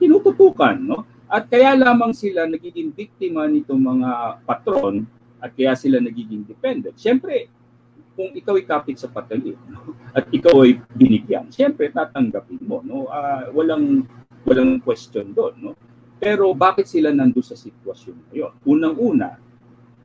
tinututukan 0.00 0.76
no? 0.80 1.04
At 1.28 1.48
kaya 1.48 1.74
lamang 1.74 2.12
sila 2.12 2.46
nagiging 2.48 2.92
biktima 2.94 3.48
nitong 3.48 3.80
mga 3.80 4.10
patron 4.44 5.08
at 5.40 5.50
kaya 5.56 5.74
sila 5.74 5.98
nagiging 6.00 6.44
dependent. 6.46 6.96
Syempre 6.96 7.48
kung 8.14 8.30
ikaw 8.30 8.54
ay 8.54 8.64
kapit 8.64 8.96
sa 8.96 9.10
patalim 9.10 9.58
no? 9.66 9.98
at 10.14 10.30
ikaw 10.30 10.62
ay 10.62 10.78
binigyan 10.94 11.50
syempre 11.50 11.90
tatanggapin 11.90 12.62
mo 12.62 12.80
no? 12.80 13.10
Ah, 13.10 13.50
walang 13.50 14.06
walang 14.46 14.78
question 14.80 15.34
doon 15.34 15.54
no? 15.58 15.72
Pero 16.22 16.54
bakit 16.54 16.86
sila 16.86 17.10
nandoon 17.10 17.44
sa 17.44 17.58
sitwasyon 17.58 18.30
ngayon 18.30 18.52
unang-una 18.64 19.36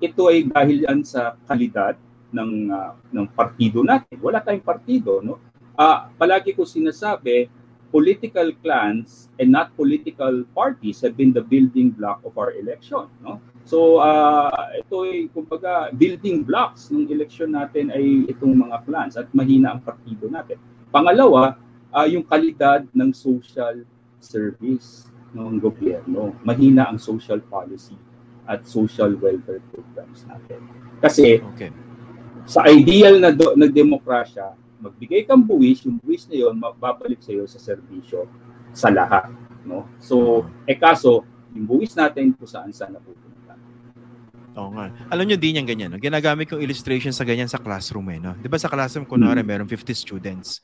ito 0.01 0.31
ay 0.31 0.47
dahil 0.47 0.89
yan 0.89 1.05
sa 1.05 1.37
kalidad 1.45 1.93
ng 2.33 2.51
ah, 2.71 2.95
ng 3.11 3.27
partido 3.35 3.85
natin. 3.85 4.17
Wala 4.21 4.41
tayong 4.41 4.65
partido 4.65 5.21
no 5.21 5.48
Ah, 5.79 6.11
palagi 6.19 6.51
ko 6.51 6.67
sinasabi, 6.67 7.47
political 7.87 8.51
clans 8.59 9.31
and 9.39 9.47
not 9.47 9.71
political 9.79 10.43
parties 10.51 10.99
have 10.99 11.15
been 11.15 11.31
the 11.31 11.39
building 11.39 11.87
block 11.95 12.19
of 12.27 12.35
our 12.35 12.51
election. 12.59 13.07
No? 13.23 13.39
So, 13.63 14.03
ah, 14.03 14.75
ito 14.75 15.07
ay, 15.07 15.31
kumbaga, 15.31 15.87
building 15.95 16.43
blocks 16.43 16.91
ng 16.91 17.07
election 17.07 17.55
natin 17.55 17.95
ay 17.95 18.27
itong 18.27 18.59
mga 18.59 18.83
clans 18.83 19.15
at 19.15 19.31
mahina 19.31 19.71
ang 19.71 19.79
partido 19.79 20.27
natin. 20.27 20.59
Pangalawa, 20.91 21.55
ah, 21.95 22.03
yung 22.11 22.27
kalidad 22.27 22.83
ng 22.91 23.15
social 23.15 23.87
service 24.19 25.07
ng 25.31 25.63
gobyerno. 25.63 26.35
Mahina 26.43 26.91
ang 26.91 26.99
social 26.99 27.39
policy 27.39 27.95
at 28.43 28.67
social 28.67 29.15
welfare 29.15 29.63
programs 29.71 30.27
natin. 30.27 30.59
Kasi 30.99 31.39
Okay. 31.55 31.71
sa 32.43 32.67
ideal 32.67 33.21
na, 33.21 33.31
do, 33.31 33.55
na 33.55 33.69
demokrasya, 33.69 34.59
magbigay 34.79 35.27
kang 35.27 35.43
buwis, 35.43 35.83
yung 35.83 35.99
buwis 35.99 36.25
na 36.31 36.35
yun, 36.39 36.55
babalik 36.57 37.19
sa 37.19 37.35
iyo 37.35 37.43
sa 37.45 37.59
serbisyo 37.59 38.25
sa 38.71 38.87
lahat. 38.89 39.27
No? 39.67 39.85
So, 39.99 40.47
eh 40.63 40.79
kaso, 40.79 41.27
yung 41.51 41.67
buwis 41.67 41.93
natin 41.99 42.31
kung 42.33 42.47
saan 42.47 42.71
saan 42.71 42.95
napupunta. 42.95 43.59
Oo 44.55 44.71
nga. 44.75 44.91
Alam 45.11 45.29
nyo, 45.29 45.37
di 45.37 45.51
niyan 45.51 45.67
ganyan. 45.67 45.89
No? 45.91 45.99
Ginagamit 45.99 46.47
kong 46.47 46.63
illustration 46.63 47.11
sa 47.11 47.27
ganyan 47.27 47.51
sa 47.51 47.59
classroom 47.59 48.07
eh. 48.15 48.19
No? 48.23 48.33
Di 48.39 48.47
ba 48.47 48.55
sa 48.55 48.71
classroom, 48.71 49.03
kunwari, 49.05 49.43
Hmm. 49.43 49.49
meron 49.51 49.67
50 49.69 49.91
students. 49.93 50.63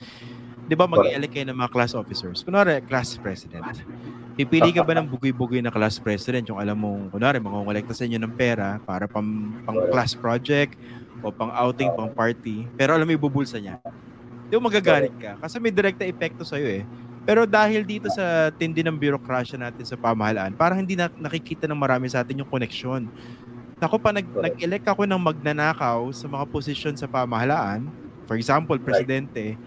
Di 0.65 0.73
ba 0.73 0.89
mag-elect 0.89 1.29
kayo 1.29 1.45
ng 1.45 1.59
mga 1.61 1.69
class 1.69 1.93
officers? 1.93 2.41
Kunwari, 2.41 2.81
class 2.89 3.19
president. 3.21 3.85
Pipili 4.35 4.73
ka 4.73 4.81
ba 4.81 4.97
ng 4.97 5.07
bugoy-bugoy 5.07 5.61
na 5.61 5.69
class 5.69 6.01
president 6.01 6.43
yung 6.49 6.57
alam 6.57 6.75
mong, 6.75 7.13
kunwari, 7.13 7.37
mangongolekta 7.37 7.93
sa 7.93 8.03
inyo 8.03 8.17
ng 8.17 8.33
pera 8.33 8.81
para 8.81 9.05
pang, 9.05 9.53
pang 9.63 9.77
class 9.93 10.17
project 10.17 10.75
o 11.21 11.31
pang 11.31 11.51
outing, 11.51 11.91
pang 11.93 12.09
party. 12.09 12.67
Pero 12.75 12.95
alam 12.95 13.05
mo, 13.07 13.13
ibubulsa 13.13 13.59
niya. 13.59 13.79
Di 14.47 14.55
mo 14.57 14.67
magagalit 14.69 15.15
ka. 15.17 15.37
Kasi 15.41 15.57
may 15.57 15.73
direkta 15.73 16.05
epekto 16.05 16.45
sa'yo 16.45 16.67
eh. 16.69 16.83
Pero 17.25 17.49
dahil 17.49 17.81
dito 17.81 18.05
sa 18.07 18.53
tindi 18.53 18.85
ng 18.85 18.93
birokrasya 18.93 19.57
natin 19.57 19.81
sa 19.81 19.97
pamahalaan, 19.97 20.53
parang 20.53 20.77
hindi 20.77 20.93
na 20.93 21.09
nakikita 21.09 21.65
ng 21.65 21.77
marami 21.77 22.05
sa 22.05 22.21
atin 22.21 22.45
yung 22.45 22.49
connection. 22.49 23.09
Ako 23.81 23.97
pa 23.97 24.13
nag, 24.13 24.29
nag-elect 24.29 24.85
ako 24.87 25.03
ng 25.03 25.19
magnanakaw 25.19 26.07
sa 26.13 26.29
mga 26.29 26.45
posisyon 26.47 26.95
sa 26.95 27.09
pamahalaan, 27.09 27.89
for 28.25 28.37
example, 28.37 28.77
presidente, 28.77 29.57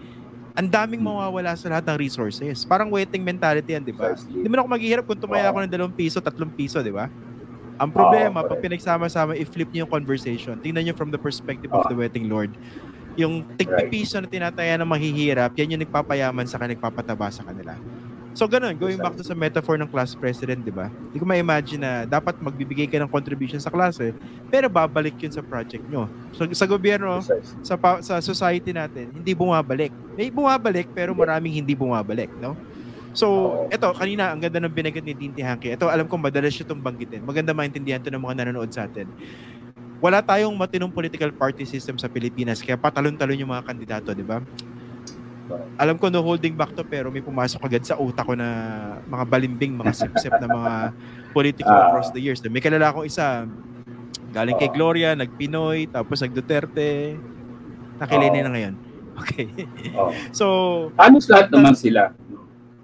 ang 0.55 0.67
daming 0.67 0.99
Hmm. 0.99 1.11
mawawala 1.13 1.55
sa 1.55 1.69
lahat 1.71 1.85
ng 1.87 1.97
resources. 1.99 2.63
Parang 2.65 2.89
waiting 2.91 3.23
mentality 3.23 3.75
yan, 3.75 3.83
di 3.85 3.95
ba? 3.95 4.11
Hindi 4.15 4.47
mo 4.47 4.55
na 4.55 4.61
ako 4.63 4.69
maghihirap 4.75 5.05
kung 5.07 5.19
tumaya 5.19 5.47
ako 5.51 5.57
ng 5.63 5.71
dalawang 5.71 5.95
piso, 5.95 6.19
tatlong 6.19 6.51
piso, 6.51 6.79
di 6.79 6.91
ba? 6.91 7.07
Ang 7.79 7.95
problema, 7.95 8.43
Oo, 8.43 8.49
pag 8.51 8.59
pinagsama-sama, 8.59 9.39
i-flip 9.39 9.71
niyo 9.71 9.87
yung 9.87 9.93
conversation. 9.95 10.59
Tingnan 10.59 10.91
niyo 10.91 10.93
from 10.99 11.15
the 11.15 11.17
perspective 11.17 11.71
of 11.71 11.87
Oo. 11.87 11.89
the 11.89 11.95
wedding 11.95 12.27
lord. 12.27 12.51
Yung 13.15 13.47
tigpipiso 13.55 14.19
na 14.19 14.27
tinataya 14.27 14.75
ng 14.75 14.87
mahihirap, 14.87 15.55
yan 15.55 15.79
yung 15.79 15.81
nagpapayaman 15.87 16.43
sa 16.43 16.59
kanila, 16.59 16.75
nagpapataba 16.75 17.31
sa 17.31 17.47
kanila. 17.47 17.79
So 18.37 18.45
ganun, 18.45 18.77
going 18.77 18.95
back 19.01 19.17
to 19.17 19.25
sa 19.25 19.33
metaphor 19.33 19.75
ng 19.79 19.89
class 19.89 20.13
president, 20.13 20.61
di 20.61 20.71
ba? 20.71 20.87
Hindi 20.87 21.17
ko 21.17 21.25
ma-imagine 21.25 21.81
na 21.81 21.91
dapat 22.05 22.37
magbibigay 22.39 22.85
ka 22.87 23.01
ng 23.01 23.09
contribution 23.09 23.57
sa 23.59 23.73
klase, 23.73 24.13
pero 24.47 24.69
babalik 24.69 25.17
yun 25.17 25.33
sa 25.33 25.41
project 25.41 25.81
nyo. 25.89 26.05
So 26.31 26.45
sa 26.53 26.69
gobyerno, 26.69 27.19
sa 27.65 27.75
sa 27.99 28.15
society 28.21 28.71
natin, 28.71 29.11
hindi 29.11 29.33
bumabalik. 29.33 29.91
May 30.13 30.29
bumabalik 30.29 30.87
pero 30.93 31.11
maraming 31.17 31.57
hindi 31.59 31.73
bumabalik, 31.73 32.29
no? 32.39 32.53
So, 33.19 33.27
eto, 33.67 33.91
kanina, 33.91 34.31
ang 34.31 34.39
ganda 34.39 34.63
ng 34.63 34.71
binagat 34.71 35.03
ni 35.03 35.11
Dinty 35.11 35.43
Hanky. 35.43 35.75
Ito, 35.75 35.91
alam 35.91 36.07
ko 36.07 36.15
madalas 36.15 36.55
siya 36.55 36.63
itong 36.63 36.79
banggitin. 36.79 37.19
Maganda 37.27 37.51
maintindihan 37.51 37.99
to 37.99 38.07
ng 38.07 38.23
mga 38.23 38.47
nanonood 38.47 38.71
sa 38.71 38.87
atin. 38.87 39.11
Wala 39.99 40.23
tayong 40.23 40.55
matinong 40.55 40.95
political 40.95 41.27
party 41.35 41.67
system 41.67 41.99
sa 41.99 42.07
Pilipinas, 42.07 42.63
kaya 42.63 42.79
patalon-talon 42.79 43.35
yung 43.35 43.51
mga 43.51 43.67
kandidato, 43.67 44.15
di 44.15 44.23
ba? 44.23 44.39
Alam 45.75 45.99
ko 45.99 46.07
no 46.07 46.21
holding 46.23 46.53
back 46.55 46.77
to 46.77 46.85
pero 46.85 47.09
may 47.09 47.19
pumasok 47.19 47.59
agad 47.65 47.83
sa 47.83 47.97
utak 47.99 48.23
ko 48.23 48.37
na 48.37 48.47
mga 49.03 49.25
balimbing, 49.27 49.73
mga 49.75 49.91
sip-sip 49.97 50.31
na 50.39 50.47
mga 50.47 50.73
political 51.35 51.73
Ah. 51.75 51.91
across 51.91 52.13
the 52.15 52.21
years. 52.21 52.39
May 52.47 52.63
kilala 52.63 52.93
akong 52.93 53.03
isa, 53.03 53.43
galing 54.31 54.55
kay 54.55 54.71
Ah. 54.71 54.75
Gloria, 54.77 55.09
nag-Pinoy, 55.11 55.91
tapos 55.91 56.23
nag-Duterte, 56.23 57.19
nakilinin 57.99 58.39
Ah. 58.39 58.47
na 58.47 58.51
ngayon. 58.55 58.75
Okay. 59.19 59.51
Oh. 59.99 60.15
So, 60.31 60.45
Halos 60.95 61.27
lahat 61.27 61.51
naman 61.51 61.75
sila. 61.75 62.15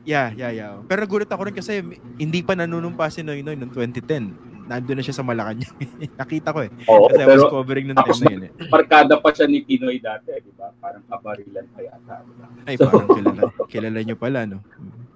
Yeah, 0.05 0.29
yeah, 0.31 0.51
yeah. 0.51 0.71
Pero 0.85 1.01
nagulat 1.01 1.27
ako 1.27 1.41
rin 1.43 1.55
kasi 1.55 1.81
hindi 2.15 2.39
pa 2.39 2.53
nanunumpa 2.53 3.09
si 3.09 3.19
Noy 3.19 3.41
Noy 3.41 3.53
noong 3.53 3.73
2010. 3.73 4.53
Nandun 4.65 4.97
na 4.97 5.05
siya 5.05 5.13
sa 5.13 5.21
Malacanang. 5.21 5.69
Nakita 6.19 6.49
ko 6.49 6.65
eh. 6.65 6.73
Oo, 6.89 7.05
Kasi 7.05 7.21
I 7.21 7.25
was 7.27 7.37
pero 7.37 7.53
covering 7.53 7.85
ng 7.85 7.97
tapos 7.97 8.17
time 8.17 8.25
na 8.25 8.31
yun 8.31 8.43
eh. 8.45 8.51
barkada 8.65 9.13
pa 9.17 9.29
siya 9.29 9.45
ni 9.45 9.61
Pinoy 9.61 10.01
dati, 10.01 10.33
di 10.41 10.49
ba? 10.57 10.73
Parang 10.81 11.05
kabarilan 11.05 11.65
pa 11.69 11.79
yata. 11.81 12.15
di 12.21 12.33
ba? 12.33 12.45
Ay, 12.65 12.75
parang 12.75 13.05
kilala, 13.07 13.41
kilala 13.69 13.99
nyo 14.01 14.15
pala, 14.17 14.39
no? 14.49 14.65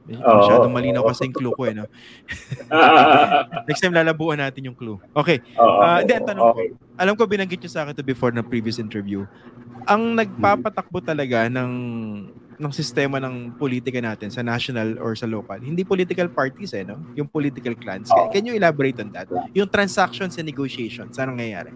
Oo, 0.09 0.37
Masyadong 0.41 0.73
malinaw 0.73 1.01
kasi 1.05 1.25
yung 1.25 1.33
clue 1.33 1.53
ko 1.53 1.65
eh, 1.65 1.73
no? 1.73 1.85
Next 3.69 3.81
time 3.81 3.93
lalabuan 3.93 4.37
natin 4.37 4.69
yung 4.69 4.77
clue. 4.77 4.97
Okay. 5.13 5.41
Oo, 5.57 5.81
Ah, 5.81 6.01
ang 6.01 6.05
tanong 6.05 6.45
ko, 6.45 6.53
okay. 6.53 6.69
alam 6.97 7.13
ko 7.13 7.25
binanggit 7.25 7.57
nyo 7.57 7.69
sa 7.69 7.85
akin 7.85 7.93
to 7.93 8.05
before 8.05 8.29
na 8.29 8.45
previous 8.45 8.77
interview. 8.77 9.25
Ang 9.85 10.13
nagpapatakbo 10.13 11.01
talaga 11.01 11.49
ng 11.49 11.71
ng 12.59 12.73
sistema 12.75 13.23
ng 13.23 13.55
politika 13.55 14.03
natin 14.03 14.27
sa 14.27 14.43
national 14.43 14.99
or 14.99 15.15
sa 15.15 15.23
local, 15.23 15.55
hindi 15.63 15.87
political 15.87 16.27
parties 16.27 16.75
eh, 16.75 16.83
no? 16.83 16.99
Yung 17.15 17.31
political 17.31 17.71
clans. 17.79 18.11
Can, 18.11 18.27
Oo. 18.27 18.31
can 18.35 18.43
you 18.43 18.53
elaborate 18.59 18.99
on 18.99 19.09
that? 19.15 19.31
Yung 19.55 19.71
transactions 19.71 20.35
and 20.35 20.43
negotiations, 20.43 21.15
saan 21.15 21.31
nangyayari? 21.39 21.71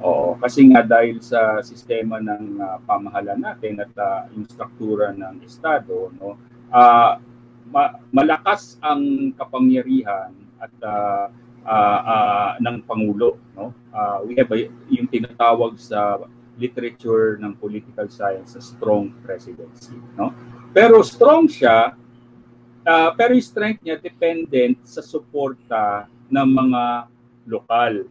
Oo, 0.00 0.32
kasi 0.40 0.64
nga 0.72 0.80
dahil 0.80 1.20
sa 1.20 1.60
sistema 1.60 2.16
ng 2.24 2.56
ah, 2.56 2.80
pamahalaan 2.88 3.44
natin 3.44 3.84
at 3.84 3.92
ah, 4.00 4.24
yung 4.32 4.48
struktura 4.48 5.12
ng 5.12 5.44
estado, 5.44 6.08
no, 6.16 6.40
ah, 6.72 7.20
ma- 7.68 8.00
malakas 8.08 8.80
ang 8.80 9.32
kapangyarihan 9.36 10.32
at 10.56 10.72
ah, 10.80 11.28
ah, 11.68 12.00
ah, 12.00 12.50
ng 12.64 12.80
pangulo, 12.88 13.36
no. 13.52 13.76
Ah, 13.92 14.24
we 14.24 14.32
have 14.40 14.48
a- 14.56 14.72
yung 14.88 15.04
tinatawag 15.04 15.76
sa 15.76 16.16
literature 16.56 17.36
ng 17.36 17.52
political 17.60 18.08
science 18.08 18.56
sa 18.56 18.60
strong 18.64 19.12
presidency, 19.24 19.96
no. 20.16 20.32
Pero 20.72 21.00
strong 21.04 21.48
siya, 21.48 21.92
ah, 22.84 23.10
pero 23.16 23.36
yung 23.36 23.44
strength 23.44 23.80
niya 23.84 24.00
dependent 24.00 24.80
sa 24.84 25.00
suporta 25.04 26.08
ng 26.32 26.48
mga 26.48 26.82
lokal 27.46 28.06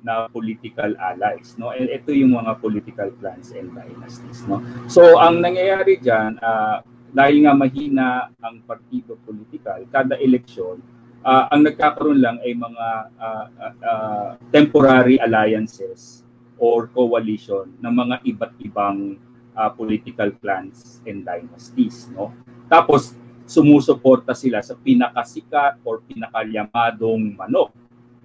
na 0.00 0.26
political 0.32 0.96
allies 0.96 1.54
no 1.60 1.76
and 1.76 1.92
ito 1.92 2.10
yung 2.10 2.32
mga 2.32 2.56
political 2.58 3.08
clans 3.20 3.52
and 3.52 3.68
dynasties 3.76 4.44
no 4.48 4.64
so 4.88 5.20
ang 5.20 5.44
nangyayari 5.44 6.00
diyan 6.00 6.40
uh, 6.40 6.80
dahil 7.12 7.44
nga 7.44 7.52
mahina 7.52 8.08
ang 8.40 8.64
partido 8.64 9.20
political 9.28 9.84
kada 9.92 10.16
eleksyon 10.16 10.80
uh, 11.20 11.52
ang 11.52 11.68
nagkakaroon 11.68 12.20
lang 12.20 12.40
ay 12.40 12.56
mga 12.56 12.88
uh, 13.20 13.46
uh, 13.60 13.74
uh, 13.84 14.30
temporary 14.48 15.20
alliances 15.20 16.24
or 16.60 16.86
coalition 16.92 17.72
ng 17.80 17.94
mga 17.96 18.16
iba't 18.36 18.54
ibang 18.60 19.16
uh, 19.56 19.70
political 19.72 20.28
clans 20.38 21.00
and 21.08 21.24
dynasties 21.24 22.12
no 22.12 22.30
tapos 22.68 23.16
sumusuporta 23.48 24.36
sila 24.36 24.62
sa 24.62 24.78
pinakasikat 24.78 25.80
or 25.82 26.04
pinakayamadong 26.04 27.34
manok 27.34 27.72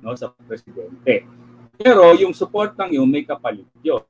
no 0.03 0.13
sa 0.13 0.29
presidente 0.43 1.25
pero 1.75 2.15
yung 2.15 2.31
suportang 2.31 2.91
yun, 2.95 3.07
may 3.07 3.27
kapalit 3.27 3.67
yun. 3.83 4.03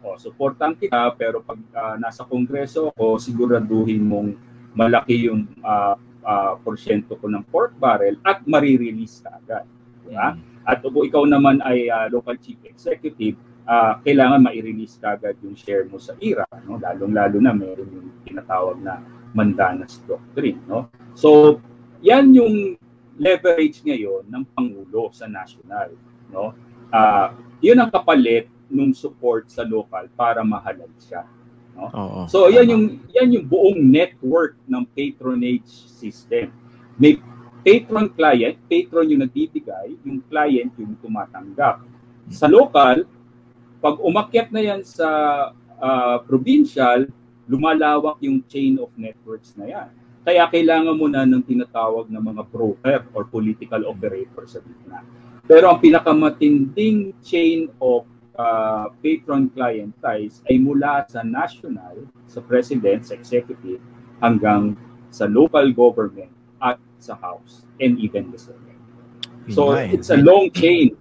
O, 0.00 0.16
suportan 0.18 0.74
kita, 0.74 1.12
pero 1.14 1.42
pag 1.42 1.58
uh, 1.58 1.96
nasa 2.00 2.26
kongreso 2.26 2.90
ko, 2.94 3.18
siguraduhin 3.18 4.02
mong 4.02 4.30
malaki 4.74 5.30
yung 5.30 5.50
uh, 5.62 5.94
uh, 6.22 6.52
porsyento 6.62 7.18
ko 7.18 7.26
ng 7.26 7.42
pork 7.50 7.74
barrel 7.78 8.18
at 8.26 8.42
marirelease 8.46 9.22
ka 9.22 9.38
agad. 9.38 9.66
Diba? 10.10 10.34
Mm. 10.34 10.66
At 10.66 10.82
kung 10.82 11.06
ikaw 11.06 11.22
naman 11.24 11.62
ay 11.62 11.86
uh, 11.86 12.10
local 12.10 12.34
chief 12.42 12.58
executive, 12.66 13.38
uh, 13.64 14.02
kailangan 14.02 14.42
ma-release 14.42 14.98
ka 14.98 15.14
agad 15.14 15.38
yung 15.40 15.54
share 15.54 15.86
mo 15.86 16.02
sa 16.02 16.18
IRA. 16.18 16.46
No? 16.66 16.76
Lalong-lalo 16.76 17.38
na 17.38 17.54
meron 17.54 17.88
yung 17.94 18.08
tinatawag 18.26 18.82
na 18.82 18.98
Mandanas 19.30 20.02
Doctrine. 20.04 20.58
No? 20.66 20.90
So, 21.14 21.62
yan 22.02 22.34
yung 22.34 22.74
leverage 23.16 23.86
ngayon 23.86 24.26
ng 24.26 24.44
Pangulo 24.52 25.14
sa 25.14 25.30
national. 25.30 25.94
No? 26.28 26.52
uh, 26.90 27.28
yun 27.62 27.78
ang 27.78 27.90
kapalit 27.90 28.50
ng 28.70 28.94
support 28.94 29.50
sa 29.50 29.66
local 29.66 30.06
para 30.14 30.42
mahalal 30.42 30.90
siya. 30.98 31.26
No? 31.74 31.90
Oo, 31.90 32.20
so 32.26 32.50
yan 32.50 32.66
yung 32.66 32.84
yan 33.14 33.28
yung 33.30 33.46
buong 33.46 33.78
network 33.78 34.58
ng 34.66 34.82
patronage 34.90 35.70
system. 35.70 36.50
May 36.98 37.18
patron 37.60 38.08
client, 38.12 38.56
patron 38.66 39.06
yung 39.08 39.22
nagbibigay, 39.24 39.96
yung 40.04 40.20
client 40.26 40.72
yung 40.80 40.96
tumatanggap. 41.00 41.84
Sa 42.32 42.46
local, 42.48 43.04
pag 43.80 43.96
umakyat 44.00 44.48
na 44.52 44.60
yan 44.60 44.80
sa 44.84 45.08
uh, 45.80 46.16
provincial, 46.24 47.08
lumalawak 47.48 48.20
yung 48.22 48.44
chain 48.46 48.78
of 48.78 48.92
networks 48.94 49.56
na 49.56 49.66
yan. 49.66 49.88
Kaya 50.20 50.46
kailangan 50.52 50.94
mo 50.94 51.08
na 51.08 51.24
ng 51.24 51.42
tinatawag 51.42 52.12
na 52.12 52.20
mga 52.20 52.44
broker 52.46 53.08
or 53.16 53.24
political 53.24 53.88
operator 53.88 54.44
sa 54.44 54.60
gitna. 54.60 55.00
Pero 55.48 55.72
ang 55.72 55.80
pinakamatinding 55.80 57.16
chain 57.24 57.72
of 57.80 58.06
uh, 58.36 58.92
patron-client 59.00 59.96
ties 59.98 60.44
ay 60.46 60.60
mula 60.60 61.02
sa 61.08 61.24
national, 61.24 62.06
sa 62.30 62.38
president, 62.44 63.02
sa 63.02 63.16
executive, 63.16 63.82
hanggang 64.20 64.76
sa 65.10 65.26
local 65.26 65.66
government 65.74 66.30
at 66.62 66.76
sa 67.00 67.16
house 67.16 67.64
and 67.80 67.96
even 67.98 68.28
the 68.30 68.38
senate. 68.38 68.78
So 69.50 69.74
it's 69.74 70.12
a 70.12 70.20
long 70.20 70.52
chain 70.52 70.94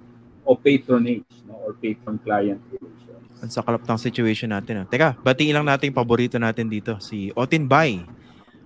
of 0.48 0.64
patronage 0.66 1.28
no, 1.46 1.60
or 1.70 1.78
patron-client 1.78 2.58
relations. 2.74 3.22
Ang 3.40 3.52
sakalap 3.54 3.86
ng 3.86 4.00
situation 4.02 4.50
natin. 4.50 4.84
No? 4.84 4.84
Teka, 4.90 5.20
batiin 5.22 5.54
lang 5.54 5.68
natin 5.68 5.94
paborito 5.94 6.42
natin 6.42 6.66
dito, 6.66 6.98
si 6.98 7.30
Otin 7.38 7.70
Bay. 7.70 8.02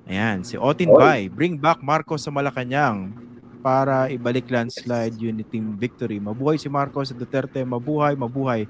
Ayan, 0.07 0.45
si 0.47 0.55
Otin 0.55 0.93
Oy. 0.93 0.99
Bay. 0.99 1.21
Bring 1.27 1.59
back 1.59 1.83
Marcos 1.83 2.23
sa 2.23 2.31
Malacanang 2.31 3.11
para 3.63 4.11
ibalik 4.11 4.51
landslide 4.51 5.15
unity 5.15 5.59
victory. 5.79 6.19
Mabuhay 6.19 6.59
si 6.59 6.67
Marcos 6.67 7.15
Duterte, 7.15 7.63
mabuhay, 7.63 8.15
mabuhay. 8.15 8.67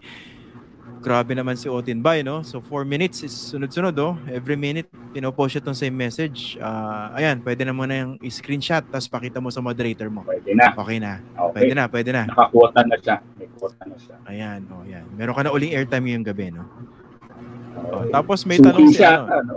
Grabe 1.04 1.36
naman 1.36 1.60
si 1.60 1.68
Otin 1.68 2.00
Bay, 2.00 2.24
no? 2.24 2.48
So, 2.48 2.64
4 2.64 2.88
minutes 2.88 3.28
is 3.28 3.36
sunod-sunod, 3.36 3.92
oh. 4.00 4.16
Every 4.32 4.56
minute, 4.56 4.88
pinopost 5.12 5.52
siya 5.52 5.62
tong 5.62 5.76
same 5.76 5.92
message. 5.92 6.56
Uh, 6.56 7.12
ayan, 7.20 7.44
pwede 7.44 7.68
na 7.68 7.76
mo 7.76 7.84
na 7.84 8.08
yung 8.08 8.16
screenshot 8.32 8.88
tapos 8.88 9.12
pakita 9.12 9.44
mo 9.44 9.52
sa 9.52 9.60
moderator 9.60 10.08
mo. 10.08 10.24
Pwede 10.24 10.56
na. 10.56 10.72
Okay 10.72 11.04
na. 11.04 11.20
Okay. 11.20 11.52
Pwede 11.60 11.74
na, 11.76 11.84
pwede 11.92 12.10
na. 12.16 12.24
Nakakuota 12.32 12.88
na 12.88 12.96
siya. 12.96 13.20
May 13.36 13.52
quota 13.52 13.84
na 13.84 14.00
siya. 14.00 14.16
Ayan, 14.32 14.64
oh, 14.72 14.88
ayan. 14.88 15.04
Meron 15.20 15.36
ka 15.36 15.44
na 15.44 15.52
uling 15.52 15.76
airtime 15.76 16.08
ngayong 16.08 16.28
gabi, 16.32 16.48
no? 16.56 16.64
Okay. 16.64 17.92
Oh, 17.92 18.04
tapos 18.08 18.40
may 18.48 18.58
Suki 18.64 18.68
tanong 18.72 18.88
siya, 18.96 19.12
si 19.12 19.12
ano. 19.12 19.28
ano? 19.28 19.54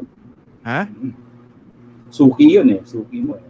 Ha? 0.66 0.80
Suki 2.10 2.46
yun 2.58 2.74
eh. 2.74 2.82
Suki 2.82 3.22
mo 3.22 3.38
eh. 3.38 3.46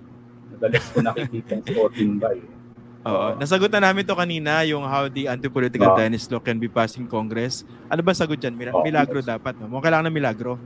Madalas 0.52 0.84
ko 0.92 1.00
nakikita 1.00 1.64
sa 1.64 1.72
voting 1.72 2.20
by. 2.20 2.36
Oo. 3.06 3.38
Nasagot 3.38 3.70
na 3.70 3.86
namin 3.86 4.02
to 4.02 4.18
kanina, 4.18 4.66
yung 4.66 4.82
how 4.82 5.06
the 5.06 5.30
anti-political 5.30 5.94
uh, 5.94 5.98
tennis 5.98 6.26
law 6.26 6.42
can 6.42 6.58
be 6.58 6.66
passed 6.66 6.98
in 6.98 7.06
Congress. 7.06 7.62
Ano 7.86 8.02
ba 8.02 8.10
sagot 8.10 8.42
dyan? 8.42 8.58
Mil- 8.58 8.82
milagro 8.82 9.22
yes. 9.22 9.30
dapat. 9.30 9.54
No? 9.62 9.70
Mukhang 9.70 9.94
kailangan 9.94 10.10
ng 10.10 10.16
milagro. 10.18 10.58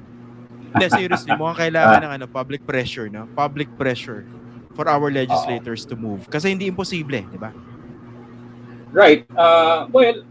Hindi, 0.70 0.86
seriously, 0.86 1.34
mukhang 1.34 1.66
kailangan 1.66 1.98
uh, 1.98 2.02
ng 2.06 2.12
ano, 2.22 2.24
public 2.30 2.62
pressure. 2.62 3.10
No? 3.10 3.26
Public 3.34 3.66
pressure 3.74 4.22
for 4.78 4.86
our 4.86 5.10
legislators 5.10 5.82
uh, 5.82 5.90
to 5.90 5.94
move. 5.98 6.30
Kasi 6.30 6.54
hindi 6.54 6.70
imposible, 6.70 7.26
di 7.26 7.38
ba? 7.42 7.50
Right. 8.94 9.26
Uh, 9.34 9.90
well, 9.90 10.22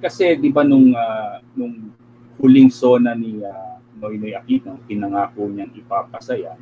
kasi 0.00 0.40
di 0.40 0.48
ba 0.48 0.64
nung, 0.64 0.96
uh, 0.96 1.44
nung 1.52 1.92
huling 2.40 2.72
zona 2.72 3.12
ni 3.12 3.44
uh, 3.44 3.76
Noynoy 4.00 4.32
Aquino, 4.32 4.80
pinangako 4.88 5.52
niyang 5.52 5.70
ipapasaya, 5.76 6.56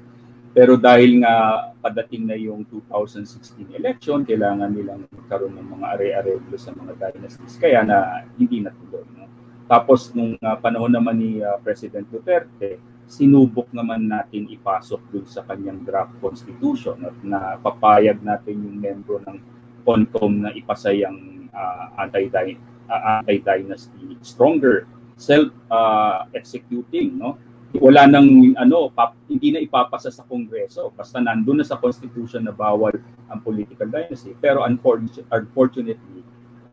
pero 0.51 0.74
dahil 0.74 1.22
nga 1.22 1.70
padating 1.78 2.26
na 2.26 2.34
yung 2.34 2.66
2016 2.66 3.70
election, 3.78 4.26
kailangan 4.26 4.74
nilang 4.74 5.07
magkaroon 5.07 5.55
ng 5.55 5.68
mga 5.78 5.86
are-areglo 5.94 6.57
sa 6.59 6.74
mga 6.74 6.98
dynasties. 6.98 7.55
Kaya 7.55 7.86
na 7.86 8.26
hindi 8.34 8.59
natuloy. 8.59 9.07
No? 9.14 9.30
Tapos 9.70 10.11
nung 10.11 10.34
uh, 10.42 10.59
panahon 10.59 10.90
naman 10.90 11.14
ni 11.14 11.38
uh, 11.38 11.55
President 11.62 12.03
Duterte, 12.11 12.82
sinubok 13.07 13.70
naman 13.70 14.07
natin 14.07 14.51
ipasok 14.51 15.03
dun 15.11 15.26
sa 15.26 15.46
kanyang 15.46 15.82
draft 15.86 16.14
constitution 16.18 16.98
at 17.07 17.14
na 17.22 17.59
papayag 17.59 18.22
natin 18.22 18.59
yung 18.59 18.78
membro 18.78 19.22
ng 19.22 19.38
CONCOM 19.82 20.46
na 20.46 20.51
ipasayang 20.55 21.51
uh, 21.51 21.90
anti-dynasty 21.98 22.62
uh, 22.90 23.22
anti-dynasty 23.22 24.18
stronger 24.22 24.86
self-executing 25.18 27.18
uh, 27.18 27.18
no 27.18 27.30
wala 27.78 28.10
nang 28.10 28.26
ano 28.58 28.90
pap, 28.90 29.14
hindi 29.30 29.54
na 29.54 29.62
ipapasa 29.62 30.10
sa 30.10 30.26
kongreso 30.26 30.90
basta 30.98 31.22
nandoon 31.22 31.62
na 31.62 31.66
sa 31.66 31.78
constitution 31.78 32.42
na 32.42 32.50
bawal 32.50 32.98
ang 33.30 33.38
political 33.46 33.86
dynasty 33.86 34.34
pero 34.42 34.66
unfortunately, 34.66 35.22
unfortunately 35.30 36.20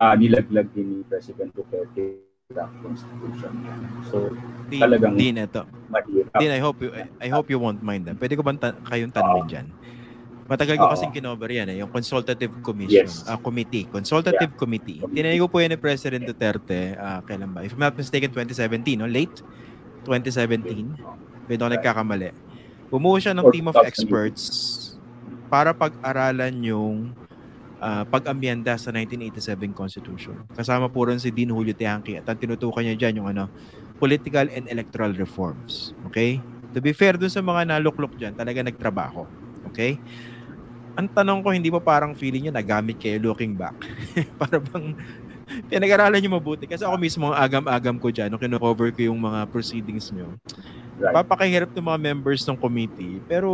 uh, 0.02 0.18
nilaglag 0.18 0.66
din 0.74 0.88
ni 0.90 1.00
President 1.06 1.54
Duterte 1.54 2.26
ang 2.58 2.74
constitution 2.82 3.54
so 4.10 4.34
din, 4.72 4.82
talagang 4.82 5.14
din 5.14 5.38
ito 5.38 5.62
mahirap. 5.94 6.34
I 6.42 6.62
hope 6.64 6.80
you 6.82 6.90
I 7.22 7.30
hope 7.30 7.52
you 7.54 7.62
won't 7.62 7.86
mind 7.86 8.10
that 8.10 8.18
pwede 8.18 8.34
ko 8.34 8.42
ba 8.42 8.58
ta- 8.58 8.80
kayong 8.90 9.14
tanungin 9.14 9.46
uh, 9.46 9.50
diyan 9.52 9.68
Matagal 10.48 10.80
ko 10.80 10.88
uh, 10.88 10.92
kasing 10.96 11.12
kinover 11.12 11.52
yan 11.52 11.68
eh, 11.76 11.84
yung 11.84 11.92
consultative 11.92 12.64
commission, 12.64 13.04
yes. 13.04 13.28
uh, 13.28 13.36
committee, 13.36 13.84
consultative 13.84 14.56
yeah. 14.56 14.60
committee. 14.60 15.04
Tinanong 15.04 15.44
ko 15.44 15.48
po 15.52 15.60
yan 15.60 15.76
ni 15.76 15.80
President 15.80 16.24
Duterte, 16.24 16.96
uh, 16.96 17.20
kailan 17.28 17.52
ba? 17.52 17.68
If 17.68 17.76
I'm 17.76 17.84
not 17.84 18.00
mistaken, 18.00 18.32
2017, 18.32 18.96
no? 18.96 19.12
Late 19.12 19.44
2017. 20.08 20.96
Pwede 21.48 21.60
ako 21.60 21.72
nagkakamali. 21.76 22.32
Bumuo 22.88 23.20
siya 23.20 23.36
ng 23.36 23.52
team 23.52 23.68
of 23.68 23.76
experts 23.84 24.44
para 25.52 25.76
pag-aralan 25.76 26.56
yung 26.64 27.12
uh, 27.84 28.04
pag-amyenda 28.08 28.76
sa 28.80 28.90
1987 28.96 29.76
Constitution. 29.76 30.36
Kasama 30.56 30.88
po 30.88 31.08
rin 31.08 31.20
si 31.20 31.32
Dean 31.32 31.52
Julio 31.52 31.76
Tiangki 31.76 32.20
at 32.20 32.26
ang 32.28 32.40
tinutukan 32.40 32.84
niya 32.84 32.96
dyan 32.96 33.24
yung 33.24 33.28
ano, 33.32 33.52
political 33.98 34.48
and 34.52 34.70
electoral 34.72 35.12
reforms. 35.16 35.92
Okay? 36.12 36.40
To 36.76 36.80
be 36.84 36.94
fair 36.94 37.16
dun 37.16 37.32
sa 37.32 37.42
mga 37.42 37.74
naluklok 37.74 38.16
dyan, 38.20 38.36
talaga 38.36 38.64
nagtrabaho. 38.64 39.26
Okay? 39.74 39.98
Ang 40.98 41.14
tanong 41.14 41.46
ko, 41.46 41.54
hindi 41.54 41.70
pa 41.70 41.78
parang 41.78 42.18
feeling 42.18 42.50
niya 42.50 42.54
nagamit 42.58 42.98
kayo 42.98 43.22
looking 43.22 43.54
back? 43.54 43.78
para 44.42 44.58
bang 44.58 44.98
pinag-aralan 45.72 46.20
nyo 46.20 46.38
mabuti. 46.38 46.68
Kasi 46.68 46.84
ako 46.84 46.96
mismo, 47.00 47.32
ang 47.32 47.38
agam-agam 47.38 47.96
ko 47.98 48.12
dyan, 48.12 48.32
nung 48.32 48.42
kino-cover 48.42 48.92
ko 48.92 49.02
yung 49.08 49.20
mga 49.20 49.48
proceedings 49.50 50.12
nyo, 50.12 50.36
right. 51.00 51.16
papakahirap 51.16 51.72
ng 51.72 51.86
mga 51.88 52.00
members 52.00 52.44
ng 52.46 52.58
committee. 52.60 53.24
Pero 53.26 53.50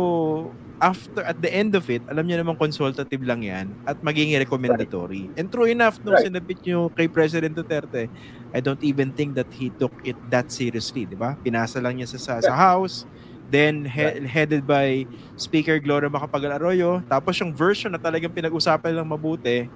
after, 0.82 1.22
at 1.22 1.38
the 1.38 1.50
end 1.50 1.74
of 1.78 1.86
it, 1.86 2.02
alam 2.10 2.26
niyo 2.26 2.42
naman 2.42 2.58
consultative 2.58 3.22
lang 3.22 3.46
yan 3.46 3.70
at 3.86 3.98
magiging 4.02 4.34
recommendatory. 4.36 5.30
Right. 5.30 5.38
And 5.38 5.46
true 5.48 5.70
enough, 5.70 6.02
nung 6.02 6.18
right. 6.18 6.26
sinabit 6.26 6.60
nyo 6.66 6.90
kay 6.92 7.06
President 7.06 7.54
Duterte, 7.54 8.10
I 8.54 8.60
don't 8.60 8.82
even 8.82 9.14
think 9.14 9.34
that 9.38 9.50
he 9.54 9.70
took 9.70 9.94
it 10.02 10.18
that 10.30 10.50
seriously, 10.50 11.06
di 11.06 11.18
ba? 11.18 11.38
Pinasa 11.40 11.78
lang 11.78 11.98
niya 11.98 12.10
sa, 12.14 12.18
sa, 12.18 12.34
sa 12.42 12.54
House, 12.54 13.06
then 13.50 13.86
he- 13.86 14.26
headed 14.26 14.66
by 14.66 15.06
Speaker 15.38 15.78
Gloria 15.78 16.10
Macapagal 16.10 16.58
Arroyo. 16.58 17.02
Tapos 17.06 17.38
yung 17.38 17.54
version 17.54 17.94
na 17.94 18.00
talagang 18.00 18.30
pinag-usapan 18.34 18.98
lang 18.98 19.06
mabuti, 19.06 19.70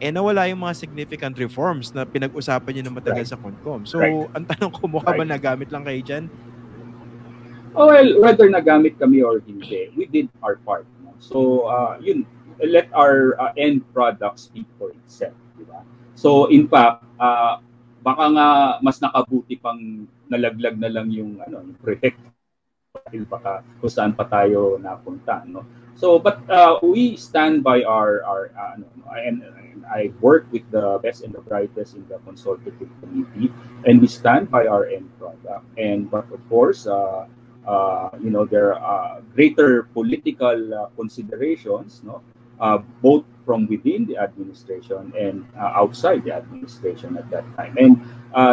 eh 0.00 0.08
nawala 0.08 0.48
yung 0.48 0.64
mga 0.64 0.74
significant 0.74 1.36
reforms 1.36 1.92
na 1.92 2.08
pinag-usapan 2.08 2.70
niyo 2.72 2.82
na 2.88 2.96
matagal 2.96 3.24
right. 3.28 3.32
sa 3.32 3.36
CONCOM. 3.36 3.80
So, 3.84 4.00
right. 4.00 4.16
ang 4.32 4.44
tanong 4.48 4.72
ko, 4.72 4.88
mukha 4.88 5.12
right. 5.12 5.20
ba 5.20 5.24
nagamit 5.28 5.68
lang 5.68 5.84
kayo 5.84 6.00
dyan? 6.00 6.24
Oh, 7.76 7.86
well, 7.86 8.08
whether 8.18 8.48
nagamit 8.48 8.98
kami 8.98 9.22
or 9.22 9.38
hindi, 9.44 9.92
we 9.94 10.08
did 10.08 10.26
our 10.42 10.58
part. 10.64 10.88
No? 11.04 11.14
So, 11.20 11.68
uh, 11.68 12.00
yun, 12.00 12.26
let 12.58 12.88
our 12.92 13.38
uh, 13.40 13.52
end 13.56 13.84
product 13.92 14.40
speak 14.40 14.66
for 14.76 14.92
itself. 14.92 15.36
Di 15.56 15.64
So 16.16 16.52
in 16.52 16.68
fact, 16.68 17.04
uh, 17.16 17.60
baka 18.00 18.24
nga 18.32 18.48
mas 18.84 19.00
nakabuti 19.00 19.56
pang 19.56 20.08
nalaglag 20.28 20.76
na 20.76 20.90
lang 20.92 21.08
yung 21.08 21.40
ano, 21.40 21.64
yung 21.64 21.78
proyekto 21.80 22.28
dahil 22.90 23.24
baka 23.24 23.62
kung 23.78 23.92
saan 23.92 24.12
pa 24.12 24.26
tayo 24.26 24.76
napunta, 24.76 25.46
no? 25.46 25.64
So 26.00 26.18
but 26.18 26.40
uh, 26.48 26.80
we 26.80 27.14
stand 27.20 27.60
by 27.62 27.84
our 27.84 28.24
our 28.24 28.48
uh, 28.56 28.80
and, 29.20 29.44
and 29.44 29.84
I 29.84 30.16
work 30.24 30.48
with 30.48 30.64
the 30.72 30.96
best 31.04 31.20
and 31.20 31.36
the 31.36 31.44
brightest 31.44 31.92
in 31.92 32.08
the 32.08 32.16
consultative 32.24 32.88
committee 33.04 33.52
and 33.84 34.00
we 34.00 34.08
stand 34.08 34.48
by 34.48 34.64
our 34.64 34.88
end 34.88 35.12
product. 35.20 35.68
And 35.76 36.10
but 36.10 36.24
of 36.32 36.40
course, 36.48 36.88
uh, 36.88 37.28
uh, 37.68 38.16
you 38.16 38.30
know, 38.30 38.46
there 38.48 38.72
are 38.72 39.20
greater 39.36 39.84
political 39.92 40.56
uh, 40.72 40.86
considerations, 40.96 42.00
no? 42.02 42.22
Uh, 42.60 42.76
both 43.00 43.24
from 43.44 43.66
within 43.68 44.04
the 44.04 44.16
administration 44.16 45.12
and 45.16 45.48
outside 45.56 46.24
the 46.24 46.32
administration 46.32 47.16
at 47.16 47.28
that 47.30 47.44
time. 47.56 47.76
And 47.80 48.04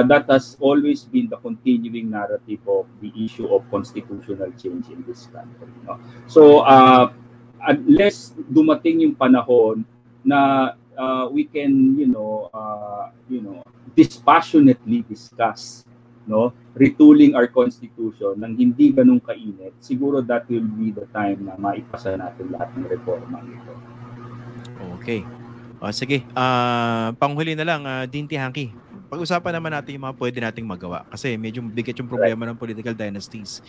that 0.09 0.31
has 0.31 0.55
always 0.59 1.03
been 1.03 1.27
the 1.27 1.35
continuing 1.37 2.11
narrative 2.11 2.63
of 2.67 2.87
the 3.01 3.11
issue 3.19 3.47
of 3.53 3.69
constitutional 3.69 4.51
change 4.55 4.87
in 4.87 5.03
this 5.05 5.27
country. 5.27 5.67
No? 5.85 5.99
So, 6.27 6.59
uh, 6.63 7.11
unless 7.65 8.33
dumating 8.49 9.01
yung 9.07 9.15
panahon 9.17 9.81
na 10.21 10.73
uh, 10.97 11.25
we 11.31 11.45
can, 11.47 11.95
you 11.97 12.09
know, 12.09 12.51
uh, 12.53 13.09
you 13.29 13.41
know, 13.41 13.63
dispassionately 13.97 15.01
discuss 15.07 15.87
no 16.27 16.51
retooling 16.75 17.31
our 17.33 17.47
constitution 17.47 18.35
nang 18.35 18.51
hindi 18.53 18.91
ganun 18.91 19.17
kainit 19.23 19.71
siguro 19.79 20.19
that 20.19 20.43
will 20.51 20.67
be 20.75 20.91
the 20.91 21.07
time 21.15 21.39
na 21.47 21.55
maipasa 21.55 22.19
natin 22.19 22.51
lahat 22.51 22.67
ng 22.75 22.83
reforma 22.83 23.39
nito. 23.47 23.71
Okay. 24.99 25.23
O 25.79 25.89
sige. 25.95 26.27
Uh, 26.35 27.15
panghuli 27.15 27.55
na 27.55 27.63
lang 27.63 27.81
uh, 27.87 28.03
Dinti 28.03 28.35
Hanky 28.35 28.75
pag-usapan 29.07 29.55
naman 29.55 29.71
natin 29.71 29.95
yung 29.95 30.05
mga 30.07 30.15
pwede 30.19 30.37
nating 30.43 30.67
magawa 30.67 31.07
kasi 31.07 31.39
medyo 31.39 31.63
bigat 31.63 31.95
yung 31.97 32.11
problema 32.11 32.43
Correct. 32.43 32.51
ng 32.53 32.59
political 32.59 32.93
dynasties 32.95 33.63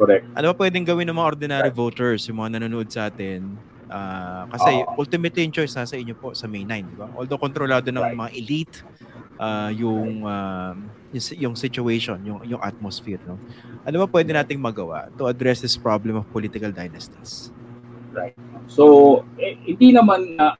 Correct. 0.00 0.24
Ano 0.32 0.48
ba 0.48 0.54
pwedeng 0.64 0.88
gawin 0.88 1.04
ng 1.12 1.16
mga 1.20 1.28
ordinary 1.36 1.68
Correct. 1.68 1.76
voters, 1.76 2.20
yung 2.32 2.40
mga 2.40 2.56
nanonood 2.56 2.88
sa 2.88 3.12
atin? 3.12 3.52
Uh, 3.90 4.48
kasi 4.48 4.80
uh, 4.80 4.96
ultimately 4.96 5.44
yung 5.44 5.52
choice 5.52 5.76
nasa 5.76 6.00
inyo 6.00 6.16
po 6.16 6.32
sa 6.32 6.48
May 6.48 6.64
9, 6.64 6.88
di 6.88 6.96
ba? 6.96 7.12
Although 7.12 7.36
kontrolado 7.36 7.92
ng 7.92 8.00
right. 8.00 8.16
mga 8.16 8.30
elite 8.32 8.76
uh, 9.36 9.68
yung, 9.76 10.24
uh, 10.24 10.72
yung 11.12 11.24
yung 11.36 11.54
situation, 11.58 12.16
yung 12.24 12.40
yung 12.48 12.62
atmosphere, 12.64 13.20
no. 13.28 13.36
Ano 13.84 14.00
ba 14.00 14.06
pwede 14.08 14.32
nating 14.32 14.56
magawa 14.56 15.12
to 15.20 15.28
address 15.28 15.60
this 15.60 15.76
problem 15.76 16.16
of 16.16 16.24
political 16.32 16.72
dynasties? 16.72 17.52
Right. 18.10 18.34
So, 18.66 19.22
eh, 19.38 19.54
hindi 19.66 19.94
naman 19.94 20.34
na 20.34 20.58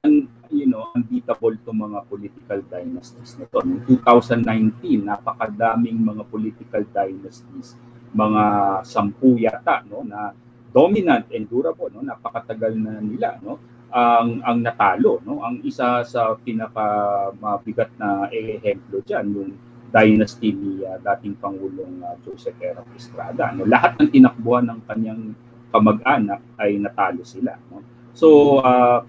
you 0.51 0.67
know, 0.67 0.91
unbeatable 0.95 1.55
to 1.63 1.71
mga 1.71 2.11
political 2.11 2.59
dynasties 2.67 3.39
na 3.39 3.47
to. 3.47 3.63
Noong 3.63 3.87
2019, 3.87 5.07
napakadaming 5.07 6.03
mga 6.03 6.27
political 6.27 6.83
dynasties, 6.91 7.79
mga 8.11 8.43
sampu 8.83 9.39
yata, 9.39 9.87
no, 9.87 10.03
na 10.03 10.35
dominant 10.75 11.31
and 11.31 11.47
durable, 11.47 11.91
no, 11.95 12.03
napakatagal 12.03 12.75
na 12.75 12.99
nila, 12.99 13.39
no 13.43 13.63
ang 13.91 14.39
ang 14.47 14.59
natalo 14.63 15.19
no 15.27 15.43
ang 15.43 15.59
isa 15.67 16.07
sa 16.07 16.39
pinaka 16.39 16.87
mabigat 17.43 17.91
na 17.99 18.31
ehemplo 18.31 19.03
diyan 19.03 19.27
yung 19.35 19.51
dynasty 19.91 20.55
ni 20.55 20.87
uh, 20.87 20.95
dating 21.03 21.35
pangulong 21.43 21.99
uh, 21.99 22.15
Joseph 22.23 22.55
R. 22.63 22.87
Estrada 22.95 23.51
no 23.51 23.67
lahat 23.67 23.99
ng 23.99 24.15
tinakbuhan 24.15 24.71
ng 24.71 24.81
kanyang 24.87 25.35
kamag-anak 25.71 26.41
ay 26.59 26.77
natalo 26.77 27.23
sila 27.25 27.57
no 27.71 27.83
so 28.13 28.59
uh, 28.61 29.03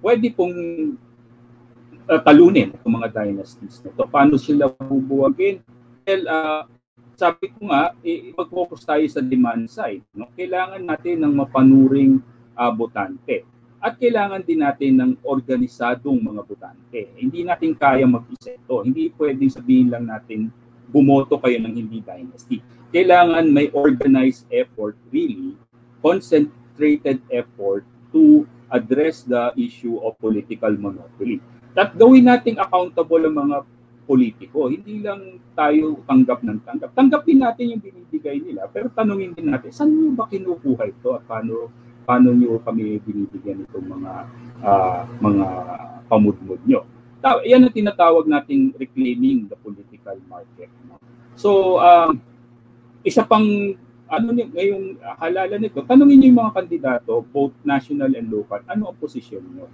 pwede 0.00 0.30
pong 0.30 0.54
uh, 2.08 2.20
talunin 2.22 2.72
ang 2.82 2.92
mga 3.02 3.08
dynasties 3.12 3.82
nito 3.82 4.02
paano 4.08 4.38
sila 4.38 4.70
bubuwagin 4.70 5.60
well 6.06 6.24
uh, 6.30 6.62
sabi 7.14 7.46
ko 7.54 7.70
nga 7.70 7.94
eh, 8.02 8.34
mag-focus 8.34 8.82
tayo 8.82 9.04
sa 9.06 9.22
demand 9.22 9.70
side 9.70 10.02
no 10.14 10.30
kailangan 10.34 10.82
natin 10.82 11.22
ng 11.22 11.32
mapanuring 11.34 12.22
uh, 12.58 12.70
botante 12.70 13.46
at 13.84 14.00
kailangan 14.00 14.40
din 14.40 14.64
natin 14.64 14.96
ng 14.96 15.12
organisadong 15.20 16.16
mga 16.16 16.40
botante. 16.48 17.04
Hindi 17.20 17.44
natin 17.44 17.76
kaya 17.76 18.08
mag-isa 18.08 18.56
ito. 18.56 18.80
Hindi 18.80 19.12
pwedeng 19.12 19.52
sabihin 19.52 19.92
lang 19.92 20.08
natin 20.08 20.48
bumoto 20.88 21.36
kayo 21.36 21.60
ng 21.60 21.74
hindi 21.76 22.00
dynasty. 22.00 22.64
Kailangan 22.88 23.44
may 23.52 23.68
organized 23.76 24.48
effort 24.48 24.96
really, 25.12 25.52
concentrated 26.04 27.24
effort 27.32 27.88
to 28.12 28.44
address 28.68 29.24
the 29.24 29.56
issue 29.56 29.96
of 30.04 30.20
political 30.20 30.70
monopoly. 30.76 31.40
At 31.72 31.96
gawin 31.96 32.28
nating 32.28 32.60
accountable 32.60 33.24
ang 33.24 33.34
mga 33.40 33.58
politiko. 34.04 34.68
Hindi 34.68 35.00
lang 35.00 35.40
tayo 35.56 36.04
tanggap 36.04 36.44
ng 36.44 36.60
tanggap. 36.62 36.92
Tanggapin 36.92 37.40
natin 37.40 37.74
yung 37.74 37.82
binibigay 37.82 38.36
nila, 38.36 38.68
pero 38.68 38.92
tanungin 38.92 39.32
din 39.32 39.48
natin, 39.48 39.72
saan 39.72 39.90
nyo 39.90 40.12
ba 40.12 40.28
kinukuha 40.28 40.84
ito 40.92 41.16
at 41.16 41.24
paano 41.24 41.72
paano 42.04 42.36
niyo 42.36 42.60
kami 42.60 43.00
binibigyan 43.00 43.64
itong 43.64 43.88
mga 43.88 44.12
uh, 44.60 45.02
mga 45.24 45.46
pamudmud 46.06 46.60
nyo. 46.68 46.84
Yan 47.48 47.64
ang 47.64 47.72
tinatawag 47.72 48.28
nating 48.28 48.76
reclaiming 48.76 49.48
the 49.48 49.56
political 49.56 50.20
market. 50.28 50.68
No? 50.84 51.00
So, 51.40 51.80
um, 51.80 52.20
isa 53.00 53.24
pang 53.24 53.72
ano 54.08 54.26
niyo 54.32 54.52
ngayong 54.52 54.86
halala 55.20 55.54
nito, 55.56 55.80
tanungin 55.84 56.20
niyo 56.20 56.28
yung 56.32 56.40
mga 56.44 56.54
kandidato, 56.60 57.24
both 57.32 57.54
national 57.64 58.12
and 58.12 58.28
local, 58.28 58.60
ano 58.68 58.92
ang 58.92 58.96
posisyon 59.00 59.44
niyo 59.44 59.66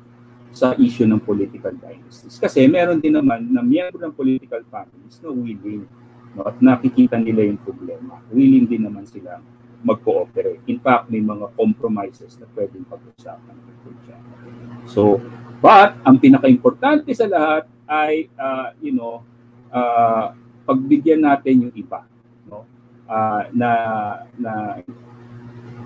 sa 0.50 0.74
issue 0.78 1.06
ng 1.06 1.22
political 1.22 1.70
dynasties. 1.78 2.38
Kasi 2.38 2.66
meron 2.66 2.98
din 2.98 3.14
naman 3.14 3.46
na 3.50 3.62
miyembro 3.62 4.02
ng 4.02 4.14
political 4.14 4.62
families 4.66 5.22
na 5.22 5.30
willing 5.30 5.86
no, 6.34 6.42
at 6.46 6.58
nakikita 6.58 7.18
nila 7.18 7.46
yung 7.46 7.60
problema. 7.62 8.18
Willing 8.34 8.66
din 8.66 8.82
naman 8.82 9.06
sila 9.06 9.38
mag-cooperate. 9.80 10.60
In 10.68 10.82
fact, 10.82 11.08
may 11.08 11.22
mga 11.22 11.54
compromises 11.56 12.36
na 12.36 12.44
pwedeng 12.52 12.84
pag-usapan. 12.84 13.56
So, 14.90 15.22
but 15.62 15.96
ang 16.04 16.20
pinaka-importante 16.20 17.08
sa 17.14 17.30
lahat 17.30 17.64
ay, 17.88 18.28
uh, 18.36 18.74
you 18.82 18.92
know, 18.92 19.24
uh, 19.72 20.34
pagbigyan 20.66 21.24
natin 21.24 21.70
yung 21.70 21.74
iba? 21.78 22.09
Uh, 23.10 23.42
na 23.50 23.70
na 24.38 24.78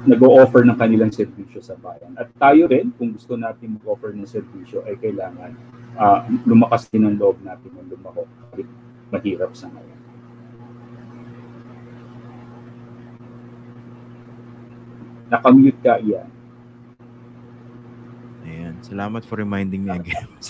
nag-o-offer 0.05 0.69
ng 0.69 0.77
kanilang 0.77 1.09
serbisyo 1.09 1.65
sa 1.65 1.73
bayan. 1.81 2.13
At 2.21 2.29
tayo 2.37 2.69
rin, 2.69 2.93
kung 3.01 3.17
gusto 3.17 3.41
natin 3.41 3.81
mag-offer 3.81 4.13
ng 4.13 4.29
serbisyo, 4.29 4.85
ay 4.85 5.01
kailangan 5.01 5.57
uh, 5.97 6.29
lumakas 6.45 6.85
din 6.93 7.09
ang 7.09 7.17
loob 7.17 7.41
natin 7.41 7.73
ng 7.73 7.89
lumako. 7.89 8.29
Mahirap 9.09 9.57
sa 9.57 9.73
ngayon. 9.73 10.01
Nakamute 15.33 15.81
ka, 15.81 15.97
Ian. 16.05 16.34
Ayan. 18.45 18.77
Salamat 18.85 19.25
for 19.25 19.41
reminding 19.41 19.89
me 19.89 19.91
again. 19.97 20.29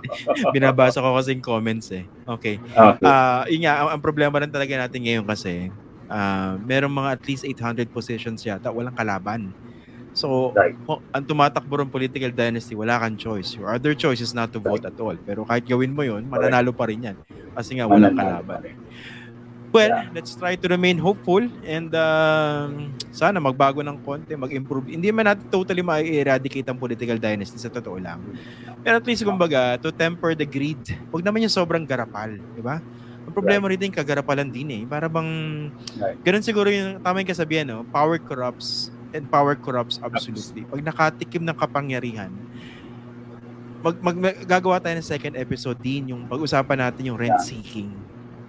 Binabasa 0.54 1.04
ko 1.04 1.14
kasi 1.14 1.36
yung 1.36 1.44
comments 1.44 1.92
eh. 1.92 2.08
Okay. 2.24 2.56
okay. 2.56 3.04
Uh, 3.04 3.44
yun 3.52 3.68
nga, 3.68 3.84
ang, 3.84 3.88
ang 3.96 4.00
problema 4.00 4.40
rin 4.40 4.48
talaga 4.48 4.80
natin 4.80 5.00
ngayon 5.04 5.24
kasi 5.28 5.68
uh, 6.08 6.56
merong 6.64 6.92
mga 6.92 7.10
at 7.20 7.22
least 7.28 7.44
800 7.44 7.92
positions 7.92 8.42
yata, 8.42 8.72
walang 8.72 8.96
kalaban. 8.96 9.52
So, 10.10 10.50
right. 10.58 10.74
ang 11.14 11.22
tumatakbo 11.22 11.78
ng 11.86 11.92
political 11.92 12.34
dynasty, 12.34 12.74
wala 12.74 12.98
kang 12.98 13.14
choice. 13.14 13.54
Your 13.54 13.70
other 13.70 13.94
choice 13.94 14.18
is 14.18 14.34
not 14.34 14.50
to 14.50 14.58
vote 14.58 14.82
right. 14.82 14.90
at 14.90 14.98
all. 14.98 15.14
Pero 15.22 15.46
kahit 15.46 15.70
gawin 15.70 15.94
mo 15.94 16.02
yun, 16.02 16.26
mananalo 16.26 16.74
pa 16.74 16.90
rin 16.90 17.06
yan. 17.06 17.16
Kasi 17.54 17.78
nga, 17.78 17.86
walang 17.86 18.18
kalaban. 18.18 18.74
Well, 19.70 19.94
yeah. 19.94 20.10
let's 20.10 20.34
try 20.34 20.58
to 20.58 20.66
remain 20.66 20.98
hopeful 20.98 21.46
and 21.62 21.94
uh, 21.94 22.66
sana 23.14 23.38
magbago 23.38 23.86
ng 23.86 24.02
konti, 24.02 24.34
mag-improve. 24.34 24.90
Hindi 24.90 25.14
man 25.14 25.30
natin 25.30 25.46
totally 25.46 25.78
ma-eradicate 25.78 26.66
ang 26.66 26.74
political 26.74 27.14
dynasty 27.22 27.54
sa 27.54 27.70
totoo 27.70 28.02
lang. 28.02 28.18
Pero 28.82 28.98
at 28.98 29.06
least 29.06 29.22
kumbaga, 29.22 29.78
to 29.78 29.94
temper 29.94 30.34
the 30.34 30.42
greed. 30.42 30.82
Huwag 31.14 31.22
naman 31.22 31.46
yung 31.46 31.54
sobrang 31.54 31.86
garapal, 31.86 32.34
di 32.34 32.62
ba? 32.62 32.82
Ang 33.30 33.30
problema 33.30 33.70
right. 33.70 33.78
rin 33.78 33.80
din 33.86 33.94
kagarapalan 33.94 34.50
din 34.50 34.68
eh. 34.74 34.82
Para 34.90 35.06
bang 35.06 35.30
right. 36.02 36.18
ganun 36.26 36.42
siguro 36.42 36.66
yung 36.66 36.98
tama 36.98 37.22
yung 37.22 37.30
kasabihan, 37.30 37.66
no? 37.70 37.86
Power 37.94 38.18
corrupts 38.18 38.90
and 39.14 39.30
power 39.30 39.54
corrupts 39.54 40.02
absolutely. 40.02 40.66
Pag 40.66 40.82
nakatikim 40.82 41.46
ng 41.46 41.54
kapangyarihan, 41.54 42.34
mag, 43.86 43.96
mag, 44.02 44.16
mag 44.18 44.36
gagawa 44.42 44.82
tayo 44.82 44.98
ng 44.98 45.06
second 45.06 45.38
episode 45.38 45.78
din 45.78 46.10
yung 46.10 46.26
pag-usapan 46.26 46.90
natin 46.90 47.06
yung 47.06 47.18
rent 47.18 47.38
seeking 47.38 47.94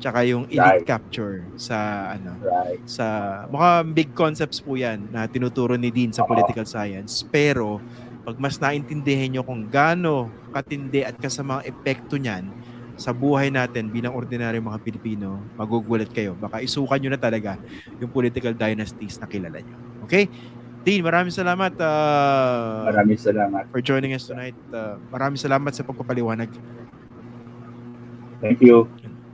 tsaka 0.01 0.25
yung 0.25 0.49
elite 0.49 0.81
right. 0.81 0.85
capture 0.89 1.45
sa 1.55 2.09
ano 2.17 2.33
right. 2.41 2.81
sa 2.89 3.05
mga 3.53 3.69
big 3.93 4.09
concepts 4.17 4.57
po 4.57 4.73
yan 4.73 5.05
na 5.13 5.29
tinuturo 5.29 5.77
ni 5.77 5.93
Dean 5.93 6.09
sa 6.09 6.25
Uh-oh. 6.25 6.33
political 6.33 6.65
science 6.65 7.21
pero 7.29 7.77
pag 8.25 8.37
mas 8.41 8.57
naintindihan 8.57 9.29
nyo 9.29 9.41
kung 9.45 9.69
gaano 9.69 10.33
katindi 10.49 11.05
at 11.05 11.13
kasamang 11.21 11.61
epekto 11.65 12.17
niyan 12.17 12.49
sa 13.01 13.15
buhay 13.17 13.49
natin 13.49 13.89
bilang 13.89 14.13
ordinary 14.13 14.61
mga 14.61 14.77
Pilipino, 14.85 15.41
magugulat 15.57 16.13
kayo. 16.13 16.37
Baka 16.37 16.61
isukan 16.61 17.01
nyo 17.01 17.09
na 17.09 17.17
talaga 17.17 17.57
yung 17.97 18.13
political 18.13 18.53
dynasties 18.53 19.17
na 19.17 19.25
kilala 19.25 19.57
nyo. 19.57 19.77
Okay? 20.05 20.29
Dean, 20.85 21.01
maraming 21.01 21.33
salamat. 21.33 21.73
Uh, 21.81 22.93
maraming 22.93 23.17
salamat. 23.17 23.65
For 23.73 23.81
joining 23.81 24.13
us 24.13 24.29
tonight. 24.29 24.57
Uh, 24.69 25.01
maraming 25.09 25.41
salamat 25.41 25.73
sa 25.73 25.81
pagpapaliwanag. 25.81 26.49
Thank 28.41 28.61
you. 28.61 28.89